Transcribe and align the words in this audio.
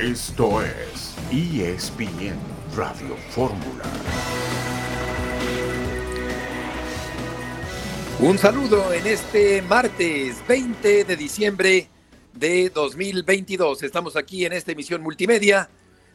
Esto 0.00 0.62
es 0.62 1.16
ESPN 1.32 2.38
Radio 2.76 3.16
Fórmula. 3.30 3.82
Un 8.20 8.38
saludo 8.38 8.92
en 8.92 9.08
este 9.08 9.60
martes 9.62 10.36
20 10.46 11.02
de 11.02 11.16
diciembre 11.16 11.88
de 12.32 12.70
2022. 12.70 13.82
Estamos 13.82 14.14
aquí 14.14 14.46
en 14.46 14.52
esta 14.52 14.70
emisión 14.70 15.02
multimedia 15.02 15.68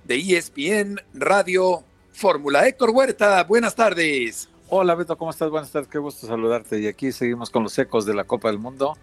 de 0.05 0.15
ESPN 0.15 1.01
Radio 1.13 1.83
Fórmula. 2.13 2.65
Héctor 2.65 2.91
Huerta, 2.91 3.43
buenas 3.43 3.75
tardes. 3.75 4.47
Hola 4.69 4.95
Beto, 4.95 5.17
¿cómo 5.17 5.31
estás? 5.31 5.49
Buenas 5.49 5.71
tardes, 5.71 5.89
qué 5.89 5.97
gusto 5.97 6.25
saludarte. 6.25 6.79
Y 6.79 6.87
aquí 6.87 7.11
seguimos 7.11 7.49
con 7.49 7.63
los 7.63 7.77
ecos 7.77 8.05
de 8.05 8.13
la 8.13 8.23
Copa 8.23 8.47
del 8.47 8.59
Mundo. 8.59 8.97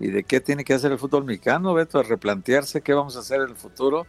¿Y 0.00 0.06
de 0.06 0.24
qué 0.24 0.40
tiene 0.40 0.64
que 0.64 0.72
hacer 0.72 0.90
el 0.90 0.98
fútbol 0.98 1.24
mexicano, 1.24 1.74
Beto? 1.74 1.98
A 1.98 2.02
replantearse 2.02 2.80
qué 2.80 2.94
vamos 2.94 3.14
a 3.16 3.20
hacer 3.20 3.42
en 3.42 3.50
el 3.50 3.56
futuro 3.56 4.06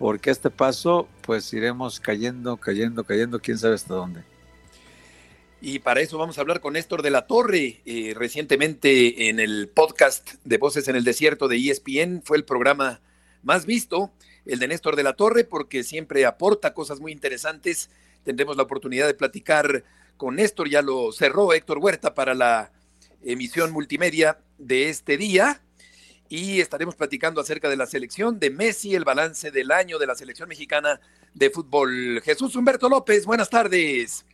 porque 0.00 0.30
este 0.30 0.48
paso 0.48 1.10
pues 1.20 1.52
iremos 1.52 2.00
cayendo, 2.00 2.56
cayendo, 2.56 3.04
cayendo, 3.04 3.38
quién 3.38 3.58
sabe 3.58 3.74
hasta 3.74 3.92
dónde. 3.92 4.22
Y 5.60 5.80
para 5.80 6.00
eso 6.00 6.16
vamos 6.16 6.38
a 6.38 6.40
hablar 6.40 6.62
con 6.62 6.72
Néstor 6.72 7.02
de 7.02 7.10
la 7.10 7.26
Torre. 7.26 7.82
Eh, 7.84 8.14
recientemente 8.16 9.28
en 9.28 9.38
el 9.38 9.68
podcast 9.68 10.36
de 10.42 10.56
Voces 10.56 10.88
en 10.88 10.96
el 10.96 11.04
Desierto 11.04 11.48
de 11.48 11.58
ESPN 11.58 12.22
fue 12.24 12.38
el 12.38 12.46
programa 12.46 13.02
más 13.42 13.66
visto, 13.66 14.10
el 14.46 14.58
de 14.58 14.68
Néstor 14.68 14.96
de 14.96 15.02
la 15.02 15.12
Torre, 15.12 15.44
porque 15.44 15.84
siempre 15.84 16.24
aporta 16.24 16.72
cosas 16.72 16.98
muy 16.98 17.12
interesantes. 17.12 17.90
Tendremos 18.24 18.56
la 18.56 18.62
oportunidad 18.62 19.06
de 19.06 19.12
platicar 19.12 19.84
con 20.16 20.36
Néstor, 20.36 20.70
ya 20.70 20.80
lo 20.80 21.12
cerró 21.12 21.52
Héctor 21.52 21.76
Huerta 21.76 22.14
para 22.14 22.32
la 22.32 22.72
emisión 23.22 23.70
multimedia 23.70 24.38
de 24.56 24.88
este 24.88 25.18
día 25.18 25.60
y 26.30 26.60
estaremos 26.60 26.94
platicando 26.94 27.40
acerca 27.40 27.68
de 27.68 27.76
la 27.76 27.86
selección 27.86 28.38
de 28.38 28.50
Messi, 28.50 28.94
el 28.94 29.04
balance 29.04 29.50
del 29.50 29.72
año 29.72 29.98
de 29.98 30.06
la 30.06 30.14
selección 30.14 30.48
mexicana 30.48 31.00
de 31.34 31.50
fútbol. 31.50 32.22
Jesús 32.24 32.54
Humberto 32.54 32.88
López, 32.88 33.26
buenas 33.26 33.50
tardes. 33.50 34.24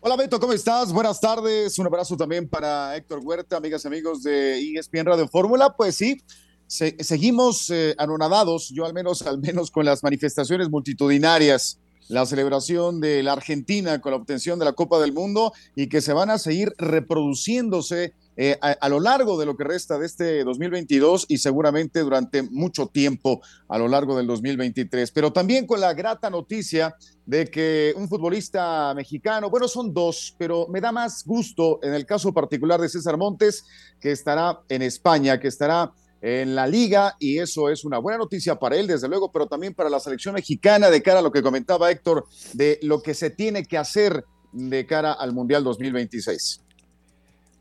Hola 0.00 0.14
Beto, 0.14 0.38
¿cómo 0.38 0.52
estás? 0.52 0.92
Buenas 0.92 1.20
tardes. 1.20 1.76
Un 1.80 1.86
abrazo 1.86 2.16
también 2.16 2.48
para 2.48 2.96
Héctor 2.96 3.18
Huerta, 3.24 3.56
amigas 3.56 3.84
y 3.84 3.88
amigos 3.88 4.22
de 4.22 4.60
ESPN 4.78 5.04
Radio 5.04 5.26
Fórmula. 5.26 5.74
Pues 5.76 5.96
sí, 5.96 6.22
seguimos 6.68 7.70
eh, 7.70 7.96
anonadados, 7.98 8.68
yo 8.68 8.86
al 8.86 8.94
menos, 8.94 9.22
al 9.26 9.38
menos 9.40 9.72
con 9.72 9.84
las 9.84 10.04
manifestaciones 10.04 10.70
multitudinarias 10.70 11.80
la 12.08 12.26
celebración 12.26 13.00
de 13.00 13.22
la 13.22 13.32
Argentina 13.32 14.00
con 14.00 14.12
la 14.12 14.18
obtención 14.18 14.58
de 14.58 14.64
la 14.64 14.72
Copa 14.72 14.98
del 14.98 15.12
Mundo 15.12 15.52
y 15.74 15.88
que 15.88 16.00
se 16.00 16.12
van 16.12 16.30
a 16.30 16.38
seguir 16.38 16.74
reproduciéndose 16.78 18.14
eh, 18.38 18.58
a, 18.60 18.88
lo 18.90 19.00
largo 19.00 19.38
de 19.38 19.46
lo 19.46 19.56
que 19.56 19.64
resta 19.64 19.98
de 19.98 20.04
este 20.04 20.44
2022 20.44 21.24
y 21.28 21.38
seguramente 21.38 22.00
durante 22.00 22.42
mucho 22.42 22.86
tiempo 22.86 23.40
a 23.66 23.78
lo 23.78 23.88
largo 23.88 24.14
del 24.14 24.26
2023. 24.26 25.10
Pero 25.10 25.32
también 25.32 25.66
con 25.66 25.80
la 25.80 25.94
grata 25.94 26.28
noticia 26.28 26.94
de 27.24 27.46
que 27.46 27.94
un 27.96 28.08
futbolista 28.08 28.92
mexicano, 28.94 29.48
bueno, 29.48 29.68
son 29.68 29.94
dos, 29.94 30.34
pero 30.38 30.68
me 30.68 30.82
da 30.82 30.92
más 30.92 31.24
gusto 31.24 31.80
en 31.82 31.94
el 31.94 32.04
caso 32.04 32.34
particular 32.34 32.78
de 32.78 32.90
César 32.90 33.16
Montes, 33.16 33.64
que 33.98 34.12
estará 34.12 34.60
en 34.68 34.82
España, 34.82 35.40
que 35.40 35.48
estará 35.48 35.92
en 36.20 36.54
la 36.54 36.66
liga 36.66 37.16
y 37.18 37.38
eso 37.38 37.68
es 37.68 37.84
una 37.84 37.98
buena 37.98 38.18
noticia 38.18 38.58
para 38.58 38.76
él, 38.76 38.86
desde 38.86 39.08
luego, 39.08 39.30
pero 39.30 39.46
también 39.46 39.74
para 39.74 39.90
la 39.90 40.00
selección 40.00 40.34
mexicana 40.34 40.90
de 40.90 41.02
cara 41.02 41.20
a 41.20 41.22
lo 41.22 41.30
que 41.30 41.42
comentaba 41.42 41.90
Héctor, 41.90 42.26
de 42.52 42.78
lo 42.82 43.02
que 43.02 43.14
se 43.14 43.30
tiene 43.30 43.64
que 43.64 43.78
hacer 43.78 44.24
de 44.52 44.86
cara 44.86 45.12
al 45.12 45.32
Mundial 45.32 45.62
2026. 45.64 46.62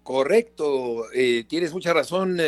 Correcto, 0.04 1.12
eh, 1.14 1.46
tienes 1.48 1.74
mucha 1.74 1.94
razón. 1.94 2.40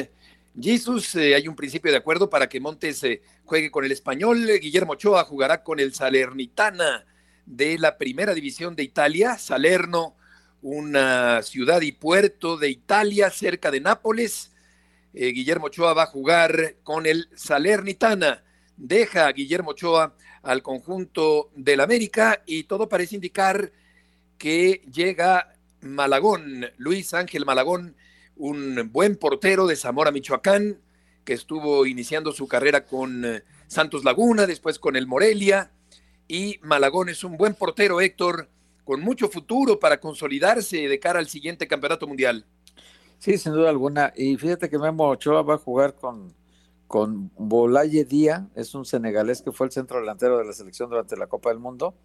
Jesús, 0.60 1.16
eh, 1.16 1.36
hay 1.36 1.48
un 1.48 1.56
principio 1.56 1.92
de 1.92 1.98
acuerdo 1.98 2.30
para 2.30 2.48
que 2.48 2.60
Montes 2.60 3.04
eh, 3.04 3.22
juegue 3.46 3.70
con 3.70 3.84
el 3.84 3.92
español. 3.92 4.48
Guillermo 4.62 4.94
Ochoa 4.94 5.24
jugará 5.24 5.64
con 5.64 5.80
el 5.80 5.94
Salernitana 5.94 7.06
de 7.46 7.78
la 7.78 7.98
primera 7.98 8.34
división 8.34 8.76
de 8.76 8.84
Italia. 8.84 9.38
Salerno, 9.38 10.16
una 10.62 11.42
ciudad 11.44 11.82
y 11.82 11.92
puerto 11.92 12.58
de 12.58 12.70
Italia 12.70 13.30
cerca 13.30 13.72
de 13.72 13.82
Nápoles. 13.82 14.52
Guillermo 15.18 15.68
Ochoa 15.68 15.94
va 15.94 16.04
a 16.04 16.08
jugar 16.08 16.76
con 16.84 17.06
el 17.06 17.30
Salernitana. 17.36 18.44
Deja 18.76 19.26
a 19.26 19.32
Guillermo 19.32 19.72
Ochoa 19.72 20.16
al 20.44 20.62
conjunto 20.62 21.50
del 21.56 21.80
América 21.80 22.44
y 22.46 22.64
todo 22.64 22.88
parece 22.88 23.16
indicar 23.16 23.72
que 24.38 24.84
llega 24.92 25.56
Malagón, 25.82 26.68
Luis 26.78 27.14
Ángel 27.14 27.46
Malagón, 27.46 27.96
un 28.36 28.92
buen 28.92 29.16
portero 29.16 29.66
de 29.66 29.76
Zamora, 29.76 30.12
Michoacán, 30.12 30.80
que 31.26 31.34
estuvo 31.34 31.86
iniciando 31.86 32.32
su 32.32 32.48
carrera 32.48 32.86
con 32.86 33.26
eh, 33.26 33.44
Santos 33.68 34.04
Laguna, 34.04 34.46
después 34.46 34.80
con 34.80 34.96
el 34.96 35.08
Morelia, 35.08 35.72
y 36.28 36.60
Malagón 36.62 37.10
es 37.10 37.24
un 37.24 37.38
buen 37.38 37.56
portero, 37.56 38.02
Héctor, 38.02 38.50
con 38.84 39.02
mucho 39.02 39.30
futuro 39.30 39.80
para 39.80 40.00
consolidarse 40.00 40.88
de 40.88 41.00
cara 41.00 41.20
al 41.20 41.28
siguiente 41.28 41.68
campeonato 41.68 42.08
mundial. 42.08 42.46
Sí, 43.20 43.38
sin 43.38 43.54
duda 43.54 43.70
alguna. 43.70 44.14
Y 44.16 44.38
fíjate 44.38 44.70
que 44.70 44.78
Memo 44.80 45.08
Ochoa 45.10 45.42
va 45.42 45.56
a 45.56 45.58
jugar 45.58 45.96
con, 45.96 46.34
con 46.88 47.32
Bolaye 47.38 48.06
Díaz, 48.06 48.44
es 48.56 48.76
un 48.76 48.86
senegalés 48.86 49.42
que 49.42 49.52
fue 49.52 49.68
el 49.68 49.72
centro 49.72 50.00
delantero 50.00 50.38
de 50.38 50.46
la 50.46 50.54
selección 50.54 50.90
durante 50.90 51.18
la 51.18 51.28
Copa 51.28 51.50
del 51.50 51.60
Mundo 51.60 51.96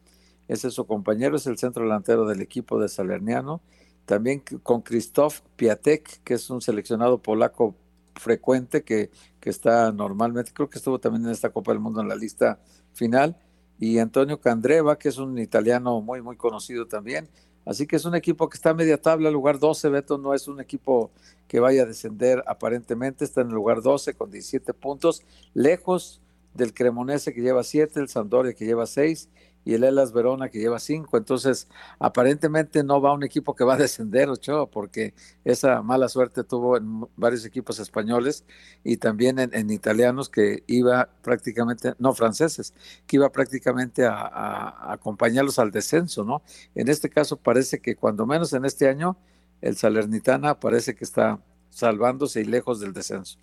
ese 0.48 0.68
es 0.68 0.74
su 0.74 0.86
compañero, 0.86 1.36
es 1.36 1.46
el 1.46 1.58
centro 1.58 1.84
delantero 1.84 2.26
del 2.26 2.40
equipo 2.40 2.78
de 2.80 2.88
Salerniano. 2.88 3.62
También 4.04 4.42
con 4.62 4.82
Krzysztof 4.82 5.40
Piatek, 5.56 6.22
que 6.24 6.34
es 6.34 6.50
un 6.50 6.60
seleccionado 6.60 7.22
polaco 7.22 7.76
frecuente 8.16 8.82
que, 8.82 9.10
que 9.40 9.50
está 9.50 9.92
normalmente, 9.92 10.52
creo 10.52 10.68
que 10.68 10.78
estuvo 10.78 10.98
también 10.98 11.24
en 11.24 11.30
esta 11.30 11.50
Copa 11.50 11.72
del 11.72 11.80
Mundo 11.80 12.00
en 12.00 12.08
la 12.08 12.16
lista 12.16 12.60
final. 12.92 13.36
Y 13.78 13.98
Antonio 13.98 14.40
Candreva, 14.40 14.98
que 14.98 15.08
es 15.08 15.18
un 15.18 15.38
italiano 15.38 16.00
muy, 16.00 16.20
muy 16.20 16.36
conocido 16.36 16.86
también. 16.86 17.28
Así 17.64 17.86
que 17.86 17.96
es 17.96 18.04
un 18.04 18.14
equipo 18.14 18.48
que 18.48 18.56
está 18.56 18.70
a 18.70 18.74
media 18.74 19.00
tabla, 19.00 19.30
lugar 19.30 19.58
12, 19.58 19.88
Beto 19.88 20.18
no 20.18 20.34
es 20.34 20.48
un 20.48 20.60
equipo 20.60 21.10
que 21.46 21.60
vaya 21.60 21.82
a 21.82 21.86
descender 21.86 22.42
aparentemente, 22.46 23.24
está 23.24 23.42
en 23.42 23.48
el 23.48 23.54
lugar 23.54 23.82
12 23.82 24.14
con 24.14 24.30
17 24.30 24.74
puntos, 24.74 25.22
lejos 25.54 26.20
del 26.54 26.74
Cremonese 26.74 27.32
que 27.32 27.40
lleva 27.40 27.62
7, 27.62 28.00
el 28.00 28.08
Sampdoria 28.08 28.52
que 28.52 28.64
lleva 28.64 28.86
6 28.86 29.28
y 29.64 29.74
el 29.74 29.84
Elas 29.84 30.12
Verona 30.12 30.48
que 30.48 30.58
lleva 30.58 30.78
cinco. 30.78 31.16
Entonces, 31.16 31.68
aparentemente 31.98 32.82
no 32.82 33.00
va 33.00 33.12
un 33.12 33.22
equipo 33.22 33.54
que 33.54 33.64
va 33.64 33.74
a 33.74 33.76
descender, 33.76 34.28
Ochoa, 34.28 34.66
porque 34.66 35.14
esa 35.44 35.82
mala 35.82 36.08
suerte 36.08 36.44
tuvo 36.44 36.76
en 36.76 37.06
varios 37.16 37.44
equipos 37.44 37.78
españoles 37.78 38.44
y 38.84 38.96
también 38.96 39.38
en, 39.38 39.70
italianos 39.70 40.28
que 40.28 40.64
iba 40.66 41.08
prácticamente, 41.22 41.94
no 41.98 42.12
franceses, 42.12 42.74
que 43.06 43.16
iba 43.16 43.30
prácticamente 43.30 44.04
a, 44.04 44.92
acompañarlos 44.92 45.58
al 45.58 45.70
descenso, 45.70 46.24
¿no? 46.24 46.42
En 46.74 46.88
este 46.88 47.08
caso 47.08 47.36
parece 47.36 47.80
que 47.80 47.96
cuando 47.96 48.26
menos 48.26 48.52
en 48.52 48.64
este 48.64 48.88
año, 48.88 49.16
el 49.60 49.76
Salernitana 49.76 50.58
parece 50.58 50.94
que 50.94 51.04
está 51.04 51.40
salvándose 51.70 52.40
y 52.40 52.44
lejos 52.44 52.80
del 52.80 52.92
descenso. 52.92 53.38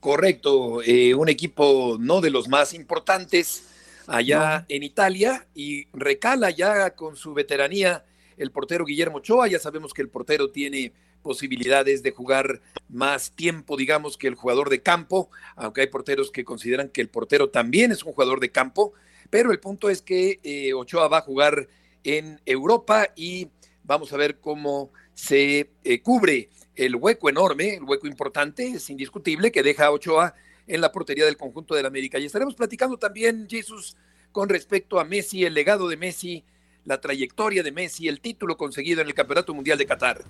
Correcto, 0.00 0.82
eh, 0.82 1.14
un 1.14 1.28
equipo 1.28 1.96
no 1.98 2.20
de 2.20 2.30
los 2.30 2.48
más 2.48 2.74
importantes, 2.74 3.64
allá 4.06 4.66
en 4.68 4.82
Italia 4.82 5.46
y 5.54 5.86
recala 5.92 6.50
ya 6.50 6.90
con 6.94 7.16
su 7.16 7.34
veteranía 7.34 8.04
el 8.36 8.50
portero 8.50 8.84
Guillermo 8.84 9.18
Ochoa. 9.18 9.48
Ya 9.48 9.58
sabemos 9.58 9.94
que 9.94 10.02
el 10.02 10.08
portero 10.08 10.50
tiene 10.50 10.92
posibilidades 11.22 12.02
de 12.02 12.10
jugar 12.10 12.60
más 12.88 13.32
tiempo, 13.32 13.76
digamos, 13.76 14.16
que 14.16 14.28
el 14.28 14.34
jugador 14.34 14.68
de 14.68 14.82
campo, 14.82 15.30
aunque 15.56 15.80
hay 15.80 15.86
porteros 15.86 16.30
que 16.30 16.44
consideran 16.44 16.90
que 16.90 17.00
el 17.00 17.08
portero 17.08 17.48
también 17.48 17.92
es 17.92 18.04
un 18.04 18.12
jugador 18.12 18.40
de 18.40 18.50
campo, 18.50 18.92
pero 19.30 19.50
el 19.50 19.58
punto 19.58 19.88
es 19.88 20.02
que 20.02 20.38
eh, 20.42 20.74
Ochoa 20.74 21.08
va 21.08 21.18
a 21.18 21.22
jugar 21.22 21.66
en 22.04 22.40
Europa 22.44 23.08
y 23.16 23.48
vamos 23.82 24.12
a 24.12 24.18
ver 24.18 24.38
cómo 24.38 24.92
se 25.14 25.70
eh, 25.82 26.02
cubre 26.02 26.50
el 26.76 26.96
hueco 26.96 27.30
enorme, 27.30 27.76
el 27.76 27.84
hueco 27.84 28.06
importante, 28.06 28.66
es 28.66 28.90
indiscutible, 28.90 29.50
que 29.50 29.62
deja 29.62 29.86
a 29.86 29.92
Ochoa 29.92 30.34
en 30.66 30.80
la 30.80 30.92
portería 30.92 31.24
del 31.24 31.36
conjunto 31.36 31.74
del 31.74 31.86
América. 31.86 32.18
Y 32.18 32.26
estaremos 32.26 32.54
platicando 32.54 32.96
también, 32.96 33.46
Jesús, 33.48 33.96
con 34.32 34.48
respecto 34.48 34.98
a 34.98 35.04
Messi, 35.04 35.44
el 35.44 35.54
legado 35.54 35.88
de 35.88 35.96
Messi, 35.96 36.44
la 36.84 37.00
trayectoria 37.00 37.62
de 37.62 37.72
Messi, 37.72 38.08
el 38.08 38.20
título 38.20 38.56
conseguido 38.56 39.00
en 39.00 39.08
el 39.08 39.14
Campeonato 39.14 39.54
Mundial 39.54 39.78
de 39.78 39.86
Qatar. 39.86 40.24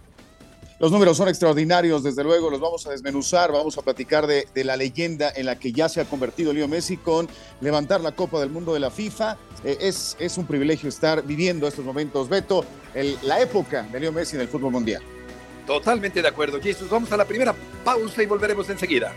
Los 0.80 0.90
números 0.90 1.16
son 1.16 1.28
extraordinarios, 1.28 2.02
desde 2.02 2.24
luego, 2.24 2.50
los 2.50 2.60
vamos 2.60 2.84
a 2.86 2.90
desmenuzar, 2.90 3.52
vamos 3.52 3.78
a 3.78 3.82
platicar 3.82 4.26
de, 4.26 4.46
la 4.64 4.76
leyenda 4.76 5.32
en 5.34 5.46
la 5.46 5.56
que 5.56 5.72
ya 5.72 5.88
se 5.88 6.00
ha 6.00 6.04
convertido 6.04 6.52
Leo 6.52 6.66
Messi 6.66 6.96
con 6.96 7.28
levantar 7.60 8.00
la 8.00 8.12
Copa 8.12 8.40
del 8.40 8.50
Mundo 8.50 8.74
de 8.74 8.80
la 8.80 8.90
FIFA. 8.90 9.38
Eh, 9.64 9.78
es, 9.80 10.16
es 10.18 10.36
un 10.36 10.46
privilegio 10.46 10.88
estar 10.88 11.24
viviendo 11.24 11.68
estos 11.68 11.84
momentos, 11.84 12.28
Beto, 12.28 12.64
la 13.22 13.40
época 13.40 13.84
de 13.84 14.00
Leo 14.00 14.12
Messi 14.12 14.34
en 14.34 14.42
el 14.42 14.48
fútbol 14.48 14.72
mundial. 14.72 15.02
Totalmente 15.64 16.20
de 16.20 16.28
acuerdo, 16.28 16.60
Jesús. 16.60 16.90
Vamos 16.90 17.10
a 17.12 17.16
la 17.16 17.24
primera 17.24 17.54
pausa 17.84 18.22
y 18.22 18.26
volveremos 18.26 18.68
enseguida. 18.68 19.12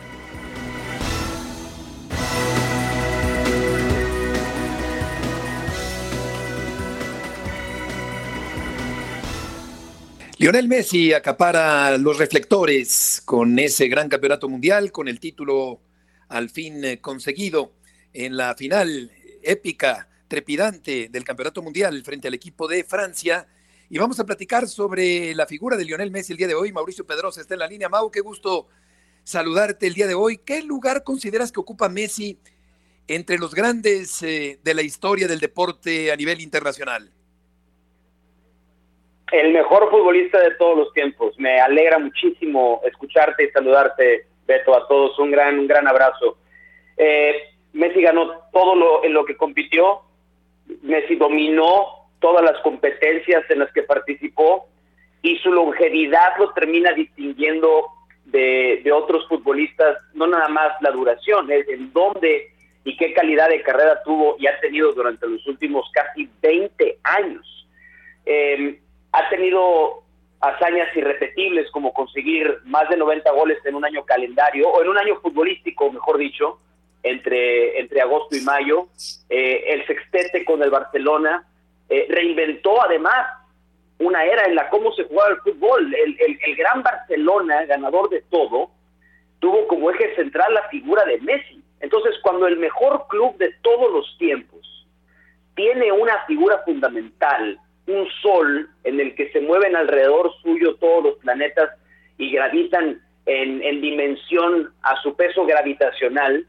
Lionel 10.39 10.67
Messi 10.67 11.13
acapara 11.13 11.97
los 11.97 12.19
reflectores 12.19 13.23
con 13.25 13.57
ese 13.57 13.87
gran 13.87 14.07
campeonato 14.07 14.47
mundial, 14.47 14.91
con 14.91 15.07
el 15.07 15.19
título 15.19 15.81
al 16.27 16.51
fin 16.51 16.85
eh, 16.85 17.01
conseguido 17.01 17.73
en 18.13 18.37
la 18.37 18.53
final 18.53 19.11
épica, 19.41 20.07
trepidante 20.27 21.09
del 21.09 21.23
Campeonato 21.23 21.63
Mundial 21.63 22.03
frente 22.03 22.27
al 22.27 22.35
equipo 22.35 22.67
de 22.67 22.83
Francia. 22.83 23.47
Y 23.89 23.97
vamos 23.97 24.19
a 24.19 24.25
platicar 24.27 24.67
sobre 24.67 25.33
la 25.33 25.47
figura 25.47 25.75
de 25.75 25.85
Lionel 25.85 26.11
Messi 26.11 26.33
el 26.33 26.37
día 26.37 26.47
de 26.47 26.53
hoy. 26.53 26.71
Mauricio 26.71 27.07
Pedrosa 27.07 27.41
está 27.41 27.55
en 27.55 27.61
la 27.61 27.67
línea. 27.67 27.89
Mau, 27.89 28.11
qué 28.11 28.19
gusto 28.19 28.67
saludarte 29.23 29.87
el 29.87 29.95
día 29.95 30.05
de 30.05 30.13
hoy. 30.13 30.37
¿Qué 30.37 30.61
lugar 30.61 31.03
consideras 31.03 31.51
que 31.51 31.61
ocupa 31.61 31.89
Messi 31.89 32.37
entre 33.07 33.39
los 33.39 33.55
grandes 33.55 34.21
eh, 34.21 34.59
de 34.63 34.73
la 34.75 34.83
historia 34.83 35.27
del 35.27 35.39
deporte 35.39 36.11
a 36.11 36.15
nivel 36.15 36.41
internacional? 36.41 37.11
El 39.31 39.51
mejor 39.51 39.89
futbolista 39.89 40.39
de 40.39 40.51
todos 40.55 40.77
los 40.77 40.93
tiempos. 40.93 41.37
Me 41.37 41.59
alegra 41.59 41.99
muchísimo 41.99 42.81
escucharte 42.85 43.45
y 43.45 43.49
saludarte, 43.49 44.27
Beto, 44.45 44.75
a 44.75 44.87
todos. 44.87 45.17
Un 45.19 45.31
gran, 45.31 45.59
un 45.59 45.67
gran 45.67 45.87
abrazo. 45.87 46.37
Eh, 46.95 47.35
Messi 47.73 48.01
ganó 48.01 48.41
todo 48.51 48.75
lo, 48.75 49.03
en 49.03 49.13
lo 49.13 49.25
que 49.25 49.35
compitió. 49.35 50.01
Messi 50.81 51.15
dominó 51.15 52.07
todas 52.19 52.43
las 52.43 52.59
competencias 52.61 53.43
en 53.49 53.59
las 53.59 53.71
que 53.73 53.83
participó 53.83 54.67
y 55.21 55.37
su 55.37 55.51
longevidad 55.51 56.37
lo 56.39 56.53
termina 56.53 56.93
distinguiendo 56.93 57.87
de, 58.25 58.91
otros 58.91 59.27
futbolistas, 59.27 59.97
no 60.13 60.27
nada 60.27 60.47
más 60.47 60.73
la 60.81 60.91
duración, 60.91 61.51
es 61.51 61.67
el 61.69 61.91
dónde 61.91 62.51
y 62.83 62.95
qué 62.97 63.13
calidad 63.13 63.49
de 63.49 63.61
carrera 63.61 64.01
tuvo 64.03 64.35
y 64.39 64.47
ha 64.47 64.59
tenido 64.59 64.93
durante 64.93 65.27
los 65.27 65.45
últimos 65.47 65.89
casi 65.93 66.29
20 66.41 66.99
años. 67.03 67.67
Eh, 68.25 68.79
ha 69.11 69.29
tenido 69.29 70.03
hazañas 70.39 70.95
irrepetibles 70.95 71.69
como 71.71 71.93
conseguir 71.93 72.59
más 72.65 72.89
de 72.89 72.97
90 72.97 73.31
goles 73.31 73.57
en 73.65 73.75
un 73.75 73.85
año 73.85 74.05
calendario, 74.05 74.69
o 74.69 74.81
en 74.81 74.89
un 74.89 74.97
año 74.97 75.15
futbolístico, 75.21 75.91
mejor 75.91 76.17
dicho, 76.17 76.59
entre, 77.03 77.79
entre 77.79 78.01
agosto 78.01 78.35
y 78.35 78.41
mayo. 78.41 78.87
Eh, 79.29 79.63
el 79.69 79.85
sextete 79.87 80.45
con 80.45 80.61
el 80.61 80.69
Barcelona 80.69 81.45
eh, 81.89 82.05
reinventó 82.09 82.81
además 82.81 83.27
una 83.99 84.23
era 84.25 84.45
en 84.45 84.55
la 84.55 84.69
cómo 84.69 84.91
se 84.93 85.05
jugaba 85.05 85.31
el 85.31 85.41
fútbol. 85.41 85.93
El, 85.93 86.17
el, 86.19 86.39
el, 86.43 86.55
gran 86.55 86.83
Barcelona, 86.83 87.65
ganador 87.65 88.09
de 88.09 88.21
todo, 88.29 88.69
tuvo 89.39 89.67
como 89.67 89.89
eje 89.89 90.15
central 90.15 90.53
la 90.53 90.67
figura 90.69 91.03
de 91.05 91.19
Messi. 91.21 91.63
Entonces, 91.79 92.15
cuando 92.21 92.47
el 92.47 92.57
mejor 92.57 93.07
club 93.07 93.37
de 93.37 93.53
todos 93.61 93.91
los 93.91 94.17
tiempos 94.17 94.85
tiene 95.55 95.91
una 95.91 96.23
figura 96.25 96.59
fundamental, 96.63 97.59
un 97.87 98.07
sol 98.21 98.69
en 98.83 98.99
el 98.99 99.15
que 99.15 99.31
se 99.31 99.41
mueven 99.41 99.75
alrededor 99.75 100.31
suyo 100.41 100.75
todos 100.75 101.03
los 101.03 101.15
planetas 101.19 101.71
y 102.17 102.31
gravitan 102.31 103.01
en, 103.25 103.63
en 103.63 103.81
dimensión 103.81 104.73
a 104.81 105.01
su 105.01 105.15
peso 105.15 105.45
gravitacional, 105.45 106.45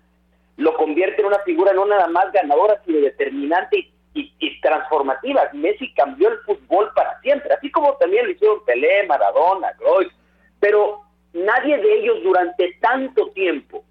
lo 0.56 0.75
convierte 0.76 1.23
en 1.23 1.29
una 1.29 1.38
figura 1.40 1.73
no 1.73 1.87
nada 1.87 2.08
más 2.08 2.32
ganadora, 2.32 2.81
sino 2.85 3.00
determinante 3.00 3.90
y, 4.14 4.61
transformativa. 4.61 5.49
Messi 5.52 5.93
cambió 5.94 6.29
el 6.29 6.38
fútbol 6.40 6.90
para 6.94 7.20
siempre, 7.20 7.52
así 7.55 7.70
como 7.70 7.94
también 7.96 8.26
lo 8.26 8.32
hicieron 8.32 8.64
Pelé, 8.64 9.06
Maradona, 9.06 9.73
Cruyff, 9.79 10.12
pero 10.61 11.02
nadie 11.32 11.79
de 11.79 11.94
ellos 12.00 12.23
durante 12.23 12.76
tanto 12.81 13.31
tiempo 13.31 13.85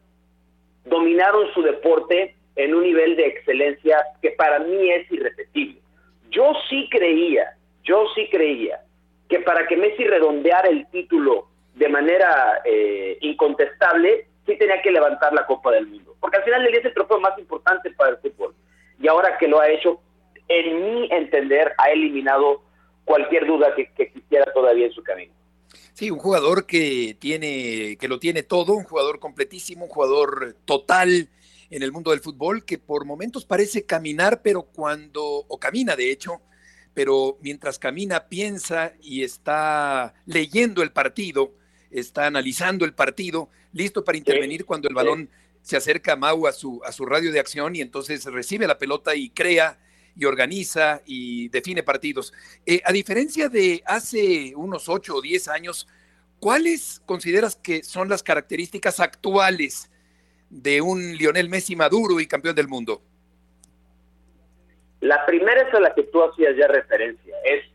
dominaron 0.85 1.51
su 1.53 1.61
deporte 1.61 2.35
en 2.55 2.75
un 2.75 2.83
nivel 2.83 3.15
de 3.15 3.27
excelencia 3.27 4.03
que 4.21 4.31
para 4.31 4.59
mí 4.59 4.91
es 4.91 5.11
irrepetible. 5.11 5.79
Yo 6.29 6.53
sí 6.69 6.87
creía, 6.89 7.55
yo 7.83 8.05
sí 8.15 8.27
creía 8.29 8.81
que 9.29 9.39
para 9.39 9.67
que 9.67 9.77
Messi 9.77 10.03
redondeara 10.05 10.69
el 10.69 10.87
título 10.87 11.47
de 11.75 11.89
manera 11.89 12.61
eh, 12.65 13.17
incontestable, 13.21 14.27
sí 14.45 14.57
tenía 14.57 14.81
que 14.81 14.91
levantar 14.91 15.33
la 15.33 15.45
Copa 15.45 15.71
del 15.71 15.87
Mundo. 15.87 16.15
Porque 16.19 16.37
al 16.37 16.43
final 16.43 16.63
del 16.63 16.71
día 16.71 16.79
es 16.79 16.85
el 16.87 16.93
trofeo 16.93 17.19
más 17.19 17.37
importante 17.37 17.91
para 17.91 18.11
el 18.11 18.17
fútbol. 18.17 18.55
Y 18.99 19.07
ahora 19.07 19.37
que 19.37 19.47
lo 19.47 19.59
ha 19.59 19.69
hecho, 19.69 20.01
en 20.47 20.83
mi 20.83 21.09
entender, 21.11 21.73
ha 21.77 21.91
eliminado 21.91 22.63
cualquier 23.05 23.45
duda 23.45 23.75
que 23.75 23.89
existiera 23.97 24.51
todavía 24.53 24.87
en 24.87 24.91
su 24.91 25.03
camino. 25.03 25.33
Sí, 25.93 26.11
un 26.11 26.19
jugador 26.19 26.65
que 26.65 27.17
tiene, 27.19 27.97
que 27.97 28.07
lo 28.07 28.19
tiene 28.19 28.43
todo, 28.43 28.73
un 28.73 28.83
jugador 28.83 29.19
completísimo, 29.19 29.85
un 29.85 29.91
jugador 29.91 30.55
total 30.65 31.29
en 31.69 31.83
el 31.83 31.91
mundo 31.91 32.11
del 32.11 32.21
fútbol, 32.21 32.65
que 32.65 32.77
por 32.77 33.05
momentos 33.05 33.45
parece 33.45 33.85
caminar, 33.85 34.41
pero 34.41 34.63
cuando, 34.63 35.23
o 35.23 35.59
camina 35.59 35.95
de 35.95 36.11
hecho, 36.11 36.41
pero 36.93 37.37
mientras 37.41 37.77
camina 37.77 38.27
piensa 38.27 38.93
y 39.01 39.23
está 39.23 40.13
leyendo 40.25 40.81
el 40.81 40.91
partido, 40.91 41.53
está 41.91 42.25
analizando 42.25 42.85
el 42.85 42.93
partido, 42.93 43.49
listo 43.73 44.03
para 44.03 44.17
intervenir 44.17 44.65
cuando 44.65 44.87
el 44.87 44.95
balón 44.95 45.29
se 45.61 45.77
acerca 45.77 46.13
a 46.13 46.15
Mau 46.15 46.47
a 46.47 46.53
su, 46.53 46.81
a 46.85 46.91
su 46.91 47.05
radio 47.05 47.31
de 47.31 47.39
acción 47.39 47.75
y 47.75 47.81
entonces 47.81 48.23
recibe 48.25 48.67
la 48.67 48.77
pelota 48.77 49.15
y 49.15 49.29
crea 49.29 49.77
y 50.17 50.25
organiza 50.25 51.01
y 51.05 51.49
define 51.49 51.83
partidos. 51.83 52.33
Eh, 52.65 52.81
a 52.83 52.91
diferencia 52.91 53.49
de 53.49 53.83
hace 53.85 54.53
unos 54.55 54.89
ocho 54.89 55.15
o 55.15 55.21
diez 55.21 55.47
años, 55.47 55.87
¿cuáles 56.39 57.01
consideras 57.05 57.55
que 57.55 57.83
son 57.83 58.09
las 58.09 58.23
características 58.23 58.99
actuales 58.99 59.91
de 60.49 60.81
un 60.81 61.15
Lionel 61.15 61.49
Messi 61.49 61.75
maduro 61.75 62.19
y 62.19 62.27
campeón 62.27 62.55
del 62.55 62.67
mundo? 62.67 63.01
La 65.01 65.25
primera 65.25 65.61
es 65.61 65.73
a 65.73 65.79
la 65.79 65.93
que 65.93 66.03
tú 66.03 66.23
hacías 66.23 66.55
ya 66.57 66.67
referencia. 66.67 67.35
Es, 67.45 67.65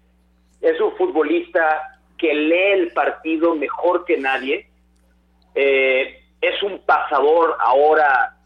es 0.60 0.80
un 0.80 0.96
futbolista 0.96 2.00
que 2.18 2.34
lee 2.34 2.72
el 2.80 2.92
partido 2.92 3.54
mejor 3.54 4.04
que 4.04 4.16
nadie. 4.16 4.68
Eh, 5.54 6.24
es 6.40 6.62
un 6.62 6.80
pasador 6.84 7.56
ahora 7.60 8.36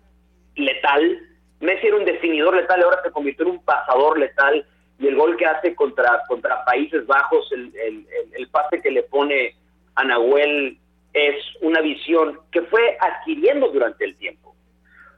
letal. 0.54 1.25
Messi 1.60 1.86
era 1.86 1.96
un 1.96 2.04
definidor 2.04 2.56
letal, 2.56 2.82
ahora 2.82 3.02
se 3.02 3.10
convirtió 3.10 3.46
en 3.46 3.52
un 3.52 3.64
pasador 3.64 4.18
letal. 4.18 4.66
Y 4.98 5.06
el 5.06 5.16
gol 5.16 5.36
que 5.36 5.46
hace 5.46 5.74
contra, 5.74 6.22
contra 6.26 6.64
Países 6.64 7.06
Bajos, 7.06 7.50
el, 7.52 7.72
el, 7.76 8.06
el 8.32 8.48
pase 8.48 8.80
que 8.80 8.90
le 8.90 9.02
pone 9.02 9.54
a 9.94 10.04
Nahuel 10.04 10.78
es 11.12 11.36
una 11.60 11.80
visión 11.80 12.40
que 12.50 12.62
fue 12.62 12.96
adquiriendo 13.00 13.68
durante 13.68 14.04
el 14.04 14.16
tiempo. 14.16 14.54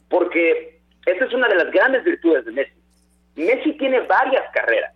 Porque 0.09 0.81
esa 1.07 1.25
es 1.25 1.33
una 1.33 1.49
de 1.49 1.57
las 1.57 1.71
grandes 1.71 2.05
virtudes 2.05 2.45
de 2.45 2.53
Messi. 2.53 2.75
Messi 3.37 3.73
tiene 3.75 4.01
varias 4.01 4.45
carreras. 4.53 4.95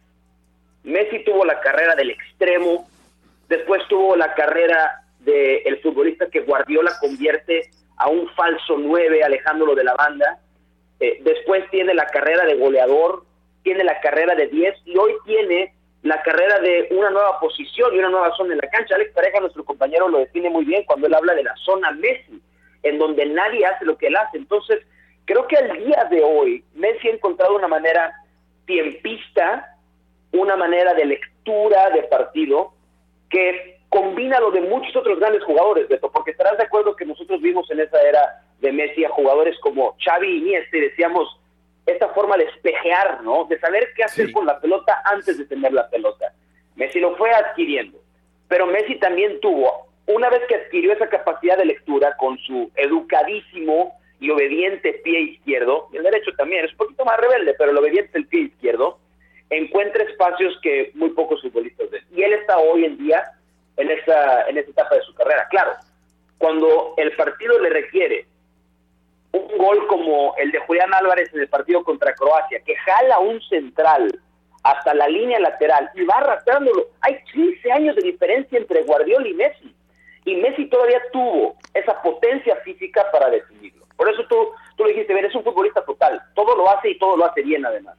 Messi 0.85 1.25
tuvo 1.25 1.45
la 1.45 1.61
carrera 1.61 1.95
del 1.95 2.11
extremo, 2.11 2.89
después 3.49 3.83
tuvo 3.89 4.17
la 4.17 4.35
carrera 4.35 5.05
del 5.21 5.63
el 5.65 5.81
futbolista 5.81 6.27
que 6.27 6.41
Guardiola 6.41 6.93
convierte 7.01 7.71
a 7.97 8.09
un 8.09 8.29
falso 8.35 8.77
9 8.77 9.23
alejándolo 9.23 9.75
de 9.75 9.85
la 9.85 9.95
banda. 9.95 10.41
Eh, 11.03 11.19
después 11.25 11.69
tiene 11.71 11.95
la 11.95 12.07
carrera 12.07 12.45
de 12.47 12.55
goleador, 12.55 13.25
tiene 13.65 13.83
la 13.83 13.99
carrera 14.01 14.37
de 14.37 14.47
10 14.47 14.83
y 14.85 14.97
hoy 14.97 15.13
tiene 15.25 15.75
la 16.03 16.23
carrera 16.23 16.61
de 16.61 16.87
una 16.93 17.11
nueva 17.11 17.41
posición 17.41 17.93
y 17.93 17.99
una 17.99 18.09
nueva 18.09 18.33
zona 18.37 18.53
en 18.53 18.61
la 18.61 18.71
cancha. 18.71 18.95
Alex 18.95 19.13
Pareja, 19.13 19.41
nuestro 19.41 19.65
compañero, 19.65 20.07
lo 20.09 20.21
define 20.21 20.49
muy 20.49 20.65
bien 20.65 20.85
cuando 20.85 21.09
él 21.09 21.15
habla 21.15 21.35
de 21.35 21.43
la 21.43 21.57
zona 21.57 21.91
Messi, 21.91 22.41
en 22.85 23.01
donde 23.01 23.27
nadie 23.27 23.67
hace 23.67 23.85
lo 23.85 23.99
que 23.99 24.07
él 24.07 24.17
hace. 24.17 24.39
Entonces, 24.39 24.79
creo 25.25 25.45
que 25.49 25.57
al 25.57 25.77
día 25.85 26.07
de 26.09 26.23
hoy, 26.23 26.63
Messi 26.75 27.09
ha 27.09 27.15
encontrado 27.15 27.57
una 27.57 27.67
manera 27.67 28.13
tiempista, 28.65 29.77
una 30.31 30.55
manera 30.55 30.95
de 30.95 31.05
lectura 31.05 31.91
de 31.91 32.05
partido 32.05 32.75
que 33.29 33.81
combina 33.89 34.39
lo 34.39 34.53
de 34.53 34.61
muchos 34.61 34.95
otros 34.95 35.19
grandes 35.19 35.43
jugadores, 35.43 35.89
Beto, 35.89 36.13
porque 36.13 36.31
estarás 36.31 36.57
de 36.59 36.65
acuerdo 36.65 36.95
que 36.95 37.07
nosotros 37.07 37.41
vimos 37.41 37.69
en 37.73 37.81
esa 37.81 38.01
era 38.03 38.45
de 38.63 38.73
Messi 38.73 39.05
a 39.05 39.11
jugadores 39.11 39.59
como 39.61 39.97
Xavi 40.03 40.29
y 40.29 40.39
Iniesta 40.39 40.77
y 40.77 40.81
decíamos, 40.81 41.39
esta 41.85 42.09
forma 42.11 42.37
de 42.37 42.45
espejear, 42.45 43.23
¿no? 43.23 43.45
De 43.45 43.59
saber 43.59 43.89
qué 43.97 44.05
hacer 44.05 44.29
sí. 44.29 44.33
con 44.33 44.47
la 44.47 44.61
pelota 44.61 45.03
antes 45.05 45.37
de 45.37 45.45
tener 45.45 45.73
la 45.73 45.91
pelota. 45.91 46.33
Messi 46.77 47.01
lo 47.01 47.17
fue 47.17 47.31
adquiriendo, 47.33 47.99
pero 48.49 48.67
Messi 48.67 48.95
también 48.97 49.41
tuvo, 49.41 49.89
una 50.07 50.31
vez 50.31 50.43
que 50.49 50.55
adquirió 50.55 50.93
esa 50.93 51.09
capacidad 51.09 51.59
de 51.59 51.67
lectura 51.67 52.17
con 52.17 52.39
su 52.39 52.71
educadísimo 52.77 53.99
y 54.21 54.31
obediente 54.31 55.01
pie 55.05 55.21
izquierdo, 55.21 55.89
y 55.93 55.97
el 55.97 56.05
derecho 56.05 56.31
también 56.37 56.65
es 56.65 56.71
un 56.71 56.79
poquito 56.79 57.05
más 57.05 57.19
rebelde, 57.19 57.55
pero 57.59 57.73
el 57.73 57.79
obediente 57.79 58.17
el 58.17 58.29
pie 58.29 58.43
izquierdo, 58.43 58.99
encuentra 59.51 60.05
espacios 60.05 60.57
que 60.63 60.93
muy 60.95 61.11
pocos 61.11 61.43
futbolistas 61.43 61.91
ven. 61.91 62.05
Y 62.15 62.23
él 62.23 62.33
está 62.33 62.59
hoy 62.59 62.85
en 62.85 62.97
día 62.97 63.25
en 63.77 63.91
esa, 63.91 64.49
en 64.49 64.57
esa 64.57 64.71
etapa 64.71 64.95
de 64.95 65.03
su 65.03 65.15
carrera. 65.15 65.49
Claro, 65.51 65.73
cuando 66.39 66.95
el 66.97 67.13
partido 67.17 67.59
le 67.59 67.71
requiere 67.71 68.27
un 69.33 69.59
gol 69.59 69.87
como 69.87 70.35
el 70.37 70.53
de 70.53 70.61
Julián 70.61 70.93
Álvarez 70.95 71.31
en 71.33 71.41
el 71.41 71.49
partido 71.49 71.83
contra 71.83 72.15
Croacia, 72.15 72.61
que 72.65 72.77
jala 72.77 73.19
un 73.19 73.41
central 73.43 74.21
hasta 74.63 74.95
la 74.95 75.09
línea 75.09 75.41
lateral 75.41 75.91
y 75.95 76.05
va 76.05 76.15
arrastrándolo. 76.17 76.89
Hay 77.01 77.17
15 77.33 77.73
años 77.73 77.97
de 77.97 78.03
diferencia 78.03 78.59
entre 78.59 78.83
Guardiola 78.83 79.29
y 79.29 79.35
Messi. 79.35 79.75
Y 80.25 80.37
Messi 80.37 80.67
todavía 80.67 81.01
tuvo 81.13 81.57
esa 81.75 82.01
potencia 82.01 82.57
física 82.65 83.05
para 83.11 83.29
definirlo. 83.29 83.87
Por 83.97 84.09
eso 84.09 84.23
tú, 84.29 84.37
tú 84.77 84.85
le 84.85 84.91
dijiste, 84.91 85.15
ver, 85.15 85.25
es 85.25 85.35
un 85.35 85.43
futbolista 85.43 85.85
total. 85.85 86.23
Todo 86.35 86.57
lo 86.57 86.71
hace 86.71 86.91
y 86.91 86.99
todo 86.99 87.17
lo 87.17 87.25
hace 87.25 87.43
bien 87.43 87.67
además. 87.67 87.97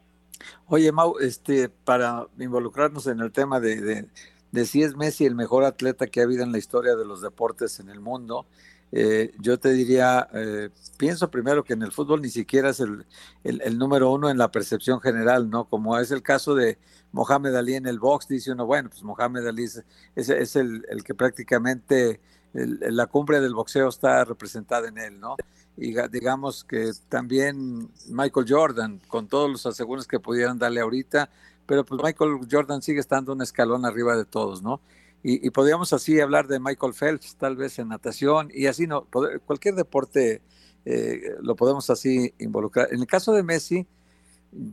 Oye, 0.68 0.92
Mau, 0.92 1.18
este, 1.20 1.70
para 1.70 2.28
involucrarnos 2.40 3.08
en 3.08 3.20
el 3.20 3.32
tema 3.32 3.60
de, 3.60 3.82
de, 3.82 4.06
de 4.52 4.66
si 4.66 4.84
es 4.84 4.96
Messi 4.96 5.26
el 5.26 5.36
mejor 5.36 5.66
atleta 5.66 6.08
que 6.08 6.22
ha 6.22 6.24
habido 6.24 6.44
en 6.44 6.52
la 6.52 6.58
historia 6.58 6.96
de 6.96 7.06
los 7.06 7.22
deportes 7.22 7.80
en 7.80 7.90
el 7.90 8.00
mundo, 8.00 8.46
eh, 8.96 9.34
yo 9.40 9.58
te 9.58 9.74
diría, 9.74 10.30
eh, 10.34 10.70
pienso 10.98 11.32
primero 11.32 11.64
que 11.64 11.74
en 11.74 11.82
el 11.82 11.92
fútbol 11.92 12.22
ni 12.22 12.30
siquiera 12.30 12.70
es 12.70 12.80
el, 12.80 13.08
el, 13.44 13.78
número 13.80 14.12
uno 14.12 14.30
en 14.30 14.38
la 14.38 14.52
percepción 14.52 15.02
general, 15.02 15.50
¿no? 15.50 15.66
Como 15.66 15.98
es 15.98 16.12
el 16.12 16.22
caso 16.22 16.54
de 16.54 16.78
Mohamed 17.12 17.56
Ali 17.56 17.74
en 17.74 17.88
el 17.88 17.98
box, 17.98 18.28
dice 18.28 18.52
uno, 18.52 18.68
bueno, 18.68 18.90
pues 18.90 19.02
Mohamed 19.02 19.48
Ali 19.48 19.64
es, 19.64 19.84
es, 20.16 20.56
el, 20.56 20.86
el, 20.90 21.04
que 21.04 21.16
prácticamente 21.16 22.22
la 22.54 23.08
cumbre 23.08 23.42
del 23.42 23.56
boxeo 23.56 23.90
está 23.90 24.26
representada 24.26 24.88
en 24.88 25.00
él, 25.00 25.20
¿no? 25.20 25.38
Y 25.76 25.96
digamos 26.10 26.64
que 26.64 26.92
también 27.10 27.90
Michael 28.10 28.46
Jordan, 28.48 29.02
con 29.08 29.28
todos 29.28 29.50
los 29.50 29.66
aseguros 29.66 30.08
que 30.08 30.20
pudieran 30.20 30.60
darle 30.60 30.82
ahorita, 30.82 31.32
pero 31.66 31.84
pues 31.84 32.00
Michael 32.04 32.42
Jordan 32.50 32.84
sigue 32.84 33.00
estando 33.00 33.34
un 33.34 33.42
escalón 33.42 33.88
arriba 33.88 34.16
de 34.16 34.26
todos, 34.26 34.62
¿no? 34.62 34.82
Y, 35.26 35.50
podríamos 35.52 35.94
así 35.94 36.20
hablar 36.20 36.48
de 36.48 36.60
Michael 36.60 36.94
Phelps, 36.94 37.38
tal 37.38 37.56
vez 37.56 37.80
en 37.80 37.88
natación, 37.88 38.50
y 38.54 38.66
así 38.66 38.88
no, 38.88 39.08
cualquier 39.46 39.76
deporte 39.76 40.42
eh, 40.84 41.22
lo 41.42 41.56
podemos 41.56 41.90
así 41.90 42.34
involucrar. 42.40 42.90
En 42.92 43.00
el 43.00 43.08
caso 43.08 43.32
de 43.32 43.42
Messi, 43.42 43.88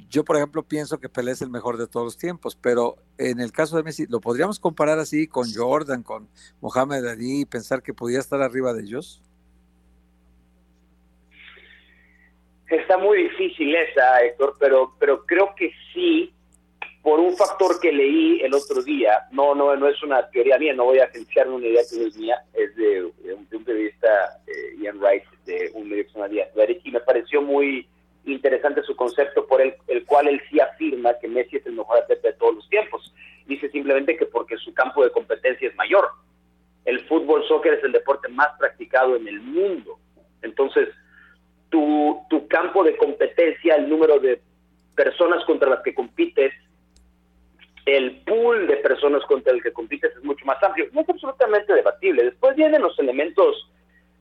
yo 0.08 0.24
por 0.24 0.36
ejemplo 0.36 0.64
pienso 0.64 0.98
que 0.98 1.08
Pelé 1.08 1.30
es 1.32 1.42
el 1.42 1.50
mejor 1.50 1.76
de 1.78 1.86
todos 1.86 2.04
los 2.04 2.18
tiempos, 2.18 2.56
pero 2.60 2.96
en 3.16 3.38
el 3.38 3.52
caso 3.52 3.76
de 3.76 3.84
Messi, 3.84 4.06
¿lo 4.08 4.20
podríamos 4.20 4.58
comparar 4.58 4.98
así 4.98 5.28
con 5.28 5.46
Jordan, 5.54 6.02
con 6.02 6.28
Mohamed 6.60 7.06
Ali, 7.06 7.42
y 7.42 7.44
pensar 7.44 7.80
que 7.80 7.94
podía 7.94 8.18
estar 8.18 8.42
arriba 8.42 8.74
de 8.74 8.82
ellos? 8.82 9.22
Está 12.68 12.98
muy 12.98 13.22
difícil 13.22 13.74
esa, 13.74 14.20
Héctor, 14.22 14.56
pero, 14.58 14.94
pero 14.98 15.24
creo 15.26 15.54
que 15.56 15.72
sí, 15.94 16.32
por 17.02 17.18
un 17.18 17.34
factor 17.36 17.80
que 17.80 17.92
leí 17.92 18.40
el 18.42 18.54
otro 18.54 18.82
día, 18.82 19.26
no, 19.32 19.54
no, 19.54 19.74
no 19.76 19.88
es 19.88 20.02
una 20.02 20.28
teoría 20.30 20.58
mía, 20.58 20.74
no 20.74 20.84
voy 20.84 20.98
a 20.98 21.04
agenciar 21.04 21.48
una 21.48 21.66
idea 21.66 21.82
que 21.88 21.96
no 21.96 22.06
es 22.06 22.16
mía, 22.16 22.36
es 22.52 22.76
de, 22.76 23.04
un, 23.04 23.64
periodista, 23.64 24.08
eh, 24.46 24.76
Ian 24.80 24.98
Wright, 24.98 25.24
de 25.46 25.70
un 25.74 25.88
medio 25.88 26.04
que 26.04 26.10
se 26.10 26.18
llama 26.18 26.28
y 26.84 26.90
me 26.90 27.00
pareció 27.00 27.40
muy 27.40 27.88
interesante 28.26 28.82
su 28.82 28.94
concepto 28.96 29.46
por 29.46 29.62
el, 29.62 29.74
el 29.86 30.04
cual 30.04 30.28
él 30.28 30.42
sí 30.50 30.60
afirma 30.60 31.14
que 31.18 31.28
Messi 31.28 31.56
es 31.56 31.66
el 31.66 31.72
mejor 31.72 31.98
atleta 31.98 32.28
de 32.28 32.34
todos 32.34 32.56
los 32.56 32.68
tiempos. 32.68 33.14
Dice 33.46 33.70
simplemente 33.70 34.16
que 34.16 34.26
porque 34.26 34.56
su 34.58 34.74
campo 34.74 35.02
de 35.02 35.10
competencia 35.10 35.68
es 35.68 35.74
mayor. 35.76 36.08
El 36.84 37.00
fútbol, 37.06 37.46
soccer 37.48 37.74
es 37.74 37.84
el 37.84 37.92
deporte 37.92 38.28
más 38.28 38.48
practicado 38.58 39.16
en 39.16 39.26
el 39.26 39.40
mundo. 39.40 39.98
Entonces, 40.42 40.88
tu, 41.70 42.20
tu 42.28 42.46
campo 42.48 42.84
de 42.84 42.96
competencia, 42.96 43.76
el 43.76 43.88
número 43.88 44.18
de 44.18 44.40
personas 44.94 45.44
contra 45.44 45.70
las 45.70 45.82
que 45.82 45.94
compites, 45.94 46.52
el 47.86 48.20
pool 48.22 48.66
de 48.66 48.76
personas 48.76 49.24
contra 49.24 49.52
el 49.52 49.62
que 49.62 49.72
compites 49.72 50.14
es 50.16 50.24
mucho 50.24 50.44
más 50.44 50.62
amplio. 50.62 50.86
No 50.92 51.00
es 51.00 51.08
absolutamente 51.08 51.72
debatible. 51.72 52.24
Después 52.24 52.56
vienen 52.56 52.82
los 52.82 52.98
elementos 52.98 53.68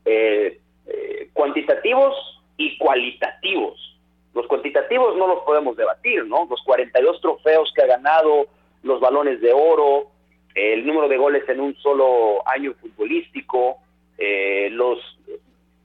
eh, 0.06 0.60
eh, 0.88 1.30
cuantitativos 1.34 2.16
y 2.58 2.78
cualitativos. 2.78 3.98
Los 4.34 4.48
cuantitativos 4.48 5.18
no 5.18 5.28
los 5.28 5.44
podemos 5.44 5.76
debatir, 5.76 6.26
¿no? 6.26 6.48
Los 6.50 6.62
42 6.64 7.22
trofeos 7.22 7.72
que 7.76 7.82
ha 7.82 7.88
ganado, 7.88 8.48
los 8.84 9.00
balones 9.00 9.42
de 9.42 9.52
oro, 9.54 10.12
el 10.56 10.86
número 10.86 11.08
de 11.08 11.18
goles 11.18 11.48
en 11.50 11.60
un 11.60 11.76
solo 11.78 12.48
año 12.48 12.74
futbolístico, 12.80 13.78
eh, 14.18 14.70
los 14.72 15.00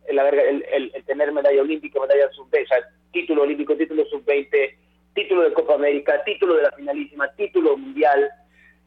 el, 0.06 0.18
el, 0.18 0.92
el, 0.94 1.04
tener 1.04 1.32
medalla 1.32 1.62
olímpica, 1.62 2.00
medalla 2.00 2.30
sub-20, 2.32 2.66
título 3.12 3.42
olímpico, 3.42 3.76
título 3.76 4.04
sub-20, 4.06 4.74
título 5.14 5.42
de 5.42 5.52
Copa 5.52 5.74
América, 5.74 6.22
título 6.24 6.56
de 6.56 6.62
la 6.62 6.72
finalísima, 6.72 7.28
título 7.32 7.76
mundial, 7.76 8.28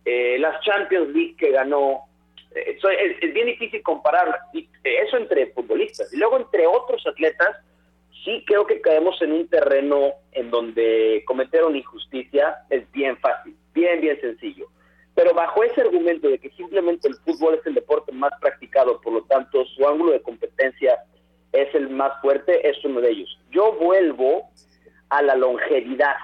eh, 0.05 0.37
las 0.39 0.61
Champions 0.63 1.09
League 1.09 1.35
que 1.37 1.51
ganó. 1.51 2.01
Eh, 2.53 2.77
es, 3.21 3.33
bien 3.33 3.47
difícil 3.47 3.81
comparar 3.81 4.39
eso 4.83 5.17
entre 5.17 5.47
futbolistas. 5.47 6.13
Y 6.13 6.17
luego 6.17 6.37
entre 6.37 6.67
otros 6.67 7.05
atletas, 7.07 7.57
sí 8.23 8.43
creo 8.45 8.65
que 8.65 8.81
caemos 8.81 9.21
en 9.21 9.31
un 9.31 9.47
terreno 9.47 10.13
en 10.33 10.51
donde 10.51 11.23
cometer 11.25 11.63
una 11.63 11.77
injusticia 11.77 12.57
es 12.69 12.89
bien 12.91 13.17
fácil, 13.17 13.55
bien, 13.73 14.01
bien 14.01 14.19
sencillo. 14.19 14.67
Pero 15.15 15.33
bajo 15.33 15.63
ese 15.63 15.81
argumento 15.81 16.29
de 16.29 16.37
que 16.37 16.51
simplemente 16.51 17.07
el 17.07 17.15
fútbol 17.15 17.55
es 17.55 17.65
el 17.65 17.73
deporte 17.73 18.11
más 18.11 18.31
practicado, 18.39 19.01
por 19.01 19.13
lo 19.13 19.23
tanto 19.23 19.65
su 19.65 19.87
ángulo 19.87 20.11
de 20.11 20.21
competencia 20.21 20.99
es 21.53 21.73
el 21.73 21.89
más 21.89 22.21
fuerte, 22.21 22.69
es 22.69 22.83
uno 22.85 23.01
de 23.01 23.09
ellos. 23.09 23.39
Yo 23.49 23.73
vuelvo 23.73 24.49
a 25.09 25.21
la 25.21 25.35
longevidad, 25.35 26.15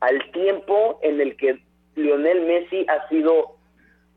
al 0.00 0.30
tiempo 0.32 0.98
en 1.02 1.20
el 1.20 1.36
que 1.36 1.60
Lionel 1.94 2.42
Messi 2.42 2.86
ha 2.88 3.08
sido 3.08 3.56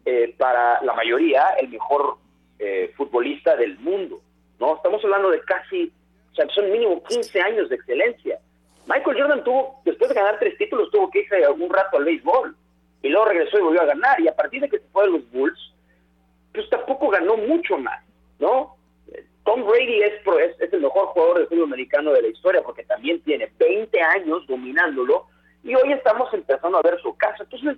eh, 0.05 0.35
para 0.37 0.81
la 0.81 0.93
mayoría 0.93 1.49
el 1.59 1.69
mejor 1.69 2.17
eh, 2.59 2.91
futbolista 2.95 3.55
del 3.55 3.77
mundo. 3.79 4.21
¿no? 4.59 4.75
Estamos 4.75 5.03
hablando 5.03 5.31
de 5.31 5.41
casi, 5.41 5.91
o 6.31 6.35
sea, 6.35 6.47
son 6.49 6.71
mínimo 6.71 7.03
15 7.03 7.41
años 7.41 7.69
de 7.69 7.75
excelencia. 7.75 8.39
Michael 8.87 9.19
Jordan 9.19 9.43
tuvo, 9.43 9.81
después 9.85 10.09
de 10.09 10.15
ganar 10.15 10.39
tres 10.39 10.57
títulos, 10.57 10.89
tuvo 10.91 11.09
que 11.09 11.19
irse 11.19 11.47
un 11.49 11.69
rato 11.69 11.97
al 11.97 12.05
béisbol 12.05 12.55
y 13.03 13.09
luego 13.09 13.25
regresó 13.25 13.57
y 13.57 13.61
volvió 13.61 13.81
a 13.81 13.85
ganar. 13.85 14.19
Y 14.19 14.27
a 14.27 14.35
partir 14.35 14.61
de 14.61 14.69
que 14.69 14.79
se 14.79 14.87
fue 14.91 15.03
a 15.03 15.07
los 15.07 15.29
Bulls, 15.31 15.73
pues 16.53 16.69
tampoco 16.69 17.09
ganó 17.09 17.37
mucho 17.37 17.77
más, 17.77 18.03
¿no? 18.39 18.75
Tom 19.43 19.65
Brady 19.65 20.01
es, 20.03 20.13
es, 20.59 20.73
el 20.73 20.81
mejor 20.81 21.07
jugador 21.07 21.39
de 21.39 21.47
fútbol 21.47 21.63
americano 21.63 22.13
de 22.13 22.21
la 22.21 22.27
historia 22.27 22.61
porque 22.61 22.83
también 22.83 23.21
tiene 23.21 23.51
20 23.57 23.99
años 24.01 24.45
dominándolo 24.47 25.25
y 25.63 25.73
hoy 25.75 25.91
estamos 25.93 26.31
empezando 26.33 26.77
a 26.77 26.81
ver 26.81 26.99
su 27.01 27.15
caso. 27.17 27.43
Entonces, 27.43 27.77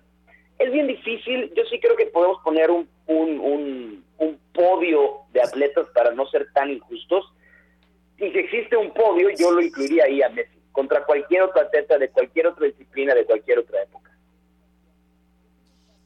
es 0.60 0.72
bien 0.72 0.88
difícil. 0.88 1.54
Yo 1.56 1.64
sí 1.66 1.80
creo 1.80 1.96
que 1.96 2.06
podemos 2.08 2.42
poner 2.44 2.72
un, 2.72 2.88
un, 3.08 4.04
un, 4.18 4.40
podio 4.54 5.22
de 5.32 5.42
atletas 5.42 5.88
para 5.96 6.12
no 6.12 6.28
ser 6.28 6.48
tan 6.54 6.70
injustos. 6.70 7.34
Y 8.20 8.30
si 8.30 8.38
existe 8.38 8.78
un 8.78 8.94
podio, 8.94 9.30
yo 9.38 9.52
lo 9.52 9.62
incluiría 9.62 10.04
ahí 10.06 10.22
a 10.22 10.30
Messi, 10.30 10.60
contra 10.72 11.04
cualquier 11.04 11.42
otro 11.42 11.62
atleta 11.62 11.98
de 11.98 12.10
cualquier 12.10 12.48
otra 12.48 12.68
disciplina, 12.68 13.16
de 13.16 13.26
cualquier 13.26 13.60
otra 13.60 13.82
época. 13.82 14.12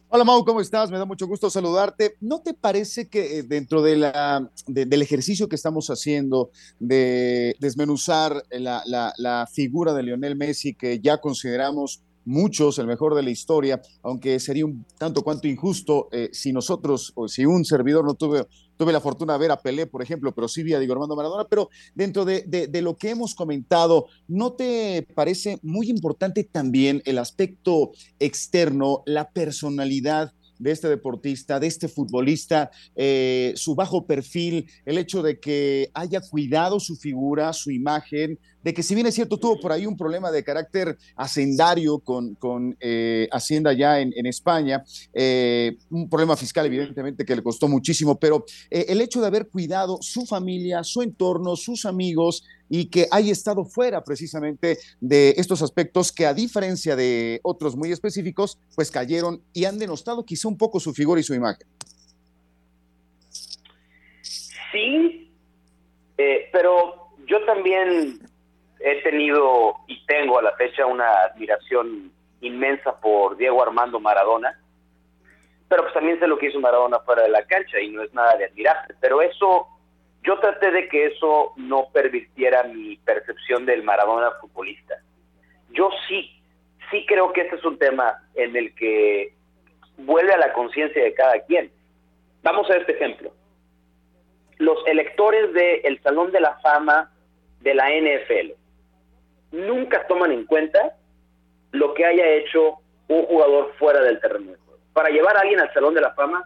Hola 0.09 0.23
Mau, 0.23 0.45
¿cómo 0.45 0.61
estás? 0.61 0.89
Me 0.89 0.97
da 0.97 1.03
mucho 1.03 1.27
gusto 1.27 1.49
saludarte. 1.49 2.15
¿No 2.21 2.39
te 2.39 2.53
parece 2.53 3.09
que 3.09 3.39
eh, 3.39 3.43
dentro 3.43 3.81
del 3.81 5.01
ejercicio 5.01 5.49
que 5.49 5.57
estamos 5.57 5.89
haciendo 5.89 6.49
de 6.79 7.57
desmenuzar 7.59 8.41
la, 8.51 8.83
la, 8.85 9.47
figura 9.51 9.93
de 9.93 10.03
Lionel 10.03 10.37
Messi, 10.37 10.73
que 10.73 11.01
ya 11.01 11.17
consideramos 11.17 12.03
muchos 12.23 12.79
el 12.79 12.87
mejor 12.87 13.15
de 13.15 13.23
la 13.23 13.31
historia, 13.31 13.81
aunque 14.01 14.39
sería 14.39 14.65
un 14.65 14.85
tanto 14.97 15.23
cuanto 15.23 15.45
injusto 15.49 16.07
eh, 16.13 16.29
si 16.31 16.53
nosotros 16.53 17.11
o 17.15 17.27
si 17.27 17.45
un 17.45 17.65
servidor 17.65 18.05
no 18.05 18.13
tuve, 18.13 18.47
tuve 18.77 18.93
la 18.93 19.01
fortuna 19.01 19.33
de 19.33 19.39
ver 19.39 19.51
a 19.51 19.61
Pelé, 19.61 19.87
por 19.87 20.01
ejemplo, 20.01 20.33
pero 20.33 20.47
sí 20.47 20.63
vi 20.63 20.73
a 20.73 20.79
Diego 20.79 20.93
Armando 20.93 21.15
Maradona, 21.15 21.45
pero 21.49 21.69
dentro 21.95 22.23
de, 22.25 22.41
de, 22.43 22.81
lo 22.81 22.95
que 22.95 23.09
hemos 23.09 23.35
comentado, 23.35 24.07
¿no 24.27 24.53
te 24.53 25.07
parece 25.15 25.59
muy 25.63 25.89
importante 25.89 26.43
también 26.43 27.01
el 27.05 27.17
aspecto 27.17 27.91
externo, 28.19 29.03
la 29.05 29.31
personalidad? 29.31 30.33
De 30.59 30.71
este 30.71 30.89
deportista, 30.89 31.59
de 31.59 31.67
este 31.67 31.87
futbolista, 31.87 32.71
eh, 32.95 33.53
su 33.55 33.75
bajo 33.75 34.05
perfil, 34.05 34.69
el 34.85 34.97
hecho 34.97 35.21
de 35.21 35.39
que 35.39 35.89
haya 35.93 36.21
cuidado 36.21 36.79
su 36.79 36.95
figura, 36.95 37.53
su 37.53 37.71
imagen, 37.71 38.39
de 38.63 38.73
que 38.73 38.83
si 38.83 38.95
bien 38.95 39.07
es 39.07 39.15
cierto, 39.15 39.37
tuvo 39.37 39.59
por 39.59 39.71
ahí 39.71 39.85
un 39.85 39.95
problema 39.95 40.29
de 40.31 40.43
carácter 40.43 40.97
hacendario 41.15 41.99
con, 41.99 42.35
con 42.35 42.75
eh, 42.79 43.29
Hacienda 43.31 43.71
ya 43.71 43.99
en, 43.99 44.25
España, 44.25 44.83
eh, 45.13 45.77
un 45.89 46.09
problema 46.09 46.35
fiscal 46.35 46.65
evidentemente 46.65 47.23
que 47.23 47.35
le 47.35 47.43
costó 47.43 47.67
muchísimo, 47.67 48.19
pero 48.19 48.43
el 48.69 48.99
hecho 48.99 49.21
de 49.21 49.27
haber 49.27 49.47
cuidado 49.47 49.99
su 50.01 50.25
familia, 50.25 50.83
su 50.83 51.01
entorno, 51.01 51.55
sus 51.55 51.85
amigos 51.85 52.43
y 52.69 52.89
que 52.89 53.07
haya 53.11 53.31
estado 53.31 53.65
fuera 53.65 54.03
precisamente 54.03 54.77
de 54.99 55.31
estos 55.37 55.61
aspectos 55.61 56.11
que 56.11 56.25
a 56.25 56.33
diferencia 56.33 56.95
de 56.95 57.39
otros 57.43 57.75
muy 57.75 57.91
específicos, 57.91 58.59
pues 58.75 58.91
cayeron 58.91 59.41
y 59.53 59.65
han 59.65 59.79
denostado 59.79 60.25
quizá 60.25 60.47
un 60.47 60.57
poco 60.57 60.79
su 60.79 60.93
figura 60.93 61.19
y 61.19 61.23
su 61.23 61.33
imagen. 61.33 61.67
Sí, 64.71 65.31
pero 66.51 67.07
yo 67.27 67.43
también 67.45 68.19
he 68.79 69.01
tenido 69.01 69.75
y 69.87 70.05
tengo 70.05 70.39
a 70.39 70.41
la 70.41 70.51
fecha 70.53 70.85
una 70.85 71.23
admiración 71.23 72.11
inmensa 72.41 72.99
por 72.99 73.37
Diego 73.37 73.61
Armando 73.63 73.99
Maradona, 73.99 74.59
pero 75.67 75.83
pues 75.83 75.93
también 75.93 76.19
sé 76.19 76.27
lo 76.27 76.37
que 76.37 76.47
hizo 76.47 76.59
Maradona 76.59 76.99
fuera 76.99 77.23
de 77.23 77.29
la 77.29 77.45
cancha 77.45 77.79
y 77.79 77.89
no 77.89 78.03
es 78.03 78.13
nada 78.13 78.37
de 78.37 78.45
admirarse, 78.45 78.93
pero 79.01 79.21
eso, 79.21 79.67
yo 80.27 80.37
traté 80.39 80.71
de 80.71 80.89
que 80.89 81.05
eso 81.05 81.53
no 81.55 81.87
pervirtiera 81.93 82.63
mi 82.63 82.97
percepción 82.97 83.65
del 83.65 83.81
Maradona 83.81 84.31
futbolista. 84.41 84.95
Yo 85.69 85.89
sí, 86.09 86.29
sí 86.91 87.05
creo 87.07 87.31
que 87.31 87.41
este 87.41 87.55
es 87.55 87.63
un 87.63 87.77
tema 87.77 88.21
en 88.35 88.57
el 88.57 88.75
que 88.75 89.33
vuelve 89.95 90.33
a 90.33 90.37
la 90.37 90.51
conciencia 90.51 91.01
de 91.01 91.13
cada 91.13 91.39
quien. 91.45 91.71
Vamos 92.43 92.69
a 92.69 92.75
este 92.75 92.91
ejemplo. 92.91 93.31
Los 94.57 94.85
electores 94.85 95.53
del 95.53 95.97
Salón 96.01 96.33
de 96.33 96.41
la 96.41 96.59
Fama 96.59 97.09
de 97.61 97.73
la 97.73 97.89
NFL 97.89 98.51
nunca 99.51 100.05
toman 100.07 100.33
en 100.33 100.45
cuenta 100.45 100.97
lo 101.71 101.93
que 101.93 102.05
haya 102.05 102.27
hecho 102.31 102.79
un 103.07 103.23
jugador 103.27 103.73
fuera 103.79 104.01
del 104.01 104.19
terreno. 104.19 104.53
Para 104.91 105.09
llevar 105.09 105.37
a 105.37 105.41
alguien 105.41 105.61
al 105.61 105.73
Salón 105.73 105.93
de 105.93 106.01
la 106.01 106.13
Fama 106.15 106.43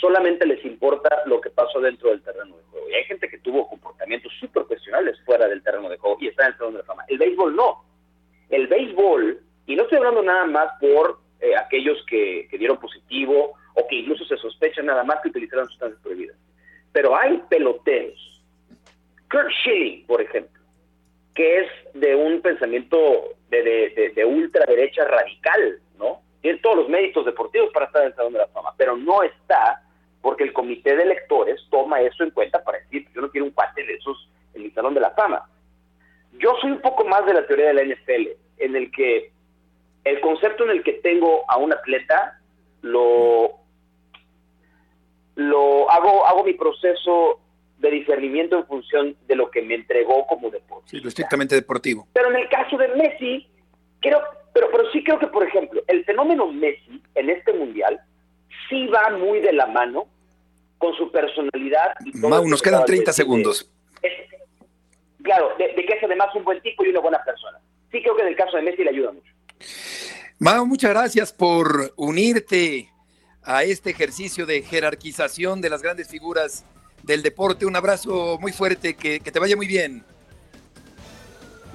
solamente 0.00 0.46
les 0.46 0.64
importa 0.64 1.22
lo 1.26 1.40
que 1.40 1.50
pasó 1.50 1.80
dentro 1.80 2.10
del 2.10 2.22
terreno 2.22 2.56
de 2.56 2.62
juego. 2.70 2.88
Y 2.88 2.94
hay 2.94 3.04
gente 3.04 3.28
que 3.28 3.38
tuvo 3.38 3.68
comportamientos 3.68 4.32
súper 4.38 4.64
profesionales 4.64 5.18
fuera 5.24 5.48
del 5.48 5.62
terreno 5.62 5.88
de 5.88 5.98
juego 5.98 6.16
y 6.20 6.28
está 6.28 6.44
en 6.44 6.52
el 6.52 6.58
Salón 6.58 6.72
de 6.74 6.78
la 6.80 6.84
Fama. 6.84 7.04
El 7.08 7.18
béisbol 7.18 7.56
no. 7.56 7.84
El 8.48 8.66
béisbol, 8.66 9.40
y 9.66 9.76
no 9.76 9.82
estoy 9.82 9.98
hablando 9.98 10.22
nada 10.22 10.46
más 10.46 10.72
por 10.80 11.20
eh, 11.40 11.54
aquellos 11.56 12.04
que, 12.06 12.48
dieron 12.58 12.78
positivo 12.78 13.54
o 13.74 13.86
que 13.88 13.96
incluso 13.96 14.24
se 14.24 14.36
sospecha 14.36 14.82
nada 14.82 15.04
más 15.04 15.20
que 15.20 15.28
utilizaron 15.28 15.68
sustancias 15.68 16.00
prohibidas, 16.02 16.36
pero 16.92 17.14
hay 17.16 17.40
peloteros. 17.48 18.42
Kurt 19.30 19.50
Schilling, 19.60 20.06
por 20.06 20.22
ejemplo, 20.22 20.60
que 21.34 21.60
es 21.60 21.66
de 21.94 22.14
un 22.14 22.40
pensamiento 22.40 23.36
de, 23.50 23.62
de, 23.62 24.12
de 24.14 24.24
ultraderecha 24.24 25.04
radical, 25.04 25.80
¿no? 25.98 26.22
Tiene 26.40 26.58
todos 26.60 26.78
los 26.78 26.88
méritos 26.88 27.26
deportivos 27.26 27.70
para 27.72 27.86
estar 27.86 28.02
en 28.02 28.08
el 28.08 28.14
Salón 28.14 28.32
de 28.32 28.38
la 28.38 28.48
Fama, 28.48 28.72
pero 28.76 28.96
no 28.96 29.22
está 29.22 29.82
porque 30.22 30.44
el 30.44 30.52
comité 30.52 30.96
de 30.96 31.02
electores 31.04 31.60
toma 31.70 32.00
eso 32.00 32.24
en 32.24 32.30
cuenta 32.30 32.62
para 32.62 32.78
decir, 32.78 33.08
yo 33.14 33.20
no 33.20 33.30
quiero 33.30 33.46
un 33.46 33.52
cuate 33.52 33.84
de 33.84 33.94
esos 33.94 34.28
en 34.54 34.64
el 34.64 34.74
Salón 34.74 34.94
de 34.94 35.00
la 35.00 35.10
Fama. 35.10 35.48
Yo 36.32 36.54
soy 36.60 36.72
un 36.72 36.80
poco 36.80 37.04
más 37.04 37.24
de 37.26 37.34
la 37.34 37.46
teoría 37.46 37.68
de 37.68 37.74
la 37.74 37.84
NFL, 37.84 38.28
en 38.58 38.76
el 38.76 38.90
que 38.90 39.32
el 40.04 40.20
concepto 40.20 40.64
en 40.64 40.70
el 40.70 40.82
que 40.82 40.94
tengo 40.94 41.44
a 41.48 41.56
un 41.56 41.72
atleta 41.72 42.40
lo, 42.82 43.52
lo 45.34 45.90
hago, 45.90 46.26
hago 46.26 46.44
mi 46.44 46.54
proceso 46.54 47.40
de 47.78 47.90
discernimiento 47.90 48.56
en 48.56 48.66
función 48.66 49.16
de 49.26 49.36
lo 49.36 49.50
que 49.50 49.62
me 49.62 49.74
entregó 49.74 50.26
como 50.26 50.50
deporte. 50.50 50.88
Sí, 50.88 51.00
lo 51.00 51.08
estrictamente 51.08 51.54
deportivo. 51.54 52.08
Pero 52.12 52.30
en 52.30 52.36
el 52.36 52.48
caso 52.48 52.76
de 52.76 52.88
Messi, 52.88 53.48
creo, 54.00 54.20
pero, 54.52 54.68
pero 54.70 54.90
sí 54.90 55.02
creo 55.04 55.18
que, 55.18 55.28
por 55.28 55.46
ejemplo, 55.46 55.82
el 55.86 56.04
fenómeno 56.04 56.48
Messi 56.48 57.00
en 57.14 57.30
este 57.30 57.52
mundial 57.52 58.00
sí 58.68 58.86
va 58.86 59.10
muy 59.10 59.40
de 59.40 59.52
la 59.52 59.66
mano 59.66 60.06
con 60.78 60.94
su 60.94 61.10
personalidad. 61.10 61.94
Y 62.04 62.16
Mau, 62.18 62.46
nos 62.46 62.62
quedan 62.62 62.84
30 62.84 63.12
segundos. 63.12 63.70
Es, 64.02 64.12
claro, 65.22 65.50
de, 65.58 65.68
de, 65.74 65.84
que 65.84 65.94
es 65.94 66.02
además 66.02 66.28
un 66.34 66.44
buen 66.44 66.60
tipo 66.62 66.84
y 66.84 66.88
una 66.88 67.00
buena 67.00 67.22
persona. 67.24 67.58
Sí 67.90 68.00
creo 68.02 68.14
que 68.16 68.22
en 68.22 68.28
el 68.28 68.36
caso 68.36 68.56
de 68.56 68.62
Messi 68.62 68.84
le 68.84 68.90
ayuda 68.90 69.12
mucho. 69.12 69.32
Mau, 70.38 70.66
muchas 70.66 70.90
gracias 70.90 71.32
por 71.32 71.92
unirte 71.96 72.90
a 73.42 73.64
este 73.64 73.90
ejercicio 73.90 74.46
de 74.46 74.62
jerarquización 74.62 75.60
de 75.60 75.70
las 75.70 75.82
grandes 75.82 76.08
figuras 76.08 76.64
del 77.02 77.22
deporte. 77.22 77.66
Un 77.66 77.76
abrazo 77.76 78.38
muy 78.40 78.52
fuerte, 78.52 78.94
que, 78.94 79.20
que 79.20 79.32
te 79.32 79.40
vaya 79.40 79.56
muy 79.56 79.66
bien. 79.66 80.04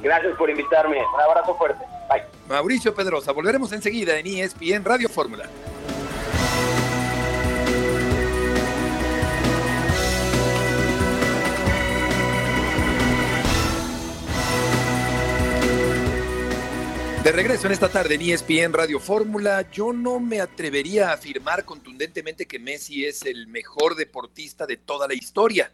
Gracias 0.02 0.36
por 0.38 0.50
invitarme. 0.50 0.98
Un 0.98 1.22
abrazo 1.22 1.56
fuerte. 1.56 1.84
Bye. 2.10 2.24
Mauricio 2.48 2.94
Pedrosa, 2.94 3.32
volveremos 3.32 3.72
enseguida 3.72 4.18
en 4.18 4.28
ESPN 4.28 4.84
Radio 4.84 5.10
Fórmula. 5.10 5.50
De 17.24 17.32
regreso 17.32 17.68
en 17.68 17.72
esta 17.72 17.88
tarde 17.88 18.16
en 18.16 18.22
ESPN 18.22 18.74
Radio 18.74 19.00
Fórmula, 19.00 19.72
yo 19.72 19.94
no 19.94 20.20
me 20.20 20.42
atrevería 20.42 21.10
a 21.10 21.14
afirmar 21.14 21.64
contundentemente 21.64 22.46
que 22.46 22.60
Messi 22.60 23.06
es 23.06 23.26
el 23.26 23.48
mejor 23.48 23.96
deportista 23.96 24.66
de 24.66 24.76
toda 24.76 25.08
la 25.08 25.14
historia. 25.14 25.72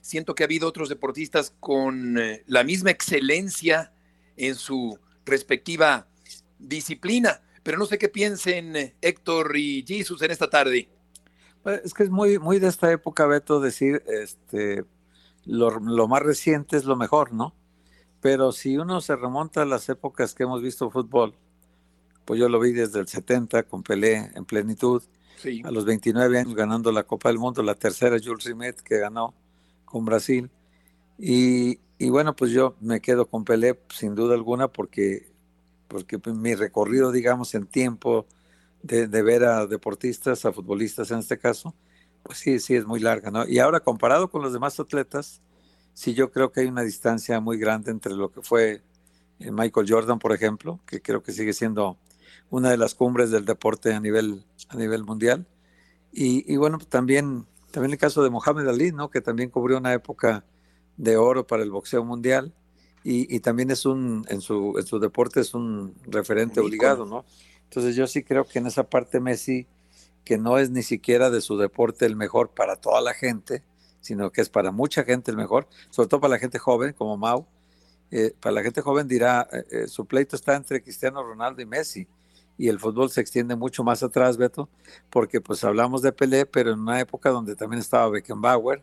Siento 0.00 0.34
que 0.34 0.42
ha 0.42 0.46
habido 0.46 0.66
otros 0.66 0.88
deportistas 0.88 1.54
con 1.60 2.18
eh, 2.18 2.42
la 2.48 2.64
misma 2.64 2.90
excelencia 2.90 3.92
en 4.36 4.56
su 4.56 4.98
respectiva 5.24 6.08
disciplina, 6.58 7.40
pero 7.62 7.78
no 7.78 7.86
sé 7.86 7.96
qué 7.96 8.08
piensen 8.08 8.74
eh, 8.74 8.96
Héctor 9.00 9.56
y 9.56 9.84
Jesus 9.86 10.20
en 10.22 10.32
esta 10.32 10.50
tarde. 10.50 10.88
Pues, 11.62 11.82
es 11.84 11.94
que 11.94 12.02
es 12.02 12.10
muy, 12.10 12.40
muy 12.40 12.58
de 12.58 12.66
esta 12.66 12.90
época, 12.90 13.26
Beto, 13.26 13.60
decir 13.60 14.02
este, 14.08 14.84
lo, 15.44 15.70
lo 15.78 16.08
más 16.08 16.22
reciente 16.22 16.76
es 16.76 16.84
lo 16.84 16.96
mejor, 16.96 17.32
¿no? 17.32 17.54
Pero 18.20 18.52
si 18.52 18.76
uno 18.76 19.00
se 19.00 19.16
remonta 19.16 19.62
a 19.62 19.66
las 19.66 19.88
épocas 19.88 20.34
que 20.34 20.42
hemos 20.42 20.62
visto 20.62 20.90
fútbol, 20.90 21.34
pues 22.24 22.38
yo 22.38 22.48
lo 22.48 22.60
vi 22.60 22.72
desde 22.72 23.00
el 23.00 23.08
70 23.08 23.62
con 23.64 23.82
Pelé 23.82 24.30
en 24.34 24.44
plenitud, 24.44 25.02
sí. 25.36 25.62
a 25.64 25.70
los 25.70 25.84
29 25.84 26.38
años 26.38 26.54
ganando 26.54 26.92
la 26.92 27.04
Copa 27.04 27.30
del 27.30 27.38
Mundo, 27.38 27.62
la 27.62 27.74
tercera 27.74 28.18
Jules 28.22 28.44
Rimet 28.44 28.80
que 28.82 28.98
ganó 28.98 29.34
con 29.84 30.04
Brasil. 30.04 30.50
Y, 31.18 31.80
y, 31.98 32.10
bueno, 32.10 32.36
pues 32.36 32.50
yo 32.52 32.76
me 32.80 33.00
quedo 33.00 33.26
con 33.26 33.44
Pelé 33.44 33.78
sin 33.94 34.14
duda 34.14 34.34
alguna 34.34 34.68
porque, 34.68 35.32
porque 35.88 36.18
mi 36.32 36.54
recorrido, 36.54 37.12
digamos, 37.12 37.54
en 37.54 37.66
tiempo 37.66 38.26
de, 38.82 39.08
de 39.08 39.22
ver 39.22 39.44
a 39.44 39.66
deportistas, 39.66 40.44
a 40.44 40.52
futbolistas 40.52 41.10
en 41.10 41.18
este 41.18 41.38
caso, 41.38 41.74
pues 42.22 42.38
sí, 42.38 42.60
sí 42.60 42.74
es 42.74 42.86
muy 42.86 43.00
larga, 43.00 43.30
¿no? 43.30 43.46
Y 43.46 43.58
ahora 43.58 43.80
comparado 43.80 44.30
con 44.30 44.42
los 44.42 44.52
demás 44.52 44.78
atletas, 44.78 45.42
sí 45.94 46.14
yo 46.14 46.30
creo 46.30 46.52
que 46.52 46.60
hay 46.60 46.66
una 46.66 46.82
distancia 46.82 47.40
muy 47.40 47.58
grande 47.58 47.90
entre 47.90 48.14
lo 48.14 48.30
que 48.30 48.42
fue 48.42 48.82
eh, 49.40 49.50
Michael 49.50 49.86
Jordan, 49.88 50.18
por 50.18 50.32
ejemplo, 50.32 50.80
que 50.86 51.00
creo 51.00 51.22
que 51.22 51.32
sigue 51.32 51.52
siendo 51.52 51.96
una 52.50 52.70
de 52.70 52.76
las 52.76 52.94
cumbres 52.94 53.30
del 53.30 53.44
deporte 53.44 53.92
a 53.94 54.00
nivel, 54.00 54.44
a 54.68 54.76
nivel 54.76 55.04
mundial. 55.04 55.46
Y, 56.12 56.52
y 56.52 56.56
bueno, 56.56 56.78
pues 56.78 56.88
también, 56.88 57.46
también 57.70 57.92
el 57.92 57.98
caso 57.98 58.22
de 58.22 58.30
Mohamed 58.30 58.68
Ali, 58.68 58.92
¿no? 58.92 59.10
que 59.10 59.20
también 59.20 59.50
cubrió 59.50 59.78
una 59.78 59.92
época 59.92 60.44
de 60.96 61.16
oro 61.16 61.46
para 61.46 61.62
el 61.62 61.70
boxeo 61.70 62.04
mundial 62.04 62.52
y, 63.02 63.34
y 63.34 63.40
también 63.40 63.70
es 63.70 63.86
un, 63.86 64.26
en 64.28 64.40
su, 64.40 64.74
en 64.78 64.86
su 64.86 64.98
deporte 64.98 65.40
es 65.40 65.54
un 65.54 65.94
referente 66.06 66.60
obligado, 66.60 67.06
¿no? 67.06 67.24
Entonces 67.64 67.96
yo 67.96 68.06
sí 68.06 68.22
creo 68.22 68.44
que 68.44 68.58
en 68.58 68.66
esa 68.66 68.84
parte 68.84 69.20
Messi, 69.20 69.66
que 70.24 70.36
no 70.36 70.58
es 70.58 70.70
ni 70.70 70.82
siquiera 70.82 71.30
de 71.30 71.40
su 71.40 71.56
deporte 71.56 72.04
el 72.04 72.16
mejor 72.16 72.50
para 72.50 72.76
toda 72.76 73.00
la 73.00 73.14
gente, 73.14 73.62
sino 74.00 74.30
que 74.30 74.40
es 74.40 74.48
para 74.48 74.72
mucha 74.72 75.04
gente 75.04 75.30
el 75.30 75.36
mejor, 75.36 75.68
sobre 75.90 76.08
todo 76.08 76.20
para 76.20 76.32
la 76.32 76.38
gente 76.38 76.58
joven 76.58 76.92
como 76.92 77.16
Mau. 77.16 77.46
Eh, 78.10 78.34
para 78.40 78.54
la 78.56 78.62
gente 78.62 78.80
joven 78.80 79.06
dirá, 79.06 79.48
eh, 79.52 79.64
eh, 79.70 79.86
su 79.86 80.04
pleito 80.04 80.34
está 80.36 80.56
entre 80.56 80.82
Cristiano 80.82 81.22
Ronaldo 81.22 81.62
y 81.62 81.66
Messi, 81.66 82.08
y 82.58 82.68
el 82.68 82.78
fútbol 82.78 83.10
se 83.10 83.20
extiende 83.20 83.56
mucho 83.56 83.82
más 83.84 84.02
atrás, 84.02 84.36
Beto, 84.36 84.68
porque 85.08 85.40
pues 85.40 85.64
hablamos 85.64 86.02
de 86.02 86.12
Pelé, 86.12 86.44
pero 86.44 86.72
en 86.72 86.80
una 86.80 87.00
época 87.00 87.30
donde 87.30 87.56
también 87.56 87.80
estaba 87.80 88.10
Beckenbauer, 88.10 88.82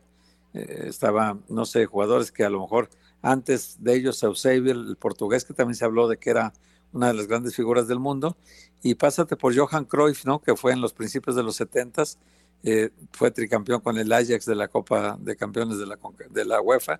eh, 0.53 0.86
estaba, 0.88 1.38
no 1.47 1.65
sé, 1.65 1.86
jugadores 1.86 2.32
que 2.32 2.43
a 2.43 2.49
lo 2.49 2.62
mejor 2.62 2.89
antes 3.21 3.77
de 3.80 3.95
ellos, 3.95 4.23
Eusebio, 4.23 4.71
el 4.71 4.95
portugués, 4.95 5.45
que 5.45 5.53
también 5.53 5.75
se 5.75 5.86
habló 5.86 6.08
de 6.08 6.17
que 6.17 6.32
era 6.32 6.53
una 6.91 7.08
de 7.08 7.13
las 7.13 7.27
grandes 7.27 7.56
figuras 7.56 7.88
del 7.88 7.99
mundo, 7.99 8.36
y 8.82 8.95
pásate 8.95 9.36
por 9.36 9.56
Johan 9.56 9.86
Cruyff, 9.86 10.25
¿no? 10.25 10.41
que 10.41 10.56
fue 10.56 10.71
en 10.71 10.82
los 10.82 10.93
principios 10.93 11.36
de 11.36 11.43
los 11.43 11.56
setentas, 11.56 12.17
eh, 12.63 12.89
fue 13.12 13.32
tricampeón 13.32 13.82
con 13.82 13.98
el 13.98 14.12
Ajax 14.12 14.46
de 14.46 14.56
la 14.56 14.67
Copa 14.67 15.17
de 15.20 15.36
Campeones 15.36 15.78
de 15.78 16.46
la, 16.46 16.62
UEFA, 16.62 17.00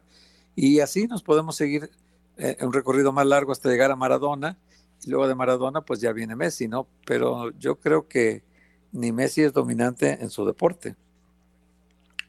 y 0.56 0.80
así 0.80 1.08
nos 1.08 1.24
podemos 1.24 1.56
seguir 1.56 1.90
eh, 2.38 2.58
un 2.62 2.74
recorrido 2.74 3.12
más 3.12 3.26
largo 3.26 3.52
hasta 3.52 3.70
llegar 3.70 3.92
a 3.92 3.96
Maradona, 3.96 4.58
y 5.06 5.10
luego 5.10 5.28
de 5.28 5.36
Maradona 5.36 5.82
pues 5.82 6.00
ya 6.00 6.12
viene 6.12 6.36
Messi, 6.36 6.68
¿no? 6.68 6.88
Pero 7.06 7.52
yo 7.60 7.76
creo 7.76 8.08
que 8.08 8.44
ni 8.92 9.12
Messi 9.12 9.44
es 9.44 9.54
dominante 9.54 10.18
en 10.22 10.30
su 10.30 10.46
deporte. 10.46 10.96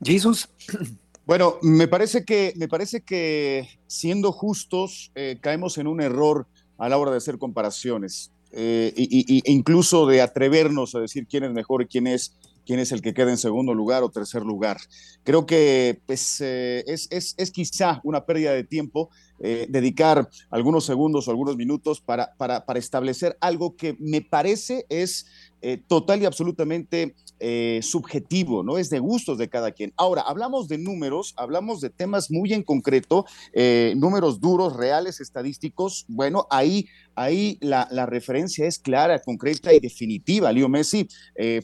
Jesus. 0.03 0.49
Bueno, 1.29 1.59
me 1.61 1.87
parece 1.88 2.25
que, 2.25 2.55
me 2.57 2.69
parece 2.69 3.03
que 3.03 3.69
siendo 3.87 4.33
justos, 4.33 5.12
eh, 5.14 5.37
caemos 5.43 5.77
en 5.77 5.87
un 5.87 6.01
error 6.01 6.47
a 6.79 6.88
la 6.88 6.97
hora 6.97 7.11
de 7.11 7.19
hacer 7.19 7.37
comparaciones. 7.37 8.33
Eh, 8.51 8.95
y, 8.97 9.27
y, 9.37 9.43
incluso 9.53 10.07
de 10.07 10.23
atrevernos 10.23 10.95
a 10.95 11.01
decir 11.01 11.27
quién 11.27 11.45
es 11.45 11.53
mejor 11.53 11.83
y 11.83 11.87
quién 11.87 12.07
es 12.07 12.35
quién 12.68 12.81
es 12.81 12.92
el 12.92 13.00
que 13.00 13.14
queda 13.14 13.31
en 13.31 13.38
segundo 13.38 13.72
lugar 13.72 14.02
o 14.02 14.11
tercer 14.11 14.42
lugar. 14.42 14.76
Creo 15.24 15.46
que 15.46 16.02
pues, 16.04 16.38
eh, 16.42 16.85
es, 16.87 17.09
es, 17.11 17.35
es, 17.38 17.50
quizá 17.50 17.98
una 18.04 18.26
pérdida 18.26 18.52
de 18.52 18.62
tiempo 18.62 19.09
eh, 19.40 19.66
dedicar 19.70 20.28
algunos 20.50 20.85
segundos 20.85 21.26
o 21.26 21.31
algunos 21.31 21.57
minutos 21.57 22.02
para, 22.02 22.35
para, 22.37 22.66
para, 22.66 22.78
establecer 22.78 23.38
algo 23.40 23.74
que 23.74 23.96
me 23.98 24.20
parece 24.20 24.85
es 24.90 25.24
eh, 25.61 25.77
total 25.87 26.23
y 26.23 26.25
absolutamente 26.25 27.14
eh, 27.40 27.81
subjetivo, 27.83 28.62
¿no? 28.62 28.79
Es 28.79 28.90
de 28.90 28.99
gustos 28.99 29.38
de 29.38 29.49
cada 29.49 29.73
quien. 29.73 29.92
Ahora, 29.97 30.23
hablamos 30.23 30.68
de 30.68 30.79
números, 30.79 31.35
hablamos 31.37 31.81
de 31.81 31.90
temas 31.90 32.31
muy 32.31 32.53
en 32.53 32.62
concreto, 32.62 33.27
eh, 33.53 33.94
números 33.97 34.40
duros, 34.40 34.77
reales, 34.77 35.21
estadísticos. 35.21 36.05
Bueno, 36.09 36.47
ahí, 36.51 36.87
ahí 37.14 37.59
la, 37.61 37.88
la, 37.90 38.07
referencia 38.07 38.66
es 38.66 38.79
clara, 38.79 39.21
concreta 39.21 39.73
y 39.73 39.81
definitiva. 39.81 40.53
Leo 40.53 40.68
Messi, 40.68 41.09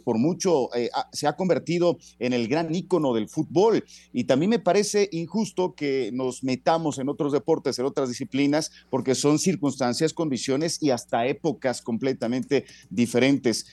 por 0.04 0.18
mucho, 0.18 0.68
se 1.12 1.26
ha 1.26 1.36
convertido 1.36 1.98
en 2.18 2.32
el 2.32 2.48
gran 2.48 2.74
ícono 2.74 3.14
del 3.14 3.28
fútbol. 3.28 3.84
Y 4.12 4.24
también 4.24 4.50
me 4.50 4.58
parece 4.58 5.08
injusto 5.12 5.74
que 5.74 6.10
nos 6.12 6.44
metamos 6.44 6.98
en 6.98 7.08
otros 7.08 7.32
deportes, 7.32 7.78
en 7.78 7.86
otras 7.86 8.08
disciplinas, 8.08 8.72
porque 8.90 9.14
son 9.14 9.38
circunstancias, 9.38 10.12
condiciones 10.12 10.82
y 10.82 10.90
hasta 10.90 11.26
épocas 11.26 11.82
completamente 11.82 12.64
diferentes. 12.90 13.66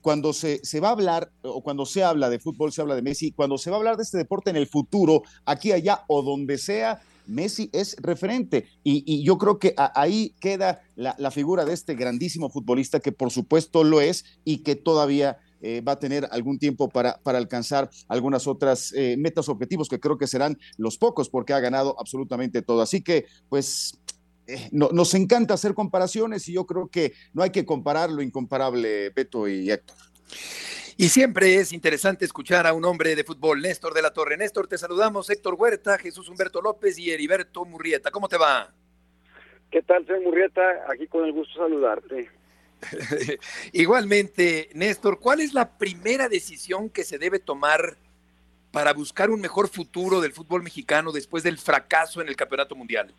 Cuando 0.00 0.32
se, 0.32 0.60
se 0.64 0.80
va 0.80 0.88
a 0.88 0.92
hablar 0.92 1.30
o 1.42 1.62
cuando 1.62 1.86
se 1.86 2.02
habla 2.02 2.28
de 2.30 2.38
fútbol, 2.38 2.72
se 2.72 2.80
habla 2.80 2.96
de 2.96 3.02
Messi, 3.02 3.32
cuando 3.32 3.58
se 3.58 3.70
va 3.70 3.76
a 3.76 3.78
hablar 3.78 3.96
de 3.96 4.02
este 4.02 4.18
deporte 4.18 4.50
en 4.50 4.56
el 4.56 4.66
futuro, 4.66 5.22
aquí, 5.44 5.72
allá 5.72 6.04
o 6.08 6.22
donde 6.22 6.58
sea, 6.58 7.00
Messi 7.26 7.70
es 7.72 7.96
referente. 8.00 8.66
Y, 8.82 9.04
y 9.06 9.24
yo 9.24 9.38
creo 9.38 9.58
que 9.58 9.74
ahí 9.76 10.34
queda 10.40 10.82
la, 10.96 11.14
la, 11.18 11.30
figura 11.30 11.64
de 11.64 11.74
este 11.74 11.94
grandísimo 11.94 12.50
futbolista 12.50 13.00
que 13.00 13.12
por 13.12 13.30
supuesto 13.30 13.84
lo 13.84 14.00
es 14.00 14.24
y 14.44 14.58
que 14.58 14.74
todavía 14.74 15.38
eh, 15.64 15.80
va 15.80 15.92
a 15.92 15.98
tener 15.98 16.28
algún 16.32 16.58
tiempo 16.58 16.88
para, 16.88 17.18
para 17.22 17.38
alcanzar 17.38 17.88
algunas 18.08 18.48
otras 18.48 18.92
eh, 18.94 19.16
metas, 19.16 19.48
objetivos 19.48 19.88
que 19.88 20.00
creo 20.00 20.18
que 20.18 20.26
serán 20.26 20.58
los 20.76 20.98
pocos, 20.98 21.30
porque 21.30 21.52
ha 21.52 21.60
ganado 21.60 21.94
absolutamente 22.00 22.62
todo. 22.62 22.82
Así 22.82 23.00
que, 23.00 23.26
pues, 23.48 23.96
eh, 24.46 24.68
nos 24.72 25.14
encanta 25.14 25.54
hacer 25.54 25.74
comparaciones 25.74 26.48
y 26.48 26.54
yo 26.54 26.66
creo 26.66 26.88
que 26.88 27.12
no 27.32 27.42
hay 27.42 27.50
que 27.50 27.64
comparar 27.64 28.10
lo 28.10 28.22
incomparable, 28.22 29.10
Beto 29.10 29.46
y 29.48 29.70
Héctor. 29.70 29.96
Y 30.96 31.08
siempre 31.08 31.56
es 31.56 31.72
interesante 31.72 32.24
escuchar 32.24 32.66
a 32.66 32.74
un 32.74 32.84
hombre 32.84 33.16
de 33.16 33.24
fútbol, 33.24 33.62
Néstor 33.62 33.94
de 33.94 34.02
la 34.02 34.12
Torre. 34.12 34.36
Néstor, 34.36 34.68
te 34.68 34.76
saludamos, 34.76 35.30
Héctor 35.30 35.54
Huerta, 35.54 35.98
Jesús 35.98 36.28
Humberto 36.28 36.60
López 36.60 36.98
y 36.98 37.10
Heriberto 37.10 37.64
Murrieta. 37.64 38.10
¿Cómo 38.10 38.28
te 38.28 38.36
va? 38.36 38.72
¿Qué 39.70 39.82
tal, 39.82 40.06
soy 40.06 40.20
Murrieta? 40.20 40.62
Aquí 40.92 41.06
con 41.06 41.24
el 41.24 41.32
gusto 41.32 41.54
de 41.54 41.70
saludarte. 41.70 42.30
Igualmente, 43.72 44.68
Néstor, 44.74 45.18
¿cuál 45.18 45.40
es 45.40 45.54
la 45.54 45.78
primera 45.78 46.28
decisión 46.28 46.90
que 46.90 47.04
se 47.04 47.18
debe 47.18 47.38
tomar 47.38 47.96
para 48.70 48.92
buscar 48.92 49.30
un 49.30 49.40
mejor 49.40 49.68
futuro 49.68 50.20
del 50.20 50.32
fútbol 50.32 50.62
mexicano 50.62 51.10
después 51.12 51.42
del 51.42 51.58
fracaso 51.58 52.20
en 52.20 52.28
el 52.28 52.36
Campeonato 52.36 52.74
Mundial? 52.74 53.14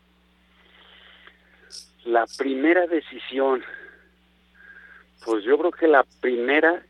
La 2.05 2.25
primera 2.37 2.85
decisión, 2.85 3.63
pues 5.23 5.45
yo 5.45 5.57
creo 5.57 5.71
que 5.71 5.87
la 5.87 6.03
primera 6.19 6.83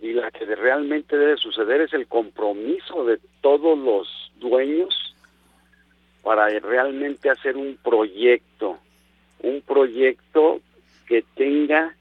y 0.00 0.14
la 0.14 0.30
que 0.30 0.46
realmente 0.46 1.18
debe 1.18 1.36
suceder 1.36 1.82
es 1.82 1.92
el 1.92 2.06
compromiso 2.06 3.04
de 3.04 3.20
todos 3.42 3.78
los 3.78 4.32
dueños 4.36 5.14
para 6.22 6.48
realmente 6.60 7.28
hacer 7.28 7.58
un 7.58 7.76
proyecto, 7.76 8.78
un 9.40 9.60
proyecto 9.60 10.62
que 11.06 11.24
tenga 11.34 11.94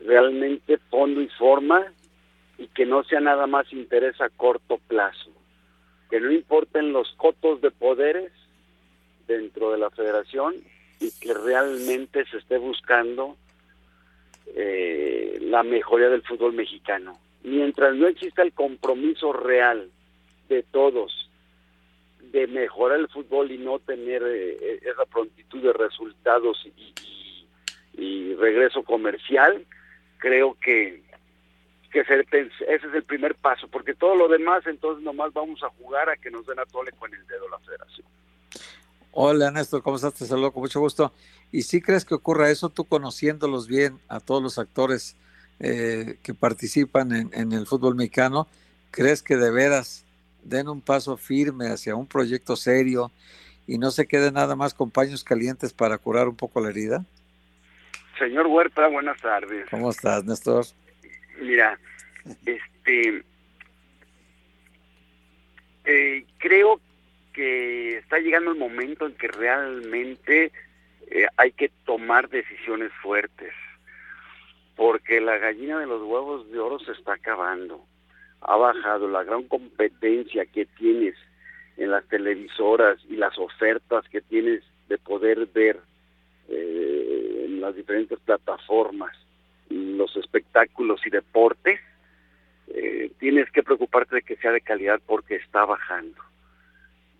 realmente 0.00 0.76
fondo 0.90 1.22
y 1.22 1.28
forma 1.28 1.86
y 2.58 2.66
que 2.68 2.84
no 2.84 3.02
sea 3.02 3.20
nada 3.20 3.46
más 3.46 3.72
interés 3.72 4.20
a 4.20 4.28
corto 4.28 4.78
plazo, 4.88 5.30
que 6.10 6.20
no 6.20 6.30
importen 6.30 6.92
los 6.92 7.10
cotos 7.14 7.62
de 7.62 7.70
poderes 7.70 8.30
dentro 9.26 9.72
de 9.72 9.78
la 9.78 9.88
federación 9.88 10.54
y 11.04 11.10
que 11.20 11.34
realmente 11.34 12.24
se 12.26 12.38
esté 12.38 12.58
buscando 12.58 13.36
eh, 14.54 15.38
la 15.42 15.62
mejoría 15.62 16.08
del 16.08 16.22
fútbol 16.22 16.52
mexicano. 16.52 17.18
Mientras 17.42 17.94
no 17.94 18.06
exista 18.06 18.42
el 18.42 18.52
compromiso 18.52 19.32
real 19.32 19.90
de 20.48 20.62
todos 20.62 21.30
de 22.32 22.46
mejorar 22.46 23.00
el 23.00 23.08
fútbol 23.08 23.52
y 23.52 23.58
no 23.58 23.78
tener 23.78 24.22
eh, 24.26 24.80
esa 24.82 25.04
prontitud 25.04 25.62
de 25.62 25.72
resultados 25.72 26.66
y, 26.66 28.34
regreso 28.34 28.82
comercial, 28.82 29.64
creo 30.18 30.56
que, 30.60 31.02
que 31.92 32.00
ese 32.00 32.26
es 32.66 32.82
el 32.94 33.04
primer 33.04 33.36
paso, 33.36 33.68
porque 33.68 33.94
todo 33.94 34.16
lo 34.16 34.28
demás 34.28 34.66
entonces 34.66 35.02
nomás 35.04 35.32
vamos 35.32 35.62
a 35.62 35.68
jugar 35.68 36.10
a 36.10 36.16
que 36.16 36.30
nos 36.32 36.44
den 36.44 36.58
a 36.58 36.66
tole 36.66 36.90
con 36.92 37.14
el 37.14 37.24
dedo 37.26 37.48
la 37.48 37.58
federación. 37.60 38.06
Hola 39.16 39.52
Néstor, 39.52 39.84
¿cómo 39.84 39.94
estás? 39.94 40.14
Te 40.14 40.24
saludo 40.24 40.50
con 40.50 40.62
mucho 40.62 40.80
gusto. 40.80 41.12
¿Y 41.52 41.62
si 41.62 41.80
crees 41.80 42.04
que 42.04 42.16
ocurra 42.16 42.50
eso 42.50 42.68
tú 42.68 42.84
conociéndolos 42.84 43.68
bien 43.68 44.00
a 44.08 44.18
todos 44.18 44.42
los 44.42 44.58
actores 44.58 45.16
eh, 45.60 46.18
que 46.24 46.34
participan 46.34 47.14
en, 47.14 47.30
en 47.32 47.52
el 47.52 47.64
fútbol 47.68 47.94
mexicano? 47.94 48.48
¿Crees 48.90 49.22
que 49.22 49.36
de 49.36 49.52
veras 49.52 50.04
den 50.42 50.68
un 50.68 50.80
paso 50.80 51.16
firme 51.16 51.68
hacia 51.68 51.94
un 51.94 52.08
proyecto 52.08 52.56
serio 52.56 53.12
y 53.68 53.78
no 53.78 53.92
se 53.92 54.08
queden 54.08 54.34
nada 54.34 54.56
más 54.56 54.74
con 54.74 54.90
paños 54.90 55.22
calientes 55.22 55.72
para 55.72 55.96
curar 55.96 56.26
un 56.26 56.34
poco 56.34 56.60
la 56.60 56.70
herida? 56.70 57.04
Señor 58.18 58.48
Huerta, 58.48 58.88
buenas 58.88 59.20
tardes. 59.20 59.68
¿Cómo 59.70 59.90
estás, 59.90 60.24
Néstor? 60.24 60.64
Mira, 61.40 61.78
este, 62.44 63.24
eh, 65.84 66.26
creo 66.38 66.80
que 67.34 67.98
está 67.98 68.18
llegando 68.18 68.52
el 68.52 68.58
momento 68.58 69.06
en 69.06 69.14
que 69.14 69.28
realmente 69.28 70.52
eh, 71.10 71.26
hay 71.36 71.52
que 71.52 71.70
tomar 71.84 72.30
decisiones 72.30 72.90
fuertes, 73.02 73.52
porque 74.76 75.20
la 75.20 75.36
gallina 75.36 75.78
de 75.78 75.86
los 75.86 76.02
huevos 76.02 76.50
de 76.50 76.58
oro 76.58 76.78
se 76.78 76.92
está 76.92 77.14
acabando. 77.14 77.84
Ha 78.40 78.56
bajado 78.56 79.08
la 79.08 79.24
gran 79.24 79.42
competencia 79.44 80.46
que 80.46 80.64
tienes 80.64 81.16
en 81.76 81.90
las 81.90 82.06
televisoras 82.06 82.98
y 83.08 83.16
las 83.16 83.36
ofertas 83.38 84.08
que 84.08 84.20
tienes 84.20 84.62
de 84.88 84.98
poder 84.98 85.46
ver 85.46 85.80
eh, 86.48 87.44
en 87.46 87.60
las 87.60 87.74
diferentes 87.74 88.18
plataformas, 88.20 89.16
los 89.70 90.16
espectáculos 90.16 91.00
y 91.06 91.10
deportes, 91.10 91.80
eh, 92.68 93.10
tienes 93.18 93.50
que 93.50 93.62
preocuparte 93.62 94.16
de 94.16 94.22
que 94.22 94.36
sea 94.36 94.52
de 94.52 94.60
calidad 94.60 95.00
porque 95.04 95.36
está 95.36 95.64
bajando. 95.64 96.22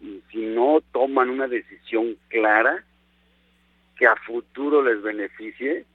Y 0.05 0.23
si 0.31 0.45
no 0.45 0.83
toman 0.93 1.31
una 1.31 1.49
decisión 1.49 2.17
clara 2.29 2.85
que 3.97 4.07
a 4.07 4.15
futuro 4.17 4.83
les 4.83 5.01
beneficie, 5.03 5.87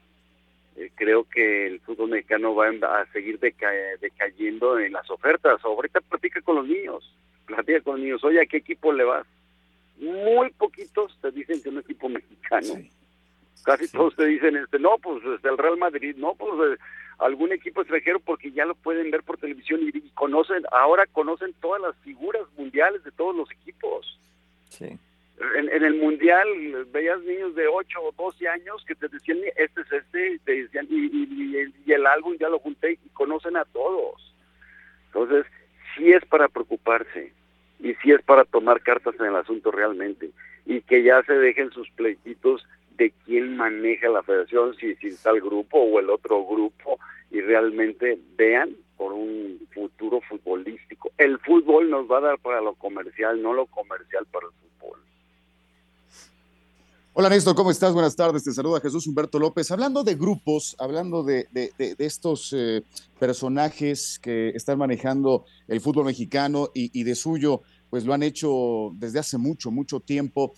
eh, 0.78 0.92
creo 0.96 1.26
que 1.26 1.68
el 1.68 1.80
fútbol 1.82 2.10
mexicano 2.10 2.56
va 2.56 2.70
a 2.70 3.06
seguir 3.12 3.40
decayendo 3.40 4.80
en 4.80 4.94
las 4.94 5.08
ofertas. 5.12 5.64
Ahorita 5.64 6.02
platica 6.02 6.42
con 6.42 6.56
los 6.56 6.68
niños, 6.68 7.14
platica 7.46 7.82
con 7.82 7.96
los 7.96 8.04
niños, 8.04 8.24
oye, 8.24 8.42
¿a 8.42 8.46
qué 8.48 8.58
equipo 8.58 8.92
le 8.92 9.04
vas? 9.04 9.28
Muy 10.00 10.50
poquitos 10.52 11.16
te 11.22 11.30
dicen 11.32 11.62
que 11.62 11.70
es 11.70 11.76
un 11.76 11.82
equipo 11.82 12.10
mexicano. 12.10 12.82
Casi 13.64 13.88
todos 13.90 14.16
te 14.16 14.26
dicen, 14.26 14.58
este, 14.58 14.80
no, 14.80 14.98
pues 14.98 15.24
este, 15.24 15.50
el 15.50 15.58
Real 15.58 15.78
Madrid, 15.78 16.16
no, 16.18 16.34
pues 16.34 16.54
eh, 16.72 16.78
algún 17.20 17.52
equipo 17.52 17.82
extranjero 17.82 18.20
porque 18.20 18.52
ya 18.52 18.66
lo 18.66 18.76
pueden 18.76 19.12
ver 19.12 19.24
por 19.24 19.38
televisión 19.38 19.82
y, 19.84 20.02
conocen, 20.12 20.64
ahora 20.72 21.06
conocen 21.08 21.54
todas 21.62 21.82
las 21.82 21.96
figuras 21.98 22.44
mundiales 22.58 23.04
de 23.04 23.12
todos 23.12 23.36
los 23.36 23.52
equipos. 23.52 24.20
Sí. 24.70 24.98
En, 25.56 25.70
el 25.70 25.96
mundial 25.96 26.48
veías 26.92 27.22
niños 27.22 27.56
de 27.56 27.68
8 27.68 28.00
o 28.02 28.12
12 28.12 28.48
años 28.48 28.84
que 28.86 28.96
te 28.96 29.08
decían, 29.08 29.38
este 29.56 29.82
es 29.82 29.92
este, 29.92 30.40
te 30.44 30.64
decían, 30.64 30.88
y, 30.90 31.72
y 31.86 31.92
el 31.92 32.06
álbum 32.06 32.36
ya 32.38 32.50
lo 32.50 32.60
junté 32.60 32.94
y 32.94 33.10
conocen 33.14 33.56
a 33.56 33.66
todos. 33.66 34.36
Entonces, 35.08 35.46
sí 35.96 36.12
es 36.12 36.24
para 36.26 36.48
preocuparse 36.48 37.34
y 37.80 37.94
sí 37.96 38.12
es 38.12 38.22
para 38.24 38.44
tomar 38.46 38.82
cartas 38.82 39.16
en 39.20 39.28
el 39.28 39.36
asunto 39.36 39.72
realmente 39.72 40.30
y 40.66 40.82
que 40.82 41.04
ya 41.04 41.24
se 41.24 41.34
dejen 41.34 41.72
sus 41.72 41.90
pleititos 41.92 42.66
de 43.00 43.14
quién 43.26 43.56
maneja 43.56 44.10
la 44.10 44.22
federación, 44.22 44.76
si, 44.76 44.92
está 45.08 45.32
el 45.32 45.40
grupo 45.40 45.80
o 45.80 46.00
el 46.00 46.10
otro 46.10 46.46
grupo, 46.46 47.00
y 47.32 47.40
realmente 47.40 48.20
vean 48.38 48.76
por 48.98 49.14
un 49.14 49.58
futuro 49.74 50.20
futbolístico. 50.28 51.10
El 51.18 51.40
fútbol 51.40 51.90
nos 51.90 52.12
va 52.12 52.18
a 52.18 52.22
dar 52.22 52.40
para 52.40 52.60
lo 52.60 52.76
comercial, 52.76 53.42
no 53.42 53.54
lo 53.54 53.66
comercial 53.68 54.26
para 54.30 54.48
el 54.48 54.52
fútbol. 54.52 55.00
Hola 57.14 57.30
Néstor, 57.30 57.56
¿cómo 57.56 57.72
estás? 57.72 57.94
Buenas 57.94 58.16
tardes, 58.16 58.44
te 58.44 58.52
saluda 58.52 58.82
Jesús 58.82 59.08
Humberto 59.08 59.40
López. 59.40 59.72
Hablando 59.72 60.04
de 60.04 60.16
grupos, 60.16 60.76
hablando 60.78 61.24
de, 61.24 61.48
de, 61.52 61.72
de, 61.78 61.96
estos 62.00 62.54
eh, 62.54 62.84
personajes 63.18 64.20
que 64.20 64.50
están 64.50 64.78
manejando 64.78 65.46
el 65.70 65.80
fútbol 65.80 66.06
mexicano 66.06 66.70
y 66.74 67.04
de 67.04 67.16
suyo, 67.16 67.62
pues 67.90 68.06
lo 68.06 68.14
han 68.14 68.24
hecho 68.24 68.92
desde 68.94 69.20
hace 69.20 69.38
mucho, 69.38 69.72
mucho 69.72 70.00
tiempo. 70.00 70.54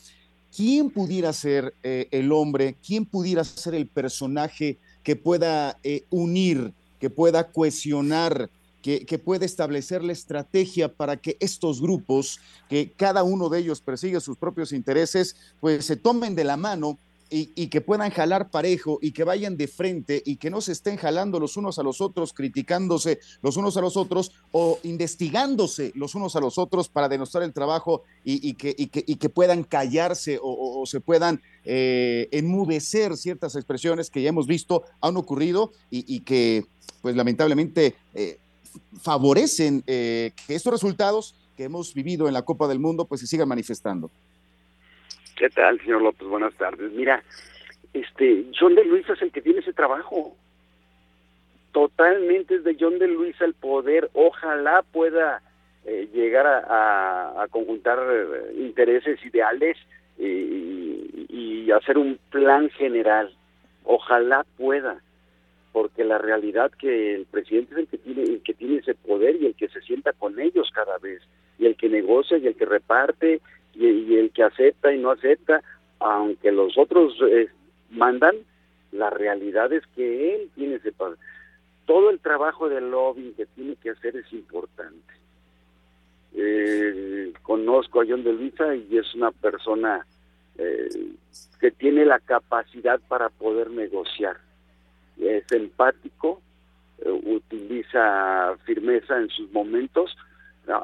¿Quién 0.56 0.90
pudiera 0.90 1.34
ser 1.34 1.74
eh, 1.84 2.08
el 2.12 2.32
hombre, 2.32 2.76
quién 2.86 3.06
pudiera 3.06 3.44
ser 3.44 3.74
el 3.76 3.88
personaje 3.88 4.78
que 5.04 5.16
pueda 5.16 5.80
eh, 5.84 6.06
unir, 6.10 6.74
que 7.00 7.10
pueda 7.10 7.52
cohesionar, 7.52 8.50
que, 8.82 9.06
que, 9.06 9.20
pueda 9.20 9.46
establecer 9.46 10.04
la 10.04 10.12
estrategia 10.12 10.92
para 10.92 11.18
que 11.18 11.38
estos 11.40 11.82
grupos, 11.82 12.40
que 12.68 12.92
cada 12.92 13.24
uno 13.24 13.48
de 13.50 13.60
ellos 13.60 13.80
persigue 13.80 14.20
sus 14.20 14.38
propios 14.38 14.72
intereses, 14.72 15.36
pues 15.60 15.86
se 15.86 15.96
tomen 15.96 16.34
de 16.36 16.44
la 16.44 16.58
mano 16.58 16.98
y, 17.34 17.68
que 17.68 17.80
puedan 17.80 18.12
jalar 18.12 18.52
parejo 18.52 19.00
y 19.02 19.14
que 19.14 19.24
vayan 19.24 19.56
de 19.56 19.68
frente 19.68 20.22
y 20.26 20.36
que 20.36 20.50
no 20.50 20.60
se 20.60 20.74
estén 20.74 20.98
jalando 20.98 21.40
los 21.40 21.56
unos 21.56 21.80
a 21.80 21.84
los 21.84 22.02
otros, 22.02 22.34
criticándose 22.34 23.20
los 23.42 23.56
unos 23.56 23.78
a 23.78 23.82
los 23.82 23.96
otros 23.96 24.34
o 24.52 24.80
investigándose 24.84 25.94
los 25.96 26.14
unos 26.14 26.36
a 26.36 26.42
los 26.42 26.58
otros 26.58 26.90
para 26.90 27.08
denostar 27.08 27.44
el 27.44 27.54
trabajo 27.54 28.04
y, 28.26 28.54
que, 28.56 29.30
puedan 29.30 29.64
callarse 29.64 30.40
o, 30.42 30.84
se 30.86 31.00
puedan 31.00 31.42
eh, 31.64 32.28
enmudecer 32.32 33.16
ciertas 33.16 33.56
expresiones 33.56 34.10
que 34.10 34.22
ya 34.22 34.30
hemos 34.30 34.46
visto 34.46 34.84
han 35.00 35.16
ocurrido 35.16 35.72
y, 35.90 36.20
que 36.22 36.66
pues 37.02 37.16
lamentablemente 37.16 37.96
eh, 38.14 38.40
favorecen 39.02 39.84
eh, 39.88 40.34
que 40.48 40.56
estos 40.56 40.74
resultados 40.74 41.36
que 41.56 41.64
hemos 41.64 41.94
vivido 41.94 42.28
en 42.28 42.34
la 42.34 42.42
Copa 42.42 42.68
del 42.68 42.80
Mundo 42.80 43.06
pues 43.06 43.22
se 43.22 43.28
sigan 43.28 43.48
manifestando. 43.48 44.12
¿Qué 45.42 45.50
tal, 45.50 45.80
señor 45.80 46.04
López? 46.04 46.28
Buenas 46.28 46.54
tardes. 46.54 46.92
Mira, 46.92 47.24
este, 47.96 48.46
John 48.56 48.76
de 48.76 48.86
Luisa 48.86 49.14
es 49.14 49.24
el 49.24 49.32
que 49.32 49.42
tiene 49.42 49.62
ese 49.62 49.74
trabajo. 49.74 50.36
Totalmente 51.72 52.58
es 52.58 52.64
de 52.64 52.78
John 52.80 53.00
de 53.00 53.08
Luisa 53.08 53.46
el 53.46 53.56
poder. 53.56 54.12
Ojalá 54.14 54.84
pueda 54.84 55.42
eh, 55.84 56.08
llegar 56.14 56.46
a, 56.46 57.48
conjuntar 57.50 57.98
eh, 58.08 58.54
intereses 58.56 59.20
ideales 59.26 59.78
y, 60.20 61.72
hacer 61.72 61.98
un 61.98 62.20
plan 62.30 62.70
general. 62.70 63.34
Ojalá 63.84 64.46
pueda. 64.58 65.02
porque 65.72 66.04
la 66.04 66.20
realidad 66.20 66.70
que 66.70 67.16
el 67.16 67.26
presidente 67.26 67.74
es 67.74 67.80
el 67.80 67.88
que 67.88 67.98
tiene 67.98 68.24
el 68.26 68.44
que 68.44 68.54
tiene 68.54 68.76
ese 68.76 68.94
poder 68.94 69.38
y 69.38 69.48
el 69.48 69.56
que 69.56 69.70
se 69.70 69.82
sienta 69.82 70.14
con 70.14 70.40
ellos 70.40 70.70
cada 70.72 71.00
vez 71.00 71.24
y 71.58 71.66
el 71.66 71.76
que 71.78 71.90
negocia 71.90 72.38
y 72.38 72.46
el 72.46 72.56
que 72.56 72.66
reparte 72.66 73.42
y, 73.74 74.16
el 74.16 74.32
que 74.32 74.44
acepta 74.44 74.94
y 74.94 75.00
no 75.00 75.12
acepta 75.12 75.62
aunque 76.00 76.52
los 76.52 76.78
otros 76.78 77.14
eh, 77.30 77.50
mandan 77.90 78.36
la 78.92 79.10
realidad 79.10 79.72
es 79.72 79.86
que 79.96 80.36
él 80.36 80.50
tiene 80.56 80.76
ese 80.76 80.92
poder. 80.92 81.18
Todo 81.86 82.10
el 82.10 82.20
trabajo 82.20 82.70
del 82.70 82.92
lobby 82.92 83.34
que 83.36 83.46
tiene 83.46 83.76
que 83.76 83.92
hacer 83.92 84.16
es 84.16 84.32
importante. 84.34 85.14
Eh, 86.34 87.34
conozco 87.42 88.02
a 88.02 88.06
John 88.08 88.24
de 88.24 88.34
Luisa 88.34 88.76
y 88.76 88.98
es 88.98 89.14
una 89.16 89.32
persona 89.32 90.06
eh, 90.58 90.90
que 91.60 91.72
tiene 91.72 92.06
la 92.06 92.20
capacidad 92.20 93.00
para 93.08 93.30
poder 93.30 93.70
negociar. 93.70 94.38
Es 95.20 95.50
empático, 95.52 96.42
eh, 97.00 97.10
utiliza 97.10 98.56
firmeza 98.66 99.18
en 99.18 99.30
sus 99.30 99.52
momentos, 99.52 100.16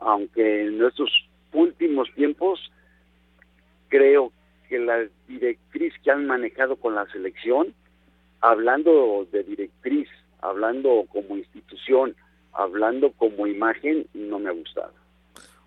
aunque 0.02 0.66
en 0.66 0.84
estos 0.84 1.10
últimos 1.54 2.12
tiempos 2.14 2.72
creo 3.88 4.32
que 4.70 4.80
la 4.80 5.08
directriz 5.28 5.94
que 6.04 6.12
han 6.12 6.26
manejado 6.26 6.76
con 6.76 6.96
la 6.96 7.06
selección, 7.12 7.74
hablando 8.42 9.28
de 9.32 9.44
directriz, 9.44 10.10
hablando 10.42 11.06
como 11.12 11.38
institución, 11.38 12.16
hablando 12.54 13.12
como 13.14 13.48
imagen, 13.48 14.08
no 14.14 14.40
me 14.40 14.50
ha 14.50 14.54
gustado. 14.54 14.94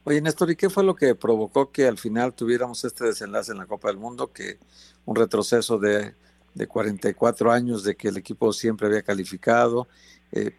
Oye, 0.04 0.20
Néstor, 0.20 0.50
¿y 0.50 0.56
qué 0.56 0.70
fue 0.70 0.84
lo 0.84 0.94
que 0.94 1.14
provocó 1.14 1.70
que 1.70 1.86
al 1.86 1.98
final 1.98 2.34
tuviéramos 2.34 2.84
este 2.84 3.04
desenlace 3.04 3.52
en 3.52 3.58
la 3.58 3.66
Copa 3.66 3.88
del 3.88 3.98
Mundo, 3.98 4.32
que 4.32 4.58
un 5.04 5.16
retroceso 5.16 5.78
de 5.78 6.14
de 6.54 6.66
44 6.66 7.50
años 7.50 7.84
de 7.84 7.94
que 7.94 8.08
el 8.08 8.16
equipo 8.16 8.52
siempre 8.52 8.86
había 8.88 9.02
calificado. 9.02 9.88
Eh, 10.32 10.52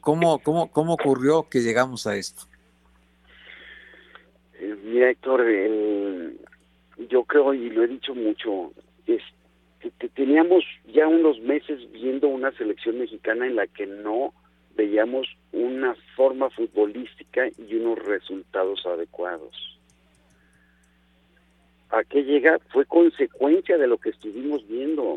¿cómo, 0.00 0.38
cómo, 0.40 0.70
¿Cómo 0.70 0.94
ocurrió 0.94 1.48
que 1.48 1.60
llegamos 1.60 2.06
a 2.06 2.16
esto? 2.16 2.44
Eh, 4.54 4.76
mira, 4.84 5.10
Héctor, 5.10 5.44
yo 7.08 7.24
creo, 7.24 7.54
y 7.54 7.70
lo 7.70 7.84
he 7.84 7.88
dicho 7.88 8.14
mucho, 8.14 8.72
es 9.06 9.22
que 9.80 10.08
teníamos 10.08 10.64
ya 10.92 11.06
unos 11.06 11.40
meses 11.40 11.80
viendo 11.92 12.28
una 12.28 12.50
selección 12.52 12.98
mexicana 12.98 13.46
en 13.46 13.56
la 13.56 13.66
que 13.66 13.86
no 13.86 14.34
veíamos 14.76 15.28
una 15.52 15.94
forma 16.16 16.50
futbolística 16.50 17.48
y 17.56 17.74
unos 17.76 17.98
resultados 18.00 18.84
adecuados 18.86 19.78
a 21.90 22.04
qué 22.04 22.22
llega 22.22 22.58
fue 22.70 22.84
consecuencia 22.84 23.78
de 23.78 23.86
lo 23.86 23.98
que 23.98 24.10
estuvimos 24.10 24.66
viendo. 24.68 25.16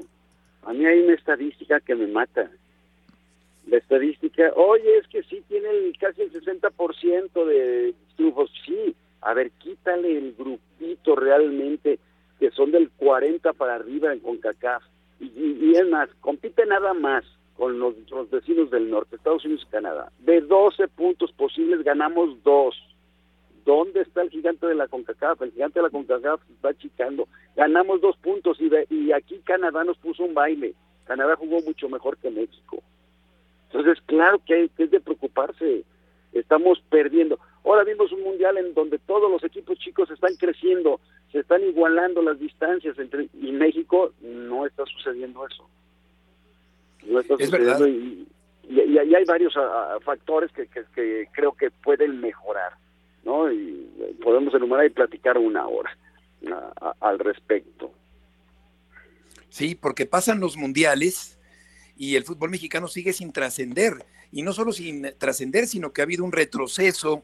A 0.63 0.73
mí 0.73 0.85
hay 0.85 0.99
una 0.99 1.13
estadística 1.13 1.79
que 1.79 1.95
me 1.95 2.07
mata. 2.07 2.49
La 3.67 3.77
estadística, 3.77 4.51
oye, 4.55 4.97
es 4.97 5.07
que 5.07 5.23
sí 5.23 5.43
tiene 5.47 5.69
casi 5.99 6.23
el 6.23 6.31
60% 6.31 7.45
de 7.45 7.93
triunfos. 8.15 8.51
Sí, 8.65 8.95
a 9.21 9.33
ver, 9.33 9.51
quítale 9.51 10.17
el 10.17 10.33
grupito 10.33 11.15
realmente, 11.15 11.99
que 12.39 12.51
son 12.51 12.71
del 12.71 12.89
40 12.91 13.53
para 13.53 13.75
arriba 13.75 14.11
en 14.11 14.19
CONCACAF. 14.19 14.83
Y, 15.19 15.25
y, 15.35 15.75
es 15.75 15.87
más, 15.87 16.09
compite 16.19 16.65
nada 16.65 16.93
más 16.93 17.23
con 17.55 17.77
los, 17.79 17.95
vecinos 18.31 18.71
del 18.71 18.89
norte, 18.89 19.15
Estados 19.15 19.45
Unidos 19.45 19.65
y 19.67 19.71
Canadá. 19.71 20.11
De 20.19 20.41
12 20.41 20.87
puntos 20.87 21.31
posibles 21.33 21.83
ganamos 21.83 22.41
dos 22.43 22.75
¿Dónde 23.65 24.01
está 24.01 24.23
el 24.23 24.29
gigante 24.29 24.65
de 24.65 24.75
la 24.75 24.87
CONCACAF? 24.87 25.41
El 25.41 25.51
gigante 25.51 25.79
de 25.79 25.83
la 25.83 25.89
CONCACAF 25.89 26.41
está 26.49 26.69
achicando. 26.69 27.27
Ganamos 27.55 28.01
dos 28.01 28.17
puntos 28.17 28.57
y, 28.59 29.11
aquí 29.11 29.39
Canadá 29.43 29.83
nos 29.83 29.97
puso 29.97 30.23
un 30.23 30.33
baile. 30.33 30.73
Canadá 31.05 31.35
jugó 31.35 31.61
mucho 31.61 31.87
mejor 31.89 32.17
que 32.17 32.31
México. 32.31 32.81
Entonces, 33.67 34.01
claro 34.05 34.41
que, 34.45 34.69
es 34.77 34.91
de 34.91 34.99
preocuparse. 34.99 35.83
Estamos 36.33 36.81
perdiendo. 36.89 37.39
Ahora 37.63 37.83
vimos 37.83 38.11
un 38.11 38.23
mundial 38.23 38.57
en 38.57 38.73
donde 38.73 38.99
todos 38.99 39.29
los 39.29 39.43
equipos 39.43 39.77
chicos 39.79 40.09
están 40.09 40.35
creciendo, 40.35 40.99
se 41.31 41.39
están 41.39 41.63
igualando 41.63 42.21
las 42.21 42.39
distancias 42.39 42.97
entre 42.97 43.29
y 43.33 43.51
México 43.51 44.13
no 44.21 44.65
está 44.65 44.85
sucediendo 44.85 45.45
eso. 45.47 45.69
No 47.03 47.19
está 47.19 47.37
sucediendo 47.37 47.87
y, 47.87 48.27
y, 48.69 48.97
hay 48.97 49.25
varios 49.25 49.55
ah, 49.57 49.95
ah, 49.95 49.99
factores 50.03 50.51
que, 50.51 50.67
que 50.67 51.27
creo 51.33 51.53
que 51.53 51.71
pueden 51.71 52.19
mejorar. 52.19 52.73
¿no? 53.23 53.51
Y 53.51 53.89
podemos 54.23 54.53
enumerar 54.53 54.85
y 54.85 54.89
platicar 54.89 55.37
una 55.37 55.67
hora 55.67 55.95
al 56.99 57.19
respecto. 57.19 57.91
Sí, 59.49 59.75
porque 59.75 60.05
pasan 60.05 60.39
los 60.39 60.57
mundiales 60.57 61.37
y 61.97 62.15
el 62.15 62.23
fútbol 62.23 62.49
mexicano 62.49 62.87
sigue 62.87 63.13
sin 63.13 63.31
trascender. 63.31 64.05
Y 64.31 64.43
no 64.43 64.53
solo 64.53 64.71
sin 64.71 65.13
trascender, 65.17 65.67
sino 65.67 65.91
que 65.91 66.01
ha 66.01 66.05
habido 66.05 66.23
un 66.23 66.31
retroceso 66.31 67.23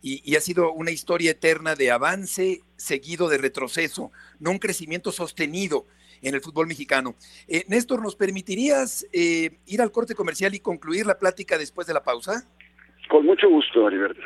y, 0.00 0.36
ha 0.36 0.40
sido 0.40 0.72
una 0.72 0.90
historia 0.90 1.32
eterna 1.32 1.74
de 1.74 1.90
avance 1.90 2.62
seguido 2.76 3.28
de 3.28 3.38
retroceso, 3.38 4.12
no 4.38 4.50
un 4.50 4.58
crecimiento 4.58 5.10
sostenido 5.10 5.86
en 6.22 6.34
el 6.34 6.40
fútbol 6.40 6.66
mexicano. 6.66 7.14
Eh, 7.46 7.64
Néstor, 7.68 8.02
¿nos 8.02 8.16
permitirías 8.16 9.06
eh, 9.12 9.58
ir 9.66 9.80
al 9.82 9.90
corte 9.90 10.14
comercial 10.14 10.54
y 10.54 10.60
concluir 10.60 11.06
la 11.06 11.18
plática 11.18 11.58
después 11.58 11.86
de 11.86 11.94
la 11.94 12.02
pausa? 12.02 12.48
Con 13.08 13.26
mucho 13.26 13.48
gusto, 13.48 13.86
Heriberto. 13.86 14.20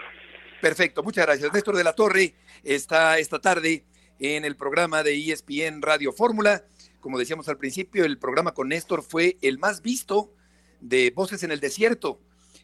Perfecto, 0.61 1.03
muchas 1.03 1.27
gracias. 1.27 1.53
Néstor 1.53 1.77
de 1.77 1.85
la 1.85 1.95
Torre 1.95 2.35
está 2.63 3.19
esta 3.19 3.41
tarde 3.41 3.85
en 4.19 4.45
el 4.45 4.57
programa 4.57 5.03
de 5.03 5.15
ESPN 5.15 5.83
Radio 5.83 6.13
Fórmula. 6.13 6.65
Como 7.01 7.19
decíamos 7.19 7.49
al 7.49 7.59
principio, 7.59 8.05
el 8.05 8.19
programa 8.19 8.53
con 8.53 8.69
Néstor 8.69 9.03
fue 9.03 9.37
el 9.43 9.59
más 9.59 9.83
visto 9.83 10.33
de 10.81 11.13
Voces 11.15 11.43
en 11.43 11.51
el 11.51 11.61
Desierto 11.61 12.21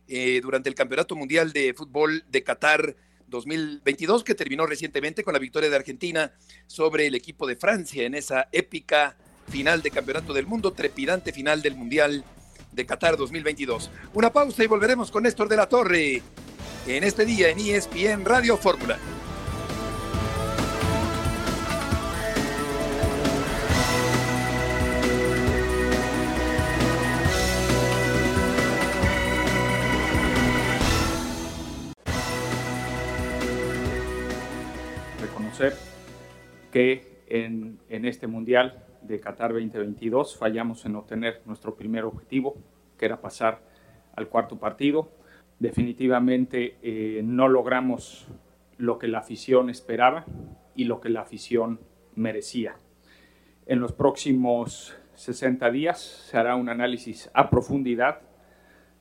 eh, 0.08 0.40
durante 0.42 0.68
el 0.68 0.74
Campeonato 0.74 1.14
Mundial 1.14 1.52
de 1.52 1.74
Fútbol 1.74 2.24
de 2.30 2.42
Qatar 2.42 2.96
2022, 3.26 4.24
que 4.24 4.34
terminó 4.34 4.66
recientemente 4.66 5.22
con 5.22 5.34
la 5.34 5.38
victoria 5.38 5.68
de 5.68 5.76
Argentina 5.76 6.32
sobre 6.66 7.06
el 7.06 7.14
equipo 7.14 7.46
de 7.46 7.56
Francia 7.56 8.04
en 8.04 8.14
esa 8.14 8.48
épica 8.52 9.16
final 9.48 9.82
de 9.82 9.90
Campeonato 9.90 10.32
del 10.32 10.46
Mundo, 10.46 10.72
trepidante 10.72 11.32
final 11.32 11.62
del 11.62 11.74
Mundial 11.74 12.24
de 12.72 12.86
Qatar 12.86 13.16
2022. 13.16 13.90
Una 14.14 14.32
pausa 14.32 14.64
y 14.64 14.66
volveremos 14.66 15.10
con 15.10 15.22
Néstor 15.24 15.48
de 15.48 15.56
la 15.56 15.68
Torre 15.68 16.22
en 16.86 17.04
este 17.04 17.24
día 17.24 17.50
en 17.50 17.58
ESPN 17.58 18.24
Radio 18.24 18.56
Fórmula. 18.56 18.98
Reconocer 35.58 35.78
que 36.70 37.22
en, 37.26 37.78
este 37.88 38.28
Mundial 38.28 38.84
de 39.02 39.18
Qatar 39.18 39.52
2022 39.52 40.36
fallamos 40.36 40.84
en 40.86 40.94
obtener 40.94 41.42
nuestro 41.46 41.74
primer 41.74 42.04
objetivo, 42.04 42.56
que 42.96 43.06
era 43.06 43.20
pasar 43.20 43.60
al 44.14 44.28
cuarto 44.28 44.58
partido 44.58 45.10
definitivamente 45.58 46.76
eh, 46.82 47.22
no 47.24 47.48
logramos 47.48 48.28
lo 48.76 48.98
que 48.98 49.08
la 49.08 49.18
afición 49.18 49.70
esperaba 49.70 50.24
y 50.76 50.84
lo 50.84 51.00
que 51.00 51.08
la 51.08 51.22
afición 51.22 51.80
merecía. 52.14 52.76
En 53.66 53.80
los 53.80 53.92
próximos 53.92 54.96
60 55.14 55.70
días 55.72 56.00
se 56.00 56.36
hará 56.36 56.54
un 56.54 56.68
análisis 56.68 57.30
a 57.34 57.50
profundidad 57.50 58.20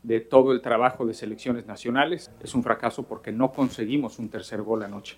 de 0.01 0.21
todo 0.21 0.53
el 0.53 0.61
trabajo 0.61 1.05
de 1.05 1.13
selecciones 1.13 1.67
nacionales. 1.67 2.31
Es 2.41 2.55
un 2.55 2.63
fracaso 2.63 3.07
porque 3.07 3.31
no 3.31 3.51
conseguimos 3.51 4.17
un 4.17 4.29
tercer 4.29 4.63
gol 4.63 4.81
anoche. 4.81 5.17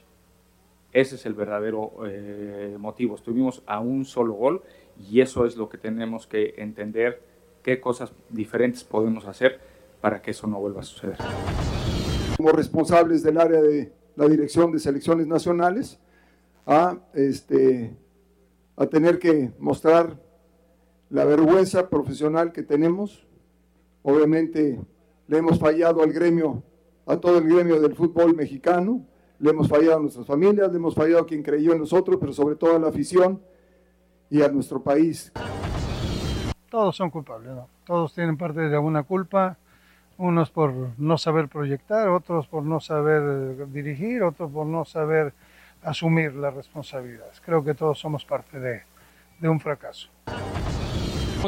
Ese 0.91 1.15
es 1.15 1.25
el 1.25 1.33
verdadero 1.33 1.91
eh, 2.05 2.75
motivo. 2.79 3.15
Estuvimos 3.15 3.63
a 3.65 3.79
un 3.79 4.05
solo 4.05 4.33
gol 4.33 4.63
y 4.97 5.21
eso 5.21 5.45
es 5.45 5.55
lo 5.55 5.69
que 5.69 5.77
tenemos 5.77 6.27
que 6.27 6.55
entender, 6.57 7.21
qué 7.63 7.79
cosas 7.79 8.11
diferentes 8.29 8.83
podemos 8.83 9.25
hacer 9.25 9.59
para 10.01 10.21
que 10.21 10.31
eso 10.31 10.47
no 10.47 10.59
vuelva 10.59 10.81
a 10.81 10.83
suceder. 10.83 11.17
Como 12.37 12.51
responsables 12.51 13.21
del 13.21 13.39
área 13.39 13.61
de 13.61 13.91
la 14.15 14.27
dirección 14.27 14.71
de 14.71 14.79
selecciones 14.79 15.27
nacionales, 15.27 15.99
a, 16.65 16.99
este, 17.15 17.95
a 18.75 18.85
tener 18.85 19.17
que 19.17 19.51
mostrar 19.57 20.19
la 21.09 21.25
vergüenza 21.25 21.89
profesional 21.89 22.51
que 22.51 22.61
tenemos. 22.61 23.25
Obviamente 24.03 24.79
le 25.27 25.37
hemos 25.37 25.59
fallado 25.59 26.03
al 26.03 26.13
gremio, 26.13 26.61
a 27.07 27.17
todo 27.17 27.39
el 27.39 27.45
gremio 27.45 27.81
del 27.81 27.95
fútbol 27.95 28.35
mexicano, 28.35 29.03
le 29.39 29.49
hemos 29.49 29.67
fallado 29.67 29.97
a 29.97 29.99
nuestras 29.99 30.25
familias, 30.25 30.69
le 30.71 30.77
hemos 30.77 30.95
fallado 30.95 31.21
a 31.21 31.25
quien 31.25 31.41
creyó 31.41 31.73
en 31.73 31.79
nosotros, 31.79 32.17
pero 32.19 32.33
sobre 32.33 32.55
todo 32.55 32.75
a 32.75 32.79
la 32.79 32.89
afición 32.89 33.41
y 34.29 34.41
a 34.41 34.49
nuestro 34.49 34.81
país. 34.81 35.31
Todos 36.69 36.95
son 36.95 37.09
culpables, 37.09 37.51
¿no? 37.51 37.67
todos 37.85 38.13
tienen 38.13 38.37
parte 38.37 38.59
de 38.59 38.75
alguna 38.75 39.01
culpa 39.01 39.57
unos 40.19 40.51
por 40.51 40.73
no 40.99 41.17
saber 41.17 41.47
proyectar, 41.47 42.09
otros 42.09 42.45
por 42.45 42.63
no 42.63 42.79
saber 42.81 43.23
eh, 43.61 43.65
dirigir, 43.69 44.21
otros 44.21 44.51
por 44.51 44.67
no 44.67 44.83
saber 44.83 45.33
asumir 45.81 46.35
las 46.35 46.53
responsabilidades. 46.53 47.41
Creo 47.43 47.63
que 47.63 47.73
todos 47.73 47.97
somos 47.97 48.25
parte 48.25 48.59
de, 48.59 48.83
un 49.49 49.59
fracaso. 49.61 50.09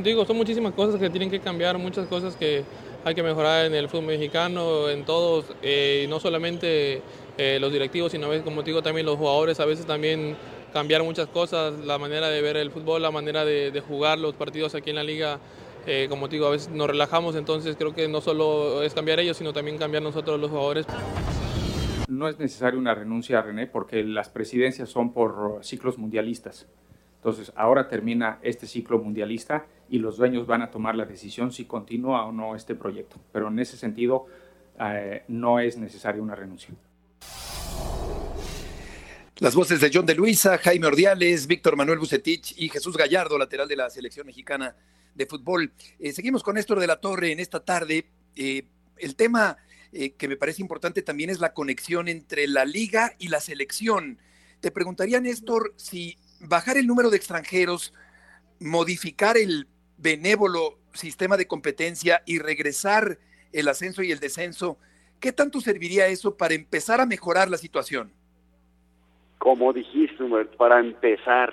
Digo, 0.01 0.25
son 0.25 0.37
muchísimas 0.37 0.73
cosas 0.73 0.99
que 0.99 1.09
tienen 1.09 1.29
que 1.29 1.41
cambiar, 1.41 1.77
muchas 1.77 2.07
cosas 2.07 2.37
que 2.37 2.63
hay 3.03 3.13
que 3.13 3.21
mejorar 3.21 3.65
en 3.65 3.75
el 3.75 3.89
fútbol 3.89 4.05
mexicano, 4.05 4.87
en 4.87 5.03
todos, 5.03 5.53
eh, 5.61 6.05
no 6.09 6.21
solamente 6.21 7.01
eh, 7.37 7.59
los 7.59 7.71
directivos, 7.71 8.11
sino 8.11 8.27
como 8.43 8.63
te 8.63 8.71
digo 8.71 8.81
también 8.81 9.05
los 9.05 9.17
jugadores, 9.17 9.59
a 9.59 9.65
veces 9.65 9.85
también 9.85 10.35
cambiar 10.73 11.03
muchas 11.03 11.27
cosas, 11.27 11.79
la 11.79 11.97
manera 11.97 12.29
de 12.29 12.41
ver 12.41 12.57
el 12.57 12.71
fútbol, 12.71 13.01
la 13.01 13.11
manera 13.11 13.45
de, 13.45 13.81
jugar 13.87 14.19
los 14.19 14.35
partidos 14.35 14.75
aquí 14.75 14.89
en 14.89 14.95
la 14.97 15.03
liga. 15.03 15.39
Eh, 15.87 16.05
como 16.09 16.29
te 16.29 16.35
digo, 16.35 16.47
a 16.47 16.51
veces 16.51 16.69
nos 16.69 16.87
relajamos, 16.87 17.35
entonces 17.35 17.75
creo 17.75 17.95
que 17.95 18.07
no 18.07 18.21
solo 18.21 18.83
es 18.83 18.93
cambiar 18.93 19.19
ellos, 19.19 19.37
sino 19.37 19.51
también 19.51 19.77
cambiar 19.77 20.03
nosotros 20.03 20.39
los 20.39 20.51
jugadores. 20.51 20.85
No 22.07 22.27
es 22.27 22.37
necesaria 22.37 22.79
una 22.79 22.93
renuncia, 22.93 23.41
René, 23.41 23.67
porque 23.67 24.03
las 24.03 24.29
presidencias 24.29 24.89
son 24.89 25.13
por 25.13 25.59
ciclos 25.63 25.97
mundialistas. 25.97 26.67
Entonces, 27.15 27.53
ahora 27.55 27.87
termina 27.87 28.39
este 28.41 28.65
ciclo 28.65 28.99
mundialista 28.99 29.67
y 29.89 29.99
los 29.99 30.17
dueños 30.17 30.47
van 30.47 30.63
a 30.63 30.71
tomar 30.71 30.95
la 30.95 31.05
decisión 31.05 31.51
si 31.51 31.65
continúa 31.65 32.25
o 32.25 32.31
no 32.31 32.55
este 32.55 32.75
proyecto. 32.75 33.17
Pero 33.31 33.47
en 33.47 33.59
ese 33.59 33.77
sentido, 33.77 34.25
eh, 34.79 35.23
no 35.27 35.59
es 35.59 35.77
necesaria 35.77 36.21
una 36.21 36.33
renuncia. 36.33 36.73
Las 39.41 39.55
voces 39.55 39.81
de 39.81 39.89
John 39.91 40.05
de 40.05 40.13
Luisa, 40.13 40.59
Jaime 40.59 40.85
Ordiales, 40.85 41.47
Víctor 41.47 41.75
Manuel 41.75 41.97
Bucetich 41.97 42.53
y 42.57 42.69
Jesús 42.69 42.95
Gallardo, 42.95 43.39
lateral 43.39 43.67
de 43.67 43.75
la 43.75 43.89
selección 43.89 44.27
mexicana 44.27 44.75
de 45.15 45.25
fútbol. 45.25 45.73
Eh, 45.97 46.13
seguimos 46.13 46.43
con 46.43 46.53
Néstor 46.53 46.79
de 46.79 46.85
la 46.85 47.01
Torre 47.01 47.31
en 47.31 47.39
esta 47.39 47.65
tarde. 47.65 48.05
Eh, 48.35 48.67
el 48.97 49.15
tema 49.15 49.57
eh, 49.93 50.11
que 50.11 50.27
me 50.27 50.37
parece 50.37 50.61
importante 50.61 51.01
también 51.01 51.31
es 51.31 51.39
la 51.39 51.55
conexión 51.55 52.07
entre 52.07 52.45
la 52.45 52.65
liga 52.65 53.15
y 53.17 53.29
la 53.29 53.39
selección. 53.39 54.19
Te 54.59 54.69
preguntaría, 54.69 55.19
Néstor, 55.19 55.73
si 55.75 56.19
bajar 56.39 56.77
el 56.77 56.85
número 56.85 57.09
de 57.09 57.17
extranjeros, 57.17 57.95
modificar 58.59 59.37
el 59.37 59.67
benévolo 59.97 60.77
sistema 60.93 61.35
de 61.35 61.47
competencia 61.47 62.21
y 62.27 62.37
regresar 62.37 63.17
el 63.53 63.67
ascenso 63.69 64.03
y 64.03 64.11
el 64.11 64.19
descenso, 64.19 64.77
¿qué 65.19 65.31
tanto 65.31 65.61
serviría 65.61 66.05
eso 66.05 66.37
para 66.37 66.53
empezar 66.53 67.01
a 67.01 67.07
mejorar 67.07 67.49
la 67.49 67.57
situación? 67.57 68.13
Como 69.41 69.73
dijiste, 69.73 70.23
para 70.55 70.79
empezar, 70.79 71.51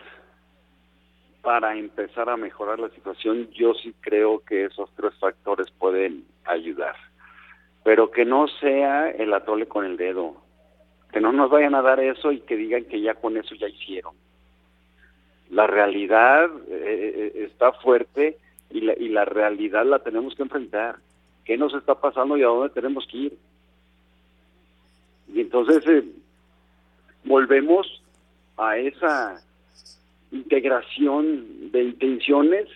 para 1.40 1.74
empezar 1.74 2.28
a 2.28 2.36
mejorar 2.36 2.78
la 2.78 2.90
situación, 2.90 3.48
yo 3.52 3.72
sí 3.72 3.94
creo 4.02 4.40
que 4.40 4.66
esos 4.66 4.90
tres 4.94 5.14
factores 5.14 5.70
pueden 5.70 6.26
ayudar. 6.44 6.96
Pero 7.84 8.10
que 8.10 8.26
no 8.26 8.46
sea 8.46 9.08
el 9.08 9.32
atole 9.32 9.68
con 9.68 9.86
el 9.86 9.96
dedo. 9.96 10.36
Que 11.10 11.22
no 11.22 11.32
nos 11.32 11.48
vayan 11.48 11.74
a 11.74 11.80
dar 11.80 11.98
eso 11.98 12.30
y 12.30 12.40
que 12.40 12.58
digan 12.58 12.84
que 12.84 13.00
ya 13.00 13.14
con 13.14 13.38
eso 13.38 13.54
ya 13.54 13.68
hicieron. 13.68 14.14
La 15.48 15.66
realidad 15.66 16.50
eh, 16.68 17.32
eh, 17.34 17.44
está 17.46 17.72
fuerte 17.72 18.36
y 18.68 18.82
la, 18.82 18.92
y 18.98 19.08
la 19.08 19.24
realidad 19.24 19.86
la 19.86 20.00
tenemos 20.00 20.34
que 20.34 20.42
enfrentar. 20.42 20.96
¿Qué 21.46 21.56
nos 21.56 21.72
está 21.72 21.94
pasando 21.94 22.36
y 22.36 22.42
a 22.42 22.48
dónde 22.48 22.74
tenemos 22.74 23.06
que 23.06 23.16
ir? 23.16 23.38
Y 25.32 25.40
entonces, 25.40 25.82
eh, 25.86 26.04
volvemos 27.28 27.86
a 28.56 28.78
esa 28.78 29.40
integración 30.32 31.70
de 31.70 31.84
intenciones 31.84 32.66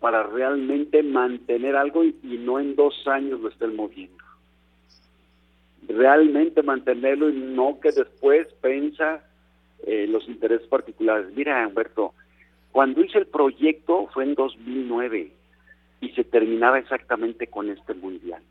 para 0.00 0.22
realmente 0.22 1.02
mantener 1.02 1.76
algo 1.76 2.04
y, 2.04 2.14
no 2.22 2.60
en 2.60 2.76
dos 2.76 2.94
años 3.06 3.40
lo 3.40 3.48
estén 3.48 3.74
moviendo. 3.74 4.16
Realmente 5.88 6.62
mantenerlo 6.62 7.28
y 7.30 7.34
no 7.34 7.80
que 7.80 7.90
después 7.90 8.46
piensa 8.62 9.24
eh, 9.84 10.06
los 10.08 10.28
intereses 10.28 10.66
particulares. 10.68 11.32
Mira, 11.34 11.66
Humberto, 11.66 12.14
cuando 12.70 13.02
hice 13.02 13.18
el 13.18 13.26
proyecto 13.26 14.08
fue 14.12 14.24
en 14.24 14.34
2009 14.34 15.32
y 16.00 16.08
se 16.10 16.24
terminaba 16.24 16.78
exactamente 16.78 17.48
con 17.48 17.68
este 17.70 17.94
mundial. 17.94 18.42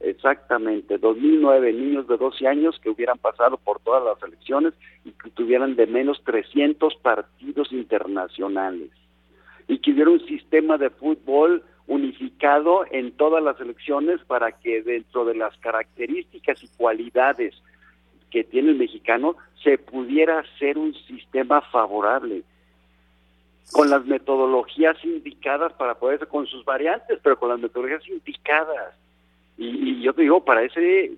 Exactamente, 0.00 0.96
2009, 0.96 1.72
niños 1.72 2.06
de 2.06 2.16
12 2.16 2.46
años 2.46 2.78
que 2.80 2.90
hubieran 2.90 3.18
pasado 3.18 3.56
por 3.56 3.80
todas 3.80 4.04
las 4.04 4.22
elecciones 4.22 4.74
y 5.04 5.10
que 5.10 5.30
tuvieran 5.30 5.74
de 5.74 5.86
menos 5.86 6.22
300 6.24 6.94
partidos 6.96 7.72
internacionales. 7.72 8.90
Y 9.66 9.78
que 9.78 9.90
hubiera 9.90 10.10
un 10.10 10.24
sistema 10.26 10.78
de 10.78 10.90
fútbol 10.90 11.64
unificado 11.88 12.84
en 12.90 13.10
todas 13.12 13.42
las 13.42 13.60
elecciones 13.60 14.20
para 14.26 14.52
que 14.52 14.82
dentro 14.82 15.24
de 15.24 15.34
las 15.34 15.56
características 15.58 16.62
y 16.62 16.68
cualidades 16.76 17.54
que 18.30 18.44
tiene 18.44 18.70
el 18.70 18.76
mexicano 18.76 19.36
se 19.64 19.78
pudiera 19.78 20.40
hacer 20.40 20.78
un 20.78 20.94
sistema 20.94 21.60
favorable 21.60 22.44
con 23.72 23.90
las 23.90 24.04
metodologías 24.06 24.96
indicadas 25.04 25.72
para 25.72 25.94
poder 25.96 26.28
con 26.28 26.46
sus 26.46 26.64
variantes, 26.64 27.18
pero 27.22 27.38
con 27.38 27.48
las 27.48 27.58
metodologías 27.58 28.06
indicadas 28.08 28.94
y, 29.58 30.00
yo 30.02 30.12
te 30.12 30.22
digo, 30.22 30.44
para 30.44 30.62
ese, 30.62 31.12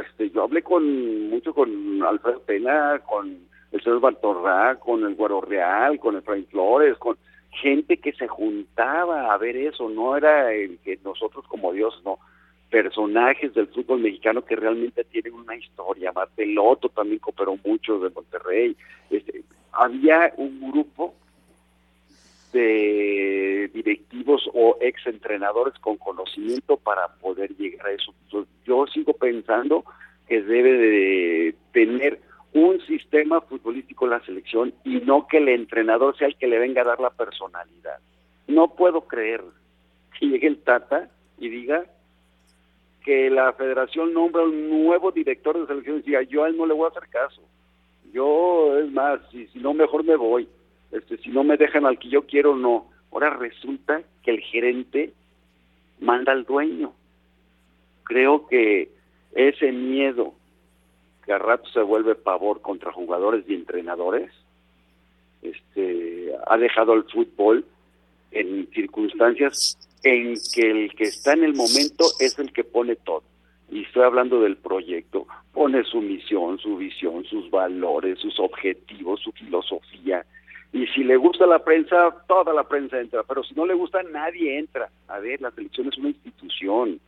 este, 0.00 0.30
yo 0.30 0.44
hablé 0.44 0.62
con 0.62 1.28
mucho 1.28 1.52
con 1.52 2.02
Alfredo 2.02 2.40
Pena, 2.40 3.00
con 3.00 3.36
el 3.72 3.82
señor 3.82 4.00
Bartorra, 4.00 4.76
con 4.76 5.04
el 5.04 5.16
Guaro 5.16 5.40
Real, 5.40 5.98
con 5.98 6.14
el 6.14 6.22
Frank 6.22 6.46
Flores, 6.50 6.96
con 6.98 7.16
gente 7.50 7.96
que 7.96 8.12
se 8.12 8.28
juntaba 8.28 9.32
a 9.32 9.38
ver 9.38 9.56
eso, 9.56 9.88
no 9.88 10.16
era 10.16 10.52
el 10.52 10.78
que 10.78 10.98
nosotros 11.04 11.44
como 11.48 11.72
Dios, 11.72 12.00
no, 12.04 12.18
personajes 12.70 13.54
del 13.54 13.68
fútbol 13.68 14.00
mexicano 14.00 14.44
que 14.44 14.56
realmente 14.56 15.04
tienen 15.04 15.34
una 15.34 15.56
historia, 15.56 16.12
Marteloto 16.12 16.88
también 16.88 17.18
cooperó 17.18 17.56
mucho 17.64 17.98
de 17.98 18.10
Monterrey, 18.10 18.76
este, 19.10 19.44
había 19.72 20.32
un 20.36 20.70
grupo 20.70 21.14
de 22.54 23.68
directivos 23.74 24.48
o 24.54 24.76
exentrenadores 24.80 25.74
con 25.80 25.96
conocimiento 25.96 26.76
para 26.76 27.08
poder 27.20 27.54
llegar 27.56 27.88
a 27.88 27.92
eso. 27.92 28.14
yo 28.64 28.86
sigo 28.86 29.12
pensando 29.14 29.84
que 30.28 30.40
debe 30.40 30.72
de 30.72 31.54
tener 31.72 32.20
un 32.52 32.80
sistema 32.86 33.40
futbolístico 33.40 34.06
la 34.06 34.24
selección 34.24 34.72
y 34.84 35.00
no 35.00 35.26
que 35.26 35.38
el 35.38 35.48
entrenador 35.48 36.16
sea 36.16 36.28
el 36.28 36.36
que 36.36 36.46
le 36.46 36.60
venga 36.60 36.82
a 36.82 36.84
dar 36.84 37.00
la 37.00 37.10
personalidad. 37.10 37.98
No 38.46 38.76
puedo 38.76 39.02
creer 39.08 39.42
que 40.18 40.26
llegue 40.26 40.46
el 40.46 40.62
Tata 40.62 41.10
y 41.38 41.48
diga 41.48 41.84
que 43.04 43.30
la 43.30 43.52
federación 43.54 44.14
nombra 44.14 44.44
un 44.44 44.84
nuevo 44.84 45.10
director 45.10 45.58
de 45.58 45.66
selección 45.66 45.98
y 45.98 46.02
diga, 46.02 46.22
yo 46.22 46.44
a 46.44 46.48
él 46.48 46.56
no 46.56 46.66
le 46.66 46.74
voy 46.74 46.84
a 46.84 46.90
hacer 46.90 47.08
caso. 47.08 47.42
Yo, 48.12 48.78
es 48.78 48.92
más, 48.92 49.20
si, 49.32 49.48
si 49.48 49.58
no, 49.58 49.74
mejor 49.74 50.04
me 50.04 50.14
voy 50.14 50.48
este, 50.94 51.18
si 51.18 51.30
no 51.30 51.44
me 51.44 51.56
dejan 51.56 51.86
al 51.86 51.98
que 51.98 52.08
yo 52.08 52.22
quiero, 52.26 52.56
no. 52.56 52.86
Ahora 53.12 53.30
resulta 53.30 54.02
que 54.22 54.30
el 54.30 54.40
gerente 54.40 55.12
manda 56.00 56.32
al 56.32 56.44
dueño. 56.44 56.92
Creo 58.04 58.46
que 58.46 58.90
ese 59.34 59.72
miedo 59.72 60.34
que 61.24 61.32
a 61.32 61.38
rato 61.38 61.68
se 61.70 61.80
vuelve 61.80 62.14
pavor 62.14 62.60
contra 62.60 62.92
jugadores 62.92 63.44
y 63.48 63.54
entrenadores, 63.54 64.30
este, 65.42 66.32
ha 66.46 66.56
dejado 66.58 66.92
al 66.92 67.04
fútbol 67.04 67.64
en 68.30 68.68
circunstancias 68.72 69.78
en 70.02 70.34
que 70.54 70.70
el 70.70 70.94
que 70.94 71.04
está 71.04 71.32
en 71.32 71.44
el 71.44 71.54
momento 71.54 72.04
es 72.20 72.38
el 72.38 72.52
que 72.52 72.62
pone 72.64 72.96
todo. 72.96 73.22
Y 73.70 73.82
estoy 73.84 74.02
hablando 74.02 74.40
del 74.40 74.56
proyecto. 74.56 75.26
Pone 75.52 75.82
su 75.84 76.00
misión, 76.00 76.58
su 76.58 76.76
visión, 76.76 77.24
sus 77.24 77.50
valores, 77.50 78.18
sus 78.18 78.38
objetivos, 78.38 79.20
su 79.20 79.32
filosofía, 79.32 80.26
y 80.74 80.88
si 80.88 81.04
le 81.04 81.16
gusta 81.16 81.46
la 81.46 81.60
prensa, 81.60 82.12
toda 82.26 82.52
la 82.52 82.64
prensa 82.64 82.98
entra, 82.98 83.22
pero 83.22 83.44
si 83.44 83.54
no 83.54 83.64
le 83.64 83.74
gusta, 83.74 84.02
nadie 84.02 84.58
entra. 84.58 84.90
A 85.06 85.20
ver, 85.20 85.40
la 85.40 85.52
selección 85.52 85.86
es 85.86 85.96
una 85.96 86.08
institución, 86.08 86.98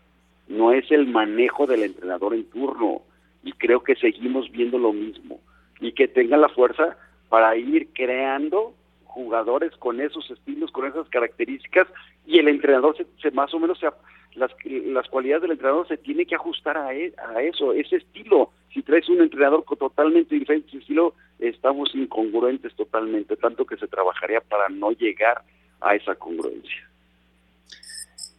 no 0.46 0.70
es 0.70 0.88
el 0.92 1.09
manejo 1.09 1.66
del 1.66 1.83
entrenador 1.83 2.35
en 2.35 2.44
turno, 2.44 3.02
y 3.42 3.50
creo 3.55 3.83
que 3.83 3.96
seguimos 3.96 4.48
viendo 4.52 4.79
lo 4.79 4.92
mismo, 4.92 5.40
y 5.81 5.90
que 5.90 6.07
tenga 6.07 6.37
la 6.37 6.48
fuerza 6.48 6.96
para 7.29 7.57
ir 7.57 7.88
creando 7.92 8.72
jugadores 9.05 9.72
con 9.79 10.00
esos 10.00 10.31
estilos, 10.31 10.70
con 10.70 10.87
esas 10.87 11.09
características, 11.09 11.88
y 12.24 12.38
el 12.38 12.46
entrenador 12.46 12.96
se, 13.20 13.31
más 13.33 13.52
o 13.52 13.59
menos 13.59 13.81
se, 13.81 13.88
las, 14.37 14.51
las 14.64 15.09
cualidades 15.09 15.42
del 15.42 15.53
entrenador 15.53 15.88
se 15.88 15.97
tiene 15.97 16.26
que 16.26 16.34
ajustar 16.34 16.76
a, 16.76 16.95
e, 16.95 17.12
a 17.34 17.43
eso, 17.43 17.72
ese 17.72 17.97
estilo. 17.97 18.51
Si 18.72 18.82
traes 18.82 19.09
un 19.09 19.20
entrenador 19.20 19.64
totalmente 19.78 20.34
diferente 20.34 20.68
ese 20.68 20.78
estilo, 20.78 21.14
estamos 21.39 21.95
incongruentes 21.95 22.74
totalmente, 22.74 23.37
tanto 23.37 23.64
que 23.64 23.76
se 23.76 23.89
trabajaría 23.89 24.41
para 24.41 24.68
no 24.68 24.93
llegar 24.93 25.43
a 25.80 25.95
esa 25.95 26.14
congruencia. 26.14 26.89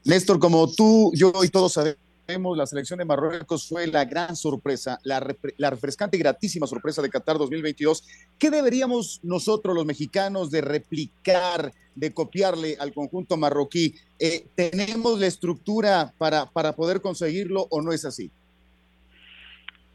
Néstor, 0.06 0.40
como 0.40 0.72
tú, 0.72 1.12
yo 1.14 1.32
y 1.44 1.50
todos 1.50 1.74
sabemos, 1.74 2.07
la 2.28 2.66
selección 2.66 3.00
de 3.00 3.06
Marruecos 3.06 3.70
fue 3.70 3.88
la 3.88 4.04
gran 4.04 4.36
sorpresa, 4.36 5.00
la, 5.06 5.22
refrescante 5.22 6.18
y 6.18 6.20
gratísima 6.20 6.68
sorpresa 6.68 7.02
de 7.02 7.10
Qatar 7.10 7.38
2022. 7.38 8.06
¿Qué 8.38 8.52
deberíamos 8.52 9.22
nosotros, 9.24 9.74
los 9.74 9.86
mexicanos, 9.86 10.52
de 10.52 10.60
replicar, 10.60 11.72
de 11.96 12.14
copiarle 12.14 12.76
al 12.82 12.94
conjunto 12.94 13.38
marroquí? 13.38 13.96
Eh, 14.20 14.46
¿Tenemos 14.56 15.18
la 15.22 15.28
estructura 15.28 16.12
para, 16.18 16.48
para 16.48 16.74
poder 16.74 17.00
conseguirlo 17.00 17.66
o 17.70 17.82
no 17.82 17.94
es 17.94 18.04
así? 18.04 18.30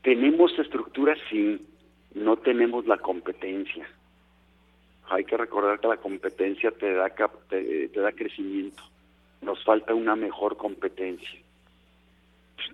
Tenemos 0.02 0.58
estructura, 0.58 1.14
sí, 1.28 1.60
no 2.14 2.38
tenemos 2.38 2.86
la 2.86 2.96
competencia. 2.96 3.86
hay 5.10 5.24
que 5.24 5.36
recordar 5.36 5.80
que 5.80 5.88
la 5.88 5.98
competencia 5.98 6.70
te 6.70 6.94
da, 6.94 7.12
te, 7.50 7.88
da 7.88 8.12
crecimiento. 8.12 8.82
Nos 9.42 9.62
falta 9.64 9.92
una 9.92 10.16
mejor 10.16 10.56
competencia. 10.56 11.41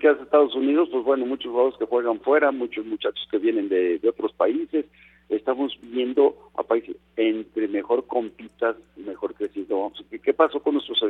¿Qué 0.00 0.08
hace 0.08 0.22
Estados 0.22 0.54
Unidos? 0.54 0.88
Pues 0.90 1.04
bueno, 1.04 1.26
muchos 1.26 1.50
jugadores 1.50 1.78
que 1.78 1.86
juegan 1.86 2.20
fuera, 2.20 2.50
muchos 2.52 2.84
muchachos 2.86 3.26
que 3.30 3.38
vienen 3.38 3.68
de, 3.68 4.00
otros 4.08 4.32
países. 4.32 4.86
Estamos 5.28 5.78
viendo 5.82 6.50
a 6.56 6.62
países 6.62 6.96
entre 7.16 7.68
mejor 7.68 8.06
compitas, 8.06 8.76
mejor 8.96 9.34
creciendo. 9.34 9.92
¿Qué 10.22 10.32
pasó 10.32 10.60
con 10.60 10.74
nuestros 10.74 11.00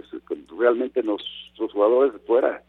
realmente 0.58 1.02
nuestros 1.02 1.72
jugadores 1.72 2.12
de 2.12 2.18
fuera? 2.20 2.62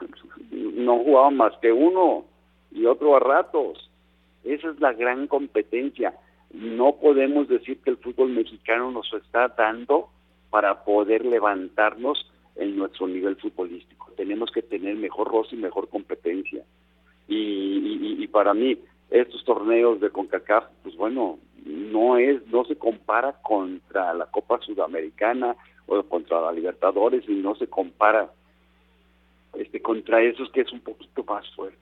No 0.50 0.98
jugaban 0.98 1.36
más 1.36 1.52
que 1.60 1.70
uno 1.70 2.24
y 2.72 2.86
otro 2.86 3.14
a 3.14 3.20
ratos. 3.20 3.90
Esa 4.44 4.70
es 4.70 4.80
la 4.80 4.94
gran 4.94 5.26
competencia 5.26 6.14
no 6.52 6.96
podemos 6.96 7.48
decir 7.48 7.78
que 7.78 7.90
el 7.90 7.96
fútbol 7.98 8.30
mexicano 8.30 8.90
nos 8.90 9.12
está 9.14 9.48
dando 9.48 10.08
para 10.50 10.84
poder 10.84 11.24
levantarnos 11.24 12.30
en 12.56 12.76
nuestro 12.76 13.06
nivel 13.08 13.36
futbolístico. 13.36 14.12
Tenemos 14.16 14.50
que 14.50 14.62
tener 14.62 14.96
mejor 14.96 15.28
roce 15.28 15.56
y 15.56 15.58
mejor 15.58 15.88
competencia. 15.88 16.64
Y, 17.28 18.26
para 18.28 18.54
mí, 18.54 18.78
estos 19.10 19.44
torneos 19.44 20.00
de 20.00 20.10
CONCACAF, 20.10 20.64
pues 20.82 20.96
bueno, 20.96 21.38
no 21.64 22.16
es, 22.16 22.46
no 22.48 22.64
se 22.64 22.76
compara 22.76 23.32
contra 23.42 24.14
la 24.14 24.26
Copa 24.26 24.60
Sudamericana 24.60 25.56
o 25.86 26.02
contra 26.04 26.40
la 26.40 26.52
Libertadores 26.52 27.28
y 27.28 27.34
no 27.34 27.54
se 27.56 27.66
compara 27.66 28.30
este 29.54 29.82
contra 29.82 30.22
esos 30.22 30.50
que 30.52 30.60
es 30.60 30.72
un 30.72 30.80
poquito 30.80 31.24
más 31.24 31.48
fuerte. 31.54 31.78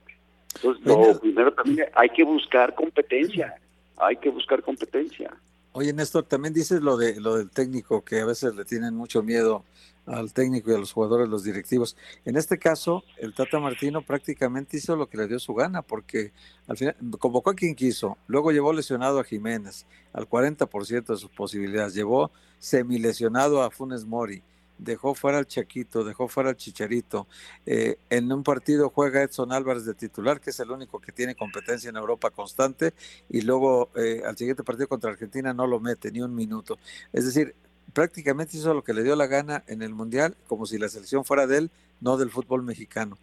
Entonces, 0.55 0.85
lo 0.85 1.19
primero 1.19 1.53
también 1.53 1.87
hay 1.93 2.09
que 2.09 2.23
buscar 2.23 2.73
competencia 2.73 3.55
hay 3.99 4.15
que 4.17 4.29
buscar 4.29 4.63
competencia. 4.63 5.31
Oye, 5.79 5.93
Néstor, 5.93 6.25
también 6.25 6.53
dices 6.53 6.81
lo 6.81 6.97
de 6.97 7.21
lo 7.21 7.37
del 7.37 7.49
técnico, 7.49 8.03
que 8.03 8.19
a 8.19 8.25
veces 8.25 8.53
le 8.53 8.65
tienen 8.65 8.93
mucho 8.95 9.23
miedo 9.23 9.63
al 10.05 10.33
técnico 10.33 10.69
y 10.69 10.73
a 10.73 10.77
los 10.77 10.91
jugadores, 10.91 11.29
los 11.29 11.45
directivos. 11.45 11.95
En 12.25 12.35
este 12.35 12.59
caso, 12.59 13.05
el 13.17 13.33
Tata 13.33 13.61
Martino 13.61 14.01
prácticamente 14.01 14.75
hizo 14.75 14.97
lo 14.97 15.07
que 15.07 15.15
le 15.17 15.29
dio 15.29 15.39
su 15.39 15.53
gana, 15.53 15.81
porque 15.81 16.33
al 16.67 16.75
final 16.75 16.97
convocó 17.17 17.51
a 17.51 17.55
quien 17.55 17.75
quiso, 17.75 18.17
luego 18.27 18.51
llevó 18.51 18.73
lesionado 18.73 19.21
a 19.21 19.23
Jiménez 19.23 19.85
al 20.11 20.27
40% 20.27 21.13
de 21.13 21.17
sus 21.17 21.29
posibilidades, 21.29 21.93
llevó 21.93 22.29
semilesionado 22.57 23.63
a 23.63 23.71
Funes 23.71 24.03
Mori, 24.03 24.43
dejó 24.79 25.13
fuera 25.13 25.37
al 25.37 25.45
Chaquito, 25.45 26.03
dejó 26.03 26.27
fuera 26.27 26.49
al 26.49 26.55
Chicharito. 26.55 27.27
Eh, 27.65 27.97
en 28.09 28.31
un 28.31 28.43
partido 28.43 28.89
juega 28.89 29.21
Edson 29.21 29.51
Álvarez 29.51 29.85
de 29.85 29.93
titular, 29.93 30.41
que 30.41 30.49
es 30.49 30.59
el 30.59 30.71
único 30.71 30.99
que 30.99 31.11
tiene 31.11 31.35
competencia 31.35 31.89
en 31.89 31.97
Europa 31.97 32.31
constante, 32.31 32.93
y 33.29 33.41
luego 33.41 33.89
eh, 33.95 34.21
al 34.25 34.37
siguiente 34.37 34.63
partido 34.63 34.87
contra 34.87 35.11
Argentina 35.11 35.53
no 35.53 35.67
lo 35.67 35.79
mete 35.79 36.11
ni 36.11 36.21
un 36.21 36.33
minuto. 36.33 36.79
Es 37.13 37.25
decir, 37.25 37.53
prácticamente 37.93 38.57
hizo 38.57 38.73
lo 38.73 38.83
que 38.83 38.93
le 38.93 39.03
dio 39.03 39.15
la 39.15 39.27
gana 39.27 39.63
en 39.67 39.81
el 39.81 39.93
Mundial, 39.93 40.35
como 40.47 40.65
si 40.65 40.77
la 40.77 40.89
selección 40.89 41.25
fuera 41.25 41.45
de 41.45 41.57
él, 41.57 41.71
no 42.01 42.17
del 42.17 42.29
fútbol 42.29 42.63
mexicano. 42.63 43.17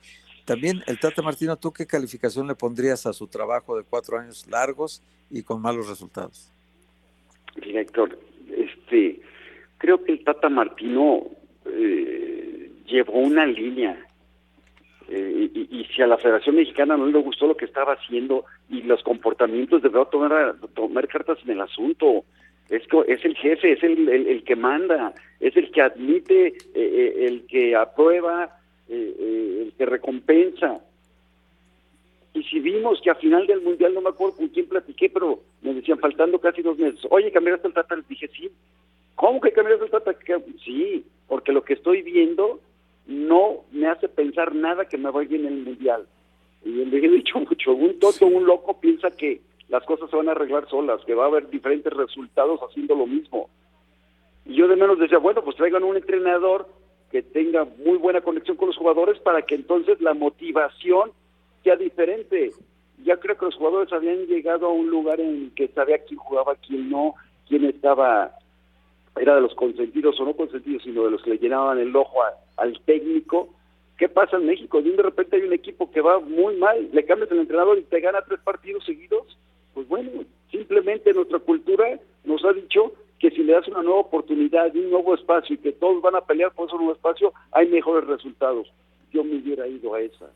También 0.44 0.82
el 0.86 1.00
Tata 1.00 1.22
Martino, 1.22 1.56
¿tú 1.56 1.72
qué 1.72 1.86
calificación 1.86 2.46
le 2.46 2.54
pondrías 2.54 3.04
a 3.06 3.12
su 3.12 3.26
trabajo 3.26 3.76
de 3.76 3.82
cuatro 3.82 4.18
años 4.18 4.46
largos 4.48 5.02
y 5.28 5.42
con 5.42 5.60
malos 5.60 5.88
resultados? 5.88 6.52
Director, 7.56 8.16
este, 8.56 9.20
creo 9.78 10.04
que 10.04 10.12
el 10.12 10.22
Tata 10.22 10.48
Martino 10.48 11.24
eh, 11.68 12.70
llevó 12.86 13.14
una 13.14 13.46
línea. 13.46 13.98
Eh, 15.08 15.50
y, 15.54 15.84
si 15.94 16.02
a 16.02 16.06
la 16.06 16.18
Federación 16.18 16.56
Mexicana 16.56 16.96
no 16.96 17.06
le 17.06 17.18
gustó 17.20 17.46
lo 17.46 17.56
que 17.56 17.64
estaba 17.64 17.92
haciendo 17.92 18.44
y 18.68 18.82
los 18.82 19.02
comportamientos, 19.04 19.82
debió 19.82 20.04
tomar, 20.06 20.56
tomar 20.74 21.06
cartas 21.08 21.38
en 21.44 21.52
el 21.52 21.60
asunto. 21.60 22.24
Es, 22.68 22.82
es 23.06 23.24
el 23.24 23.36
jefe, 23.36 23.72
es 23.72 23.82
el, 23.84 24.08
el, 24.08 24.42
que 24.42 24.56
manda, 24.56 25.14
es 25.38 25.56
el 25.56 25.70
que 25.70 25.82
admite, 25.82 26.54
eh, 26.74 27.26
el 27.26 27.46
que 27.46 27.76
aprueba, 27.76 28.58
el 28.88 29.72
que 29.78 29.86
recompensa. 29.86 30.80
Y 32.36 32.42
si 32.42 32.60
vimos 32.60 33.00
que 33.00 33.10
a 33.10 33.14
final 33.14 33.46
del 33.46 33.62
Mundial, 33.62 33.94
no 33.94 34.02
me 34.02 34.10
acuerdo 34.10 34.36
con 34.36 34.48
quién 34.48 34.68
platiqué, 34.68 35.08
pero 35.08 35.40
me 35.62 35.72
decían, 35.72 35.98
faltando 35.98 36.38
casi 36.38 36.60
dos 36.60 36.76
meses, 36.76 37.00
oye, 37.08 37.32
cambiaste 37.32 37.68
el 37.68 37.74
les 37.96 38.08
dije, 38.08 38.28
sí. 38.28 38.50
¿Cómo 39.16 39.40
que 39.40 39.52
cambiaste 39.52 39.86
el 39.86 39.90
Tata? 39.90 40.14
Sí, 40.64 41.04
porque 41.26 41.52
lo 41.52 41.64
que 41.64 41.72
estoy 41.72 42.02
viendo 42.02 42.60
no 43.06 43.64
me 43.72 43.88
hace 43.88 44.08
pensar 44.08 44.54
nada 44.54 44.84
que 44.84 44.98
me 44.98 45.10
vaya 45.10 45.36
en 45.36 45.46
el 45.46 45.64
mundial. 45.64 46.06
Y 46.64 46.84
le 46.84 46.98
he 46.98 47.10
dicho 47.10 47.38
mucho, 47.40 47.72
un 47.72 47.98
tonto, 47.98 48.26
un 48.26 48.46
loco 48.46 48.78
piensa 48.78 49.10
que 49.10 49.40
las 49.68 49.84
cosas 49.84 50.10
se 50.10 50.16
van 50.16 50.28
a 50.28 50.32
arreglar 50.32 50.68
solas, 50.68 51.00
que 51.04 51.14
va 51.14 51.24
a 51.24 51.28
haber 51.28 51.48
diferentes 51.50 51.92
resultados 51.92 52.60
haciendo 52.60 52.94
lo 52.94 53.06
mismo. 53.06 53.48
Y 54.44 54.54
yo 54.54 54.68
de 54.68 54.76
menos 54.76 54.98
decía, 54.98 55.18
bueno, 55.18 55.42
pues 55.42 55.56
traigan 55.56 55.82
un 55.82 55.96
entrenador 55.96 56.68
que 57.10 57.22
tenga 57.22 57.64
muy 57.64 57.98
buena 57.98 58.20
conexión 58.20 58.56
con 58.56 58.68
los 58.68 58.76
jugadores 58.76 59.18
para 59.20 59.42
que 59.42 59.54
entonces 59.54 60.00
la 60.00 60.14
motivación 60.14 61.10
sea 61.64 61.76
diferente. 61.76 62.52
Ya 63.02 63.16
creo 63.16 63.36
que 63.36 63.46
los 63.46 63.56
jugadores 63.56 63.92
habían 63.92 64.26
llegado 64.26 64.66
a 64.66 64.72
un 64.72 64.90
lugar 64.90 65.20
en 65.20 65.50
que 65.54 65.68
sabía 65.68 65.98
quién 66.04 66.18
jugaba, 66.18 66.54
quién 66.56 66.90
no, 66.90 67.14
quién 67.48 67.64
estaba 67.64 68.32
era 69.16 69.34
de 69.34 69.40
los 69.40 69.54
consentidos 69.54 70.18
o 70.20 70.24
no 70.24 70.34
consentidos, 70.34 70.82
sino 70.82 71.04
de 71.04 71.10
los 71.10 71.22
que 71.22 71.30
le 71.30 71.38
llenaban 71.38 71.78
el 71.78 71.94
ojo 71.94 72.18
al 72.56 72.80
técnico. 72.80 73.48
¿Qué 73.96 74.08
pasa 74.08 74.36
en 74.36 74.46
México? 74.46 74.82
De 74.82 75.02
repente 75.02 75.36
hay 75.36 75.42
un 75.42 75.52
equipo 75.52 75.90
que 75.90 76.00
va 76.00 76.20
muy 76.20 76.56
mal, 76.56 76.88
le 76.92 77.04
cambias 77.04 77.30
el 77.30 77.40
entrenador 77.40 77.78
y 77.78 77.82
te 77.82 78.00
gana 78.00 78.22
tres 78.22 78.40
partidos 78.40 78.84
seguidos. 78.84 79.38
Pues 79.74 79.88
bueno, 79.88 80.10
simplemente 80.50 81.12
nuestra 81.12 81.38
cultura 81.38 81.98
nos 82.24 82.44
ha 82.44 82.52
dicho 82.52 82.92
que 83.18 83.30
si 83.30 83.42
le 83.42 83.54
das 83.54 83.66
una 83.68 83.82
nueva 83.82 84.00
oportunidad 84.00 84.74
y 84.74 84.80
un 84.80 84.90
nuevo 84.90 85.14
espacio 85.14 85.54
y 85.54 85.58
que 85.58 85.72
todos 85.72 86.02
van 86.02 86.16
a 86.16 86.20
pelear 86.20 86.52
por 86.52 86.68
ese 86.68 86.76
nuevo 86.76 86.92
espacio, 86.92 87.32
hay 87.52 87.68
mejores 87.68 88.06
resultados. 88.06 88.70
Yo 89.12 89.24
me 89.24 89.36
hubiera 89.36 89.66
ido 89.66 89.94
a 89.94 90.00
esa. 90.00 90.26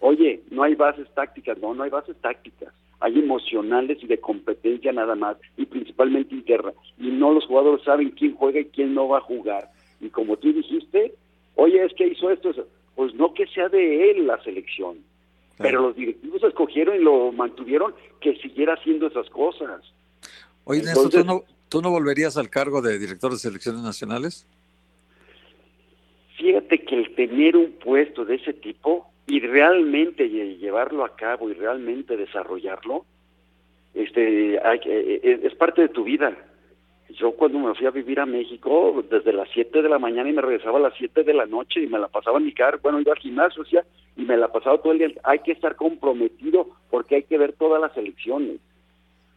Oye, 0.00 0.40
no 0.50 0.62
hay 0.62 0.76
bases 0.76 1.08
tácticas, 1.14 1.58
no, 1.58 1.74
no 1.74 1.82
hay 1.82 1.90
bases 1.90 2.16
tácticas 2.20 2.72
hay 3.00 3.18
emocionales 3.18 3.98
y 4.02 4.06
de 4.06 4.18
competencia 4.18 4.92
nada 4.92 5.14
más, 5.14 5.36
y 5.56 5.66
principalmente 5.66 6.34
interna. 6.34 6.72
Y 6.98 7.08
no 7.08 7.32
los 7.32 7.46
jugadores 7.46 7.84
saben 7.84 8.10
quién 8.10 8.34
juega 8.34 8.60
y 8.60 8.66
quién 8.66 8.94
no 8.94 9.08
va 9.08 9.18
a 9.18 9.22
jugar. 9.22 9.70
Y 10.00 10.08
como 10.08 10.36
tú 10.36 10.52
dijiste, 10.52 11.14
oye, 11.54 11.84
es 11.84 11.92
que 11.94 12.08
hizo 12.08 12.30
esto, 12.30 12.52
pues 12.94 13.14
no 13.14 13.34
que 13.34 13.46
sea 13.46 13.68
de 13.68 14.10
él 14.10 14.26
la 14.26 14.42
selección, 14.42 14.98
pero 15.56 15.82
los 15.82 15.96
directivos 15.96 16.42
escogieron 16.42 16.96
y 16.96 17.00
lo 17.00 17.32
mantuvieron 17.32 17.94
que 18.20 18.36
siguiera 18.36 18.74
haciendo 18.74 19.06
esas 19.06 19.28
cosas. 19.30 19.82
Oye, 20.64 20.82
Néstor, 20.82 21.24
no, 21.24 21.44
¿tú 21.68 21.80
no 21.80 21.90
volverías 21.90 22.36
al 22.36 22.50
cargo 22.50 22.82
de 22.82 22.98
director 22.98 23.30
de 23.32 23.38
selecciones 23.38 23.82
nacionales? 23.82 24.46
Fíjate 26.36 26.84
que 26.84 26.94
el 26.94 27.14
tener 27.14 27.56
un 27.56 27.72
puesto 27.72 28.24
de 28.24 28.36
ese 28.36 28.52
tipo 28.52 29.10
y 29.28 29.40
realmente 29.40 30.28
llevarlo 30.30 31.04
a 31.04 31.14
cabo 31.14 31.50
y 31.50 31.52
realmente 31.52 32.16
desarrollarlo, 32.16 33.04
este, 33.92 34.54
eh, 34.54 34.60
eh, 34.86 35.40
es 35.42 35.54
parte 35.54 35.82
de 35.82 35.90
tu 35.90 36.04
vida. 36.04 36.34
Yo 37.10 37.32
cuando 37.32 37.58
me 37.58 37.74
fui 37.74 37.86
a 37.86 37.90
vivir 37.90 38.20
a 38.20 38.26
México, 38.26 39.04
desde 39.10 39.34
las 39.34 39.48
7 39.52 39.82
de 39.82 39.88
la 39.88 39.98
mañana 39.98 40.30
y 40.30 40.32
me 40.32 40.40
regresaba 40.40 40.78
a 40.78 40.82
las 40.82 40.94
7 40.96 41.24
de 41.24 41.34
la 41.34 41.44
noche 41.44 41.82
y 41.82 41.86
me 41.86 41.98
la 41.98 42.08
pasaba 42.08 42.38
en 42.38 42.46
mi 42.46 42.52
carro, 42.52 42.80
bueno, 42.82 43.00
iba 43.00 43.12
al 43.12 43.18
gimnasio, 43.18 43.64
y 44.16 44.22
me 44.22 44.36
la 44.36 44.48
pasaba 44.48 44.78
todo 44.78 44.92
el 44.92 44.98
día. 44.98 45.08
Hay 45.24 45.40
que 45.40 45.52
estar 45.52 45.76
comprometido 45.76 46.70
porque 46.90 47.16
hay 47.16 47.22
que 47.24 47.38
ver 47.38 47.52
todas 47.52 47.82
las 47.82 47.94
elecciones. 47.98 48.60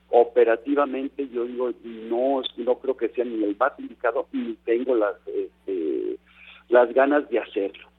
Operativamente 0.10 1.28
yo 1.30 1.46
digo, 1.46 1.72
no, 1.84 2.42
no 2.58 2.76
creo 2.80 2.96
que 2.96 3.10
sea 3.10 3.26
ni 3.26 3.44
el 3.44 3.58
más 3.58 3.74
indicado 3.78 4.28
ni 4.32 4.54
tengo 4.66 4.96
las, 4.96 5.16
este, 5.28 6.18
las 6.70 6.94
ganas 6.94 7.30
de 7.30 7.40
hacerlo 7.40 7.91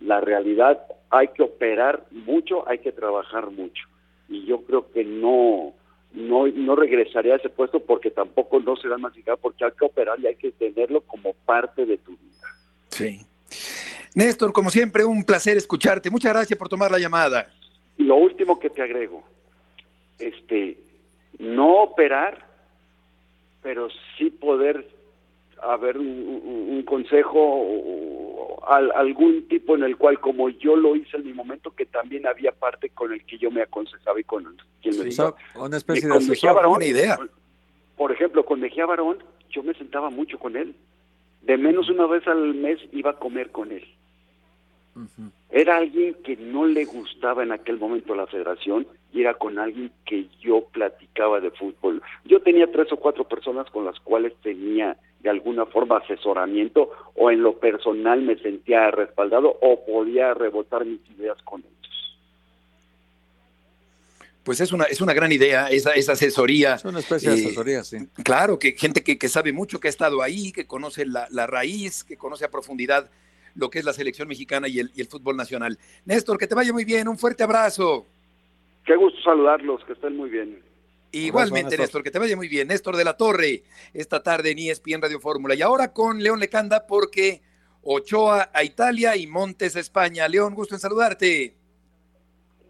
la 0.00 0.20
realidad 0.20 0.82
hay 1.10 1.28
que 1.28 1.42
operar 1.42 2.04
mucho, 2.10 2.68
hay 2.68 2.78
que 2.78 2.92
trabajar 2.92 3.50
mucho. 3.50 3.84
Y 4.28 4.44
yo 4.44 4.62
creo 4.62 4.90
que 4.90 5.04
no, 5.04 5.72
no, 6.12 6.46
no 6.46 6.76
regresaría 6.76 7.34
a 7.34 7.36
ese 7.36 7.48
puesto 7.48 7.80
porque 7.80 8.10
tampoco 8.10 8.60
no 8.60 8.76
será 8.76 8.98
masificado, 8.98 9.36
porque 9.38 9.64
hay 9.64 9.72
que 9.72 9.84
operar 9.84 10.18
y 10.20 10.26
hay 10.26 10.36
que 10.36 10.52
tenerlo 10.52 11.00
como 11.02 11.32
parte 11.44 11.86
de 11.86 11.98
tu 11.98 12.12
vida. 12.12 12.46
Sí. 12.88 13.20
Néstor, 14.14 14.52
como 14.52 14.70
siempre, 14.70 15.04
un 15.04 15.24
placer 15.24 15.56
escucharte. 15.56 16.10
Muchas 16.10 16.32
gracias 16.32 16.58
por 16.58 16.68
tomar 16.68 16.90
la 16.90 16.98
llamada. 16.98 17.48
Y 17.98 18.04
lo 18.04 18.16
último 18.16 18.58
que 18.58 18.70
te 18.70 18.82
agrego, 18.82 19.22
este, 20.18 20.78
no 21.38 21.82
operar, 21.82 22.46
pero 23.62 23.88
sí 24.16 24.30
poder 24.30 24.86
haber 25.62 25.98
un, 25.98 26.82
consejo 26.86 27.38
o, 27.38 28.64
algún 28.66 29.46
tipo 29.48 29.74
en 29.76 29.84
el 29.84 29.96
cual 29.96 30.20
como 30.20 30.48
yo 30.48 30.76
lo 30.76 30.96
hice 30.96 31.16
en 31.16 31.24
mi 31.24 31.32
momento 31.32 31.70
que 31.70 31.86
también 31.86 32.26
había 32.26 32.52
parte 32.52 32.90
con 32.90 33.12
el 33.12 33.24
que 33.24 33.38
yo 33.38 33.50
me 33.50 33.62
aconsejaba 33.62 34.20
y 34.20 34.24
con 34.24 34.44
quien 34.82 34.98
me 34.98 35.10
una 35.54 35.76
especie 35.76 36.08
de 36.08 36.20
Mejía 36.20 36.52
Barón, 36.52 36.82
idea. 36.82 37.18
Por 37.96 38.12
ejemplo 38.12 38.44
con 38.44 38.60
Mejía 38.60 38.86
Barón 38.86 39.18
yo 39.50 39.62
me 39.62 39.74
sentaba 39.74 40.10
mucho 40.10 40.38
con 40.38 40.56
él. 40.56 40.74
De 41.42 41.56
menos 41.56 41.88
una 41.88 42.06
vez 42.06 42.26
al 42.26 42.54
mes 42.54 42.78
iba 42.92 43.12
a 43.12 43.18
comer 43.18 43.50
con 43.50 43.72
él. 43.72 43.84
Era 45.50 45.76
alguien 45.76 46.14
que 46.24 46.36
no 46.36 46.66
le 46.66 46.84
gustaba 46.86 47.42
en 47.42 47.52
aquel 47.52 47.78
momento 47.78 48.14
la 48.14 48.26
federación 48.26 48.86
y 49.12 49.20
era 49.20 49.34
con 49.34 49.58
alguien 49.58 49.92
que 50.04 50.26
yo 50.40 50.64
platicaba 50.72 51.40
de 51.40 51.50
fútbol. 51.50 52.02
Yo 52.24 52.40
tenía 52.40 52.70
tres 52.70 52.90
o 52.92 52.96
cuatro 52.96 53.24
personas 53.24 53.70
con 53.70 53.84
las 53.84 53.98
cuales 54.00 54.34
tenía 54.42 54.96
de 55.20 55.30
alguna 55.30 55.66
forma 55.66 55.98
asesoramiento 55.98 56.90
o 57.14 57.30
en 57.30 57.42
lo 57.42 57.58
personal 57.58 58.22
me 58.22 58.36
sentía 58.38 58.90
respaldado 58.90 59.58
o 59.60 59.84
podía 59.84 60.34
rebotar 60.34 60.84
mis 60.84 61.00
ideas 61.18 61.36
con 61.42 61.60
ellos. 61.60 61.72
Pues 64.44 64.60
es 64.60 64.72
una, 64.72 64.84
es 64.84 65.00
una 65.00 65.12
gran 65.12 65.32
idea 65.32 65.68
esa, 65.70 65.90
esa 65.92 66.12
asesoría. 66.12 66.74
Es 66.74 66.84
una 66.84 67.00
especie 67.00 67.30
de 67.30 67.36
Eh, 67.36 67.44
asesoría, 67.46 67.82
sí. 67.82 67.98
Claro, 68.22 68.60
que 68.60 68.72
gente 68.72 69.02
que, 69.02 69.18
que 69.18 69.28
sabe 69.28 69.52
mucho, 69.52 69.80
que 69.80 69.88
ha 69.88 69.90
estado 69.90 70.22
ahí, 70.22 70.52
que 70.52 70.66
conoce 70.68 71.04
la, 71.04 71.26
la 71.32 71.48
raíz, 71.48 72.04
que 72.04 72.16
conoce 72.16 72.44
a 72.44 72.50
profundidad 72.50 73.10
lo 73.56 73.70
que 73.70 73.80
es 73.80 73.84
la 73.84 73.92
selección 73.92 74.28
mexicana 74.28 74.68
y 74.68 74.78
el, 74.78 74.90
y 74.94 75.00
el 75.00 75.08
fútbol 75.08 75.36
nacional. 75.36 75.78
Néstor, 76.04 76.38
que 76.38 76.46
te 76.46 76.54
vaya 76.54 76.72
muy 76.72 76.84
bien, 76.84 77.08
un 77.08 77.18
fuerte 77.18 77.42
abrazo. 77.42 78.06
Qué 78.84 78.94
gusto 78.94 79.20
saludarlos, 79.22 79.82
que 79.84 79.94
estén 79.94 80.16
muy 80.16 80.30
bien. 80.30 80.62
Igualmente, 81.24 81.70
Néstor. 81.70 81.80
Néstor, 81.80 82.02
que 82.02 82.10
te 82.10 82.18
vaya 82.18 82.36
muy 82.36 82.48
bien. 82.48 82.68
Néstor 82.68 82.96
de 82.96 83.04
la 83.04 83.16
Torre, 83.16 83.62
esta 83.94 84.22
tarde 84.22 84.50
en 84.50 84.58
ESPN 84.58 85.00
Radio 85.00 85.20
Fórmula. 85.20 85.54
Y 85.54 85.62
ahora 85.62 85.92
con 85.92 86.22
León 86.22 86.40
Lecanda, 86.40 86.86
porque 86.86 87.40
Ochoa 87.82 88.50
a 88.52 88.64
Italia 88.64 89.16
y 89.16 89.26
Montes 89.26 89.76
a 89.76 89.80
España. 89.80 90.28
León, 90.28 90.54
gusto 90.54 90.74
en 90.74 90.80
saludarte. 90.80 91.54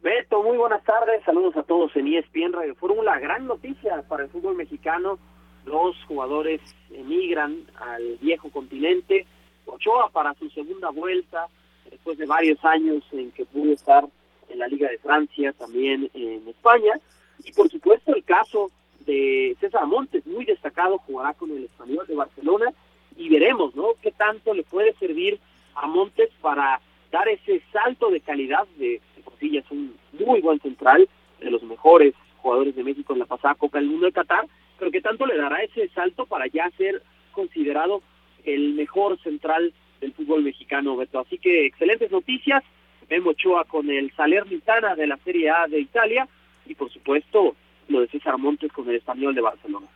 Beto, 0.03 0.43
muy 0.43 0.57
buenas 0.57 0.85
tardes, 0.85 1.25
saludos 1.25 1.57
a 1.57 1.65
todos 1.65 1.91
en 1.97 2.07
ESPN 2.07 2.53
Radio 2.53 2.77
Fórmula. 2.77 3.19
Gran 3.19 3.47
noticia 3.47 4.03
para 4.03 4.23
el 4.23 4.31
fútbol 4.31 4.55
mexicano, 4.55 5.19
los 5.65 5.97
jugadores 6.07 6.61
emigran 6.93 7.65
al 7.81 8.17
viejo 8.21 8.51
continente. 8.51 9.27
Ochoa 9.65 10.11
para 10.11 10.35
su 10.35 10.49
segunda 10.51 10.91
vuelta, 10.91 11.49
después 11.91 12.19
de 12.19 12.27
varios 12.27 12.65
años 12.65 13.03
en 13.11 13.33
que 13.33 13.45
pudo 13.45 13.73
estar 13.73 14.05
en 14.49 14.59
la 14.61 14.69
Liga 14.69 14.89
de 14.89 14.99
Francia, 14.99 15.53
también 15.55 16.09
en 16.15 16.47
España. 16.47 17.01
Y 17.45 17.53
por 17.53 17.69
supuesto 17.71 18.15
el 18.15 18.25
caso 18.25 18.71
de 19.01 19.57
César 19.61 19.87
Montes, 19.87 20.27
muy 20.27 20.45
destacado, 20.45 20.99
jugará 20.99 21.35
con 21.35 21.51
el 21.51 21.65
español 21.65 22.07
de 22.07 22.15
Barcelona 22.15 22.73
y 23.17 23.29
veremos, 23.29 23.75
¿no? 23.75 23.91
Qué 24.03 24.13
tanto 24.13 24.53
le 24.53 24.65
puede 24.65 24.93
servir 24.95 25.39
a 25.75 25.87
Montes 25.87 26.31
para 26.41 26.81
dar 27.11 27.29
ese 27.29 27.63
salto 27.73 28.11
de 28.11 28.21
calidad 28.21 28.67
de, 28.79 29.01
de 29.41 29.51
ya 29.51 29.61
es 29.61 29.71
un 29.71 29.95
muy 30.19 30.41
buen 30.41 30.61
central, 30.61 31.09
de 31.41 31.51
los 31.51 31.63
mejores 31.63 32.15
jugadores 32.39 32.75
de 32.75 32.85
México 32.85 33.13
en 33.13 33.21
la 33.21 33.27
pasada 33.27 33.55
Copa 33.55 33.79
del 33.79 33.89
Mundo 33.89 34.07
de 34.07 34.13
Qatar, 34.13 34.47
pero 34.79 34.91
que 34.91 35.01
tanto 35.01 35.27
le 35.27 35.37
dará 35.37 35.63
ese 35.63 35.89
salto 35.89 36.27
para 36.27 36.47
ya 36.47 36.71
ser 36.71 37.03
considerado 37.33 38.03
el 38.45 38.75
mejor 38.75 39.21
central 39.21 39.73
del 40.01 40.13
fútbol 40.13 40.43
mexicano, 40.43 40.97
Beto. 40.97 41.21
Así 41.21 41.39
que 41.39 41.67
excelentes 41.67 42.11
noticias. 42.11 42.63
Memo 43.09 43.31
Ochoa 43.31 43.65
con 43.65 43.89
el 43.89 44.13
Salernitana 44.17 44.97
de 44.97 45.07
la 45.07 45.17
Serie 45.19 45.51
A 45.51 45.69
de 45.69 45.79
Italia 45.79 46.27
y 46.67 46.75
por 46.75 46.91
supuesto 46.91 47.55
lo 47.89 48.01
de 48.01 48.09
César 48.09 48.39
Montes 48.39 48.73
con 48.73 48.89
el 48.89 48.97
Español 48.97 49.35
de 49.35 49.41
Barcelona. 49.41 49.87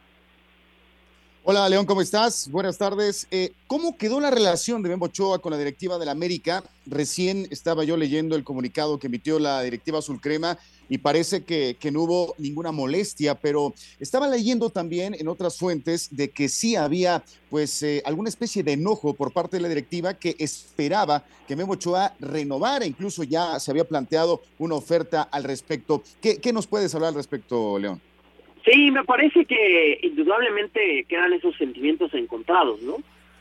Hola, 1.42 1.66
León, 1.70 1.86
¿cómo 1.86 2.02
estás? 2.02 2.50
Buenas 2.50 2.76
tardes. 2.76 3.26
Eh, 3.30 3.52
¿Cómo 3.66 3.96
quedó 3.96 4.20
la 4.20 4.30
relación 4.30 4.82
de 4.82 4.90
Memo 4.90 5.06
Ochoa 5.06 5.38
con 5.38 5.52
la 5.52 5.58
directiva 5.58 5.98
de 5.98 6.04
la 6.04 6.12
América? 6.12 6.62
Recién 6.84 7.48
estaba 7.50 7.82
yo 7.82 7.96
leyendo 7.96 8.36
el 8.36 8.44
comunicado 8.44 8.98
que 8.98 9.06
emitió 9.06 9.38
la 9.38 9.62
directiva 9.62 10.00
Azul 10.00 10.20
Crema 10.20 10.58
y 10.90 10.98
parece 10.98 11.42
que, 11.42 11.78
no 11.90 12.02
hubo 12.02 12.34
ninguna 12.36 12.72
molestia, 12.72 13.36
pero 13.36 13.72
estaba 13.98 14.28
leyendo 14.28 14.68
también 14.68 15.16
en 15.18 15.28
otras 15.28 15.56
fuentes 15.56 16.08
de 16.10 16.28
que 16.28 16.50
sí 16.50 16.76
había 16.76 17.24
pues 17.48 17.82
eh, 17.84 18.02
alguna 18.04 18.28
especie 18.28 18.62
de 18.62 18.72
enojo 18.72 19.14
por 19.14 19.32
parte 19.32 19.56
de 19.56 19.62
la 19.62 19.68
directiva 19.70 20.12
que 20.12 20.36
esperaba 20.38 21.24
que 21.48 21.56
Memo 21.56 21.72
Ochoa 21.72 22.12
renovara, 22.20 22.84
incluso 22.84 23.22
ya 23.22 23.58
se 23.58 23.70
había 23.70 23.88
planteado 23.88 24.42
una 24.58 24.74
oferta 24.74 25.22
al 25.22 25.44
respecto. 25.44 26.02
¿Qué, 26.20 26.36
qué 26.36 26.52
nos 26.52 26.66
puedes 26.66 26.94
hablar 26.94 27.08
al 27.08 27.14
respecto, 27.14 27.78
León? 27.78 27.98
Sí, 28.64 28.90
me 28.90 29.04
parece 29.04 29.44
que 29.44 30.00
indudablemente 30.02 31.04
quedan 31.08 31.32
esos 31.32 31.56
sentimientos 31.56 32.12
encontrados, 32.14 32.82
¿no? 32.82 32.96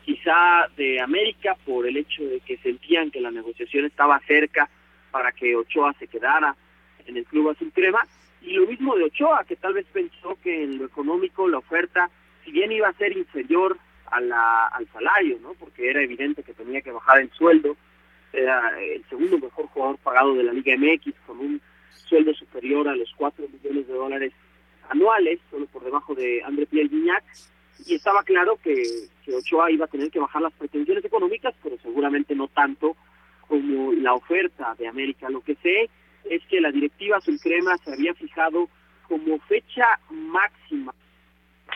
Quizá 0.06 0.68
de 0.78 1.02
América 1.02 1.58
por 1.66 1.86
el 1.86 1.98
hecho 1.98 2.24
de 2.24 2.40
que 2.40 2.58
sentían 2.58 3.12
que 3.12 3.20
la 3.20 3.32
negociación 3.32 3.86
estaba 3.86 4.20
cerca 4.28 4.70
para 5.12 5.32
que 5.32 5.56
Ochoa 5.56 5.94
se 6.00 6.08
quedara 6.08 6.56
en 7.06 7.18
el 7.18 7.26
club 7.26 7.50
azul 7.50 7.72
crema 7.74 8.02
y 8.42 8.54
lo 8.54 8.66
mismo 8.66 8.96
de 8.96 9.04
Ochoa 9.04 9.44
que 9.44 9.56
tal 9.56 9.74
vez 9.74 9.86
pensó 9.92 10.38
que 10.42 10.64
en 10.64 10.78
lo 10.78 10.86
económico 10.86 11.48
la 11.48 11.58
oferta 11.58 12.10
si 12.46 12.52
bien 12.52 12.72
iba 12.72 12.88
a 12.88 12.94
ser 12.94 13.16
inferior 13.16 13.78
a 14.12 14.22
la, 14.22 14.68
al 14.68 14.88
salario, 14.88 15.38
¿no? 15.42 15.54
Porque 15.54 15.90
era 15.90 16.02
evidente 16.02 16.44
que 16.44 16.54
tenía 16.54 16.82
que 16.82 16.92
bajar 16.92 17.20
el 17.20 17.30
sueldo, 17.32 17.76
era 18.32 18.80
el 18.80 19.04
segundo 19.10 19.38
mejor 19.38 19.68
jugador 19.68 19.98
pagado 19.98 20.34
de 20.36 20.44
la 20.44 20.54
Liga 20.54 20.76
MX 20.78 21.14
con 21.28 21.40
un 21.40 21.62
sueldo 21.92 22.34
superior 22.34 22.88
a 22.88 22.96
los 22.96 23.14
4 23.16 23.46
millones 23.50 23.88
de 23.88 23.94
dólares 23.94 24.34
anuales, 24.90 25.40
solo 25.50 25.66
por 25.68 25.84
debajo 25.84 26.16
de 26.16 26.44
André 26.44 26.66
Pierre 26.66 26.90
Guignac, 26.90 27.24
y 27.86 27.96
estaba 27.96 28.24
claro 28.24 28.58
que, 28.62 28.84
Ochoa 29.32 29.70
iba 29.70 29.86
a 29.86 29.90
tener 29.90 30.10
que 30.10 30.20
bajar 30.20 30.42
las 30.42 30.54
pretensiones 30.54 31.06
económicas, 31.06 31.54
pero 31.62 31.78
seguramente 31.84 32.34
no 32.34 32.48
tanto 32.48 32.98
como 33.48 33.94
la 33.94 34.16
oferta 34.16 34.76
de 34.80 34.88
América. 34.88 35.30
Lo 35.30 35.42
que 35.42 35.56
sé 35.56 35.88
es 36.26 36.44
que 36.48 36.60
la 36.60 36.72
directiva 36.72 37.18
azul 37.18 37.40
crema 37.40 37.78
se 37.78 37.94
había 37.94 38.16
fijado 38.16 38.70
como 39.08 39.38
fecha 39.42 40.00
máxima, 40.10 40.96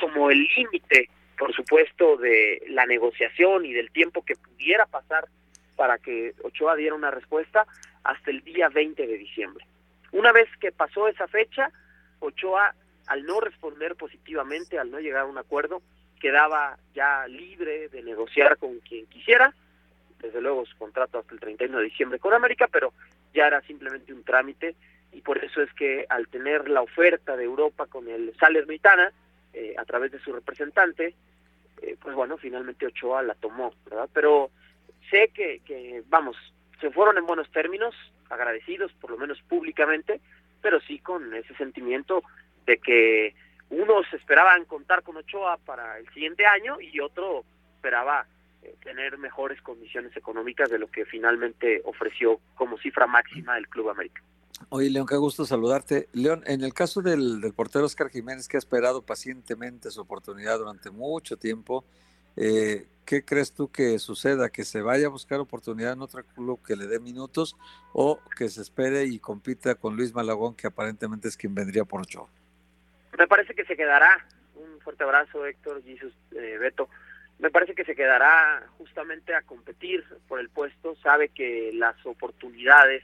como 0.02 0.32
el 0.32 0.48
límite, 0.56 1.10
por 1.38 1.54
supuesto, 1.54 2.18
de 2.18 2.64
la 2.70 2.88
negociación 2.88 3.66
y 3.66 3.74
del 3.74 3.92
tiempo 3.92 4.24
que 4.26 4.36
pudiera 4.36 4.88
pasar 4.88 5.28
para 5.76 6.00
que 6.00 6.34
Ochoa 6.44 6.76
diera 6.76 6.96
una 6.96 7.12
respuesta 7.12 7.68
hasta 8.04 8.32
el 8.32 8.42
día 8.42 8.70
20 8.70 9.06
de 9.06 9.18
diciembre. 9.18 9.66
Una 10.12 10.32
vez 10.32 10.48
que 10.60 10.72
pasó 10.72 11.08
esa 11.08 11.28
fecha, 11.28 11.72
Ochoa 12.20 12.74
al 13.08 13.26
no 13.26 13.40
responder 13.40 13.96
positivamente, 13.96 14.80
al 14.80 14.92
no 14.92 15.00
llegar 15.00 15.22
a 15.22 15.26
un 15.26 15.38
acuerdo, 15.38 15.82
quedaba 16.20 16.78
ya 16.96 17.28
libre 17.28 17.90
de 17.90 18.02
negociar 18.04 18.58
con 18.58 18.80
quien 18.80 19.06
quisiera. 19.08 19.54
Desde 20.22 20.40
luego 20.40 20.66
su 20.66 20.78
contrato 20.78 21.20
hasta 21.20 21.34
el 21.34 21.40
31 21.40 21.78
de 21.78 21.84
diciembre 21.84 22.20
con 22.20 22.34
América, 22.34 22.70
pero 22.72 22.94
ya 23.34 23.48
era 23.48 23.62
simplemente 23.62 24.14
un 24.14 24.24
trámite 24.24 24.76
y 25.12 25.22
por 25.22 25.44
eso 25.44 25.62
es 25.62 25.72
que 25.74 26.06
al 26.10 26.28
tener 26.28 26.70
la 26.70 26.82
oferta 26.82 27.36
de 27.36 27.44
Europa 27.44 27.86
con 27.88 28.08
el 28.08 28.34
Salernitana, 28.40 29.12
eh, 29.54 29.76
a 29.78 29.86
través 29.86 30.12
de 30.12 30.20
su 30.20 30.34
representante, 30.34 31.14
eh, 31.82 31.98
pues 32.02 32.16
bueno, 32.16 32.38
finalmente 32.38 32.88
Ochoa 32.88 33.22
la 33.22 33.36
tomó, 33.36 33.74
¿verdad? 33.86 34.10
Pero 34.14 34.50
sé 35.12 35.30
que, 35.34 35.60
que, 35.66 36.04
vamos, 36.08 36.36
se 36.82 36.90
fueron 36.90 37.18
en 37.18 37.26
buenos 37.26 37.52
términos, 37.52 37.94
agradecidos 38.30 38.92
por 38.94 39.12
lo 39.12 39.18
menos 39.18 39.40
públicamente, 39.44 40.20
pero 40.62 40.80
sí 40.82 41.00
con 41.00 41.34
ese 41.36 41.54
sentimiento 41.56 42.24
de 42.66 42.78
que 42.78 43.36
unos 43.70 44.06
esperaban 44.14 44.66
contar 44.66 45.04
con 45.04 45.18
Ochoa 45.18 45.58
para 45.58 45.98
el 45.98 46.08
siguiente 46.14 46.46
año 46.46 46.80
y 46.80 47.00
otro 47.00 47.44
esperaba 47.76 48.26
eh, 48.62 48.76
tener 48.84 49.18
mejores 49.18 49.62
condiciones 49.62 50.16
económicas 50.16 50.70
de 50.70 50.80
lo 50.80 50.88
que 50.88 51.06
finalmente 51.06 51.82
ofreció 51.86 52.40
como 52.56 52.78
cifra 52.78 53.08
máxima 53.08 53.58
el 53.58 53.68
Club 53.68 53.90
América. 53.90 54.22
Oye, 54.70 54.90
León, 54.90 55.08
qué 55.08 55.18
gusto 55.18 55.46
saludarte. 55.46 56.08
León, 56.14 56.44
en 56.46 56.64
el 56.64 56.74
caso 56.74 57.02
del, 57.02 57.42
del 57.42 57.54
portero 57.54 57.86
Oscar 57.86 58.10
Jiménez, 58.10 58.48
que 58.48 58.58
ha 58.58 58.60
esperado 58.60 59.02
pacientemente 59.02 59.92
su 59.92 60.02
oportunidad 60.02 60.60
durante 60.60 60.90
mucho 60.92 61.36
tiempo, 61.38 61.84
eh, 62.38 62.88
¿qué 63.06 63.26
crees 63.26 63.52
tú 63.52 63.70
que 63.70 64.00
suceda? 64.00 64.50
¿Que 64.50 64.64
se 64.64 64.82
vaya 64.82 65.08
a 65.08 65.10
buscar 65.10 65.40
oportunidad 65.40 65.94
en 65.94 66.02
otro 66.02 66.24
club 66.24 66.60
que 66.66 66.76
le 66.76 66.88
dé 66.88 67.00
minutos 67.00 67.56
o 67.92 68.20
que 68.38 68.50
se 68.50 68.62
espere 68.62 69.06
y 69.06 69.20
compita 69.20 69.76
con 69.76 69.96
Luis 69.96 70.14
Malagón, 70.14 70.56
que 70.56 70.68
aparentemente 70.68 71.28
es 71.28 71.38
quien 71.38 71.54
vendría 71.54 71.86
por 71.86 72.02
Ochoa? 72.02 72.28
Me 73.18 73.28
parece 73.28 73.54
que 73.54 73.66
se 73.66 73.76
quedará. 73.76 74.26
Un 74.56 74.80
fuerte 74.82 75.04
abrazo, 75.04 75.46
Héctor, 75.46 75.84
Jesus, 75.84 76.14
eh, 76.32 76.58
Beto. 76.60 76.90
Me 77.40 77.50
parece 77.50 77.74
que 77.74 77.86
se 77.86 77.96
quedará 77.96 78.64
justamente 78.78 79.34
a 79.34 79.42
competir 79.42 80.04
por 80.28 80.40
el 80.40 80.50
puesto. 80.50 80.96
Sabe 81.02 81.30
que 81.30 81.72
las 81.74 81.96
oportunidades 82.06 83.04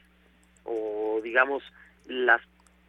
o, 0.64 1.20
digamos, 1.22 1.62
las 2.06 2.40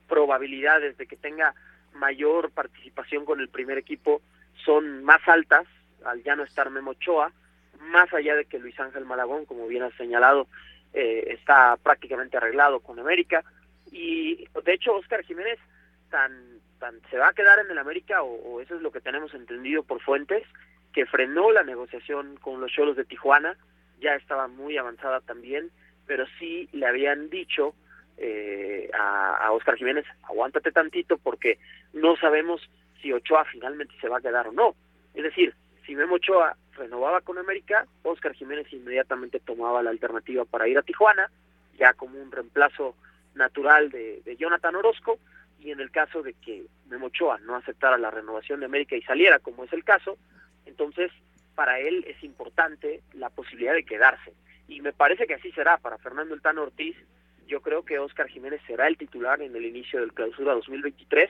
probabilidades 0.07 0.97
de 0.97 1.07
que 1.07 1.15
tenga 1.15 1.53
mayor 1.93 2.51
participación 2.51 3.25
con 3.25 3.39
el 3.39 3.49
primer 3.49 3.77
equipo 3.77 4.21
son 4.63 5.03
más 5.03 5.21
altas 5.27 5.65
al 6.05 6.23
ya 6.23 6.35
no 6.35 6.43
estar 6.43 6.69
Memo 6.69 6.91
Ochoa, 6.91 7.31
más 7.79 8.13
allá 8.13 8.35
de 8.35 8.45
que 8.45 8.59
Luis 8.59 8.79
Ángel 8.79 9.05
Malagón, 9.05 9.45
como 9.45 9.67
bien 9.67 9.83
has 9.83 9.93
señalado, 9.95 10.47
eh, 10.93 11.25
está 11.27 11.77
prácticamente 11.77 12.37
arreglado 12.37 12.79
con 12.79 12.99
América. 12.99 13.43
Y 13.91 14.47
de 14.63 14.73
hecho, 14.73 14.95
Oscar 14.95 15.23
Jiménez 15.23 15.59
tan, 16.09 16.60
se 17.09 17.17
va 17.17 17.29
a 17.29 17.33
quedar 17.33 17.59
en 17.59 17.71
el 17.71 17.77
América, 17.77 18.23
o, 18.23 18.61
eso 18.61 18.75
es 18.75 18.81
lo 18.81 18.91
que 18.91 19.01
tenemos 19.01 19.33
entendido 19.33 19.83
por 19.83 20.01
fuentes, 20.01 20.43
que 20.93 21.05
frenó 21.05 21.51
la 21.51 21.63
negociación 21.63 22.37
con 22.37 22.59
los 22.59 22.71
Cholos 22.71 22.97
de 22.97 23.05
Tijuana, 23.05 23.55
ya 23.99 24.15
estaba 24.15 24.47
muy 24.47 24.77
avanzada 24.77 25.21
también, 25.21 25.69
pero 26.07 26.25
sí 26.39 26.67
le 26.73 26.87
habían 26.87 27.29
dicho 27.29 27.73
eh, 28.17 28.89
a, 28.93 29.37
a 29.37 29.51
Oscar 29.51 29.75
Jiménez, 29.75 30.05
aguántate 30.23 30.71
tantito 30.71 31.17
porque 31.17 31.59
no 31.93 32.15
sabemos 32.17 32.61
si 33.01 33.13
Ochoa 33.13 33.45
finalmente 33.45 33.93
se 34.01 34.09
va 34.09 34.17
a 34.17 34.21
quedar 34.21 34.47
o 34.47 34.51
no. 34.51 34.75
Es 35.13 35.23
decir, 35.23 35.53
si 35.85 35.95
Memo 35.95 36.15
Ochoa 36.15 36.55
renovaba 36.73 37.21
con 37.21 37.37
América, 37.37 37.85
Oscar 38.03 38.33
Jiménez 38.33 38.71
inmediatamente 38.73 39.39
tomaba 39.39 39.83
la 39.83 39.89
alternativa 39.91 40.45
para 40.45 40.67
ir 40.67 40.77
a 40.77 40.83
Tijuana, 40.83 41.29
ya 41.77 41.93
como 41.93 42.19
un 42.19 42.31
reemplazo 42.31 42.95
natural 43.35 43.89
de, 43.91 44.21
de 44.25 44.35
Jonathan 44.35 44.75
Orozco 44.75 45.19
y 45.61 45.71
en 45.71 45.79
el 45.79 45.91
caso 45.91 46.23
de 46.23 46.33
que 46.33 46.65
Memo 46.87 47.07
Ochoa 47.07 47.39
no 47.39 47.55
aceptara 47.55 47.97
la 47.97 48.11
renovación 48.11 48.59
de 48.59 48.65
América 48.65 48.95
y 48.95 49.01
saliera, 49.03 49.39
como 49.39 49.63
es 49.63 49.73
el 49.73 49.83
caso, 49.83 50.17
entonces 50.65 51.11
para 51.55 51.79
él 51.79 52.03
es 52.07 52.23
importante 52.23 53.01
la 53.13 53.29
posibilidad 53.29 53.73
de 53.73 53.85
quedarse. 53.85 54.33
Y 54.67 54.81
me 54.81 54.93
parece 54.93 55.27
que 55.27 55.35
así 55.35 55.51
será 55.51 55.77
para 55.77 55.97
Fernando 55.97 56.33
El 56.33 56.41
Tano 56.41 56.63
Ortiz. 56.63 56.95
Yo 57.47 57.61
creo 57.61 57.83
que 57.83 57.99
Oscar 57.99 58.27
Jiménez 58.27 58.61
será 58.65 58.87
el 58.87 58.97
titular 58.97 59.41
en 59.41 59.55
el 59.55 59.65
inicio 59.65 59.99
del 59.99 60.13
clausura 60.13 60.53
2023 60.53 61.29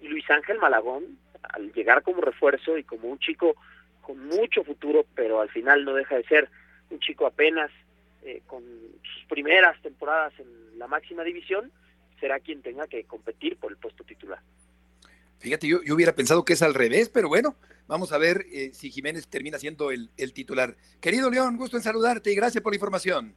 y 0.00 0.08
Luis 0.08 0.28
Ángel 0.30 0.58
Malagón, 0.58 1.18
al 1.42 1.72
llegar 1.72 2.02
como 2.02 2.20
refuerzo 2.20 2.78
y 2.78 2.84
como 2.84 3.08
un 3.08 3.18
chico 3.18 3.56
con 4.02 4.18
mucho 4.26 4.62
futuro, 4.64 5.06
pero 5.14 5.40
al 5.40 5.48
final 5.48 5.84
no 5.84 5.94
deja 5.94 6.16
de 6.16 6.24
ser 6.24 6.48
un 6.90 7.00
chico 7.00 7.26
apenas 7.26 7.70
eh, 8.22 8.42
con 8.46 8.62
sus 8.62 9.24
primeras 9.28 9.80
temporadas 9.80 10.32
en 10.38 10.78
la 10.78 10.86
máxima 10.86 11.24
división, 11.24 11.72
será 12.22 12.38
quien 12.38 12.62
tenga 12.62 12.86
que 12.86 13.02
competir 13.02 13.56
por 13.56 13.72
el 13.72 13.78
puesto 13.78 14.04
titular. 14.04 14.38
Fíjate, 15.40 15.66
yo, 15.66 15.82
yo 15.82 15.96
hubiera 15.96 16.14
pensado 16.14 16.44
que 16.44 16.52
es 16.52 16.62
al 16.62 16.72
revés, 16.72 17.08
pero 17.08 17.28
bueno, 17.28 17.56
vamos 17.88 18.12
a 18.12 18.18
ver 18.18 18.46
eh, 18.52 18.70
si 18.72 18.92
Jiménez 18.92 19.26
termina 19.26 19.58
siendo 19.58 19.90
el, 19.90 20.08
el, 20.16 20.32
titular. 20.32 20.76
Querido 21.00 21.28
León, 21.30 21.56
gusto 21.56 21.76
en 21.76 21.82
saludarte 21.82 22.30
y 22.30 22.36
gracias 22.36 22.62
por 22.62 22.72
la 22.72 22.76
información. 22.76 23.34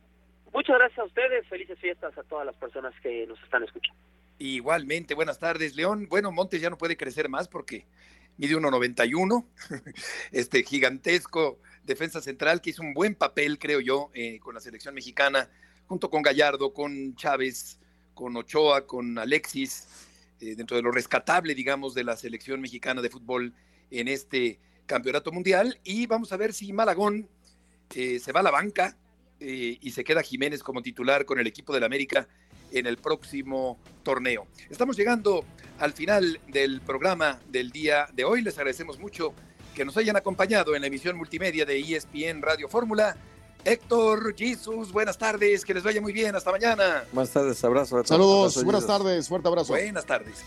Muchas 0.54 0.78
gracias 0.78 1.00
a 1.00 1.04
ustedes, 1.06 1.48
felices 1.48 1.80
fiestas 1.80 2.16
a 2.16 2.22
todas 2.24 2.46
las 2.46 2.56
personas 2.58 2.94
que 3.02 3.26
nos 3.26 3.42
están 3.42 3.64
escuchando. 3.64 4.00
Igualmente, 4.38 5.16
buenas 5.16 5.40
tardes, 5.40 5.76
León. 5.76 6.06
Bueno, 6.08 6.32
Montes 6.32 6.62
ya 6.62 6.70
no 6.70 6.78
puede 6.78 6.96
crecer 6.96 7.28
más 7.28 7.48
porque 7.48 7.88
mide 8.38 8.56
1.91, 8.56 9.46
este 10.32 10.62
gigantesco 10.62 11.58
defensa 11.84 12.22
central 12.22 12.62
que 12.62 12.70
hizo 12.70 12.84
un 12.84 12.94
buen 12.94 13.16
papel, 13.16 13.58
creo 13.58 13.80
yo, 13.80 14.12
eh, 14.14 14.40
con 14.40 14.54
la 14.54 14.62
selección 14.62 14.94
mexicana, 14.94 15.50
junto 15.88 16.12
con 16.12 16.22
Gallardo, 16.22 16.72
con 16.72 17.16
Chávez, 17.16 17.80
con 18.16 18.36
Ochoa, 18.36 18.88
con 18.88 19.20
Alexis, 19.20 19.88
eh, 20.40 20.56
dentro 20.56 20.76
de 20.76 20.84
lo 20.84 20.92
rescatable, 20.92 21.54
digamos, 21.54 21.94
de 21.94 22.04
la 22.04 22.18
selección 22.18 22.60
mexicana 22.62 23.02
de 23.02 23.10
fútbol 23.10 23.54
en 23.92 24.08
este 24.08 24.60
campeonato 24.88 25.32
mundial. 25.32 25.80
Y 25.84 26.08
vamos 26.08 26.32
a 26.32 26.38
ver 26.38 26.54
si 26.54 26.74
Malagón 26.74 27.30
eh, 27.94 28.20
se 28.20 28.32
va 28.32 28.40
a 28.40 28.44
la 28.44 28.52
banca 28.52 28.98
eh, 29.40 29.78
y 29.80 29.92
se 29.92 30.04
queda 30.04 30.24
Jiménez 30.24 30.64
como 30.64 30.82
titular 30.82 31.26
con 31.26 31.40
el 31.40 31.46
equipo 31.46 31.74
del 31.74 31.84
América 31.84 32.28
en 32.72 32.88
el 32.88 32.98
próximo 32.98 33.78
torneo. 34.04 34.48
Estamos 34.70 34.98
llegando 34.98 35.46
al 35.78 35.94
final 35.94 36.40
del 36.48 36.82
programa 36.82 37.40
del 37.50 37.72
día 37.72 38.08
de 38.14 38.24
hoy. 38.24 38.42
Les 38.42 38.58
agradecemos 38.58 38.98
mucho 38.98 39.34
que 39.76 39.86
nos 39.86 39.98
hayan 39.98 40.16
acompañado 40.16 40.74
en 40.76 40.82
la 40.82 40.88
emisión 40.88 41.18
multimedia 41.18 41.66
de 41.66 41.80
ESPN 41.80 42.42
Radio 42.42 42.70
Fórmula. 42.70 43.18
Héctor, 43.66 44.36
Jesus, 44.38 44.92
buenas 44.92 45.18
tardes, 45.18 45.66
que 45.66 45.74
les 45.74 45.84
vaya 45.84 46.00
muy 46.00 46.14
bien, 46.14 46.36
hasta 46.36 46.52
mañana. 46.52 47.04
Buenas 47.12 47.32
tardes, 47.32 47.64
abrazo. 47.64 48.04
Saludos, 48.06 48.64
buenas 48.64 48.86
tardes, 48.86 49.28
fuerte 49.28 49.48
abrazo. 49.48 49.74
Buenas 49.74 50.06
tardes. 50.06 50.46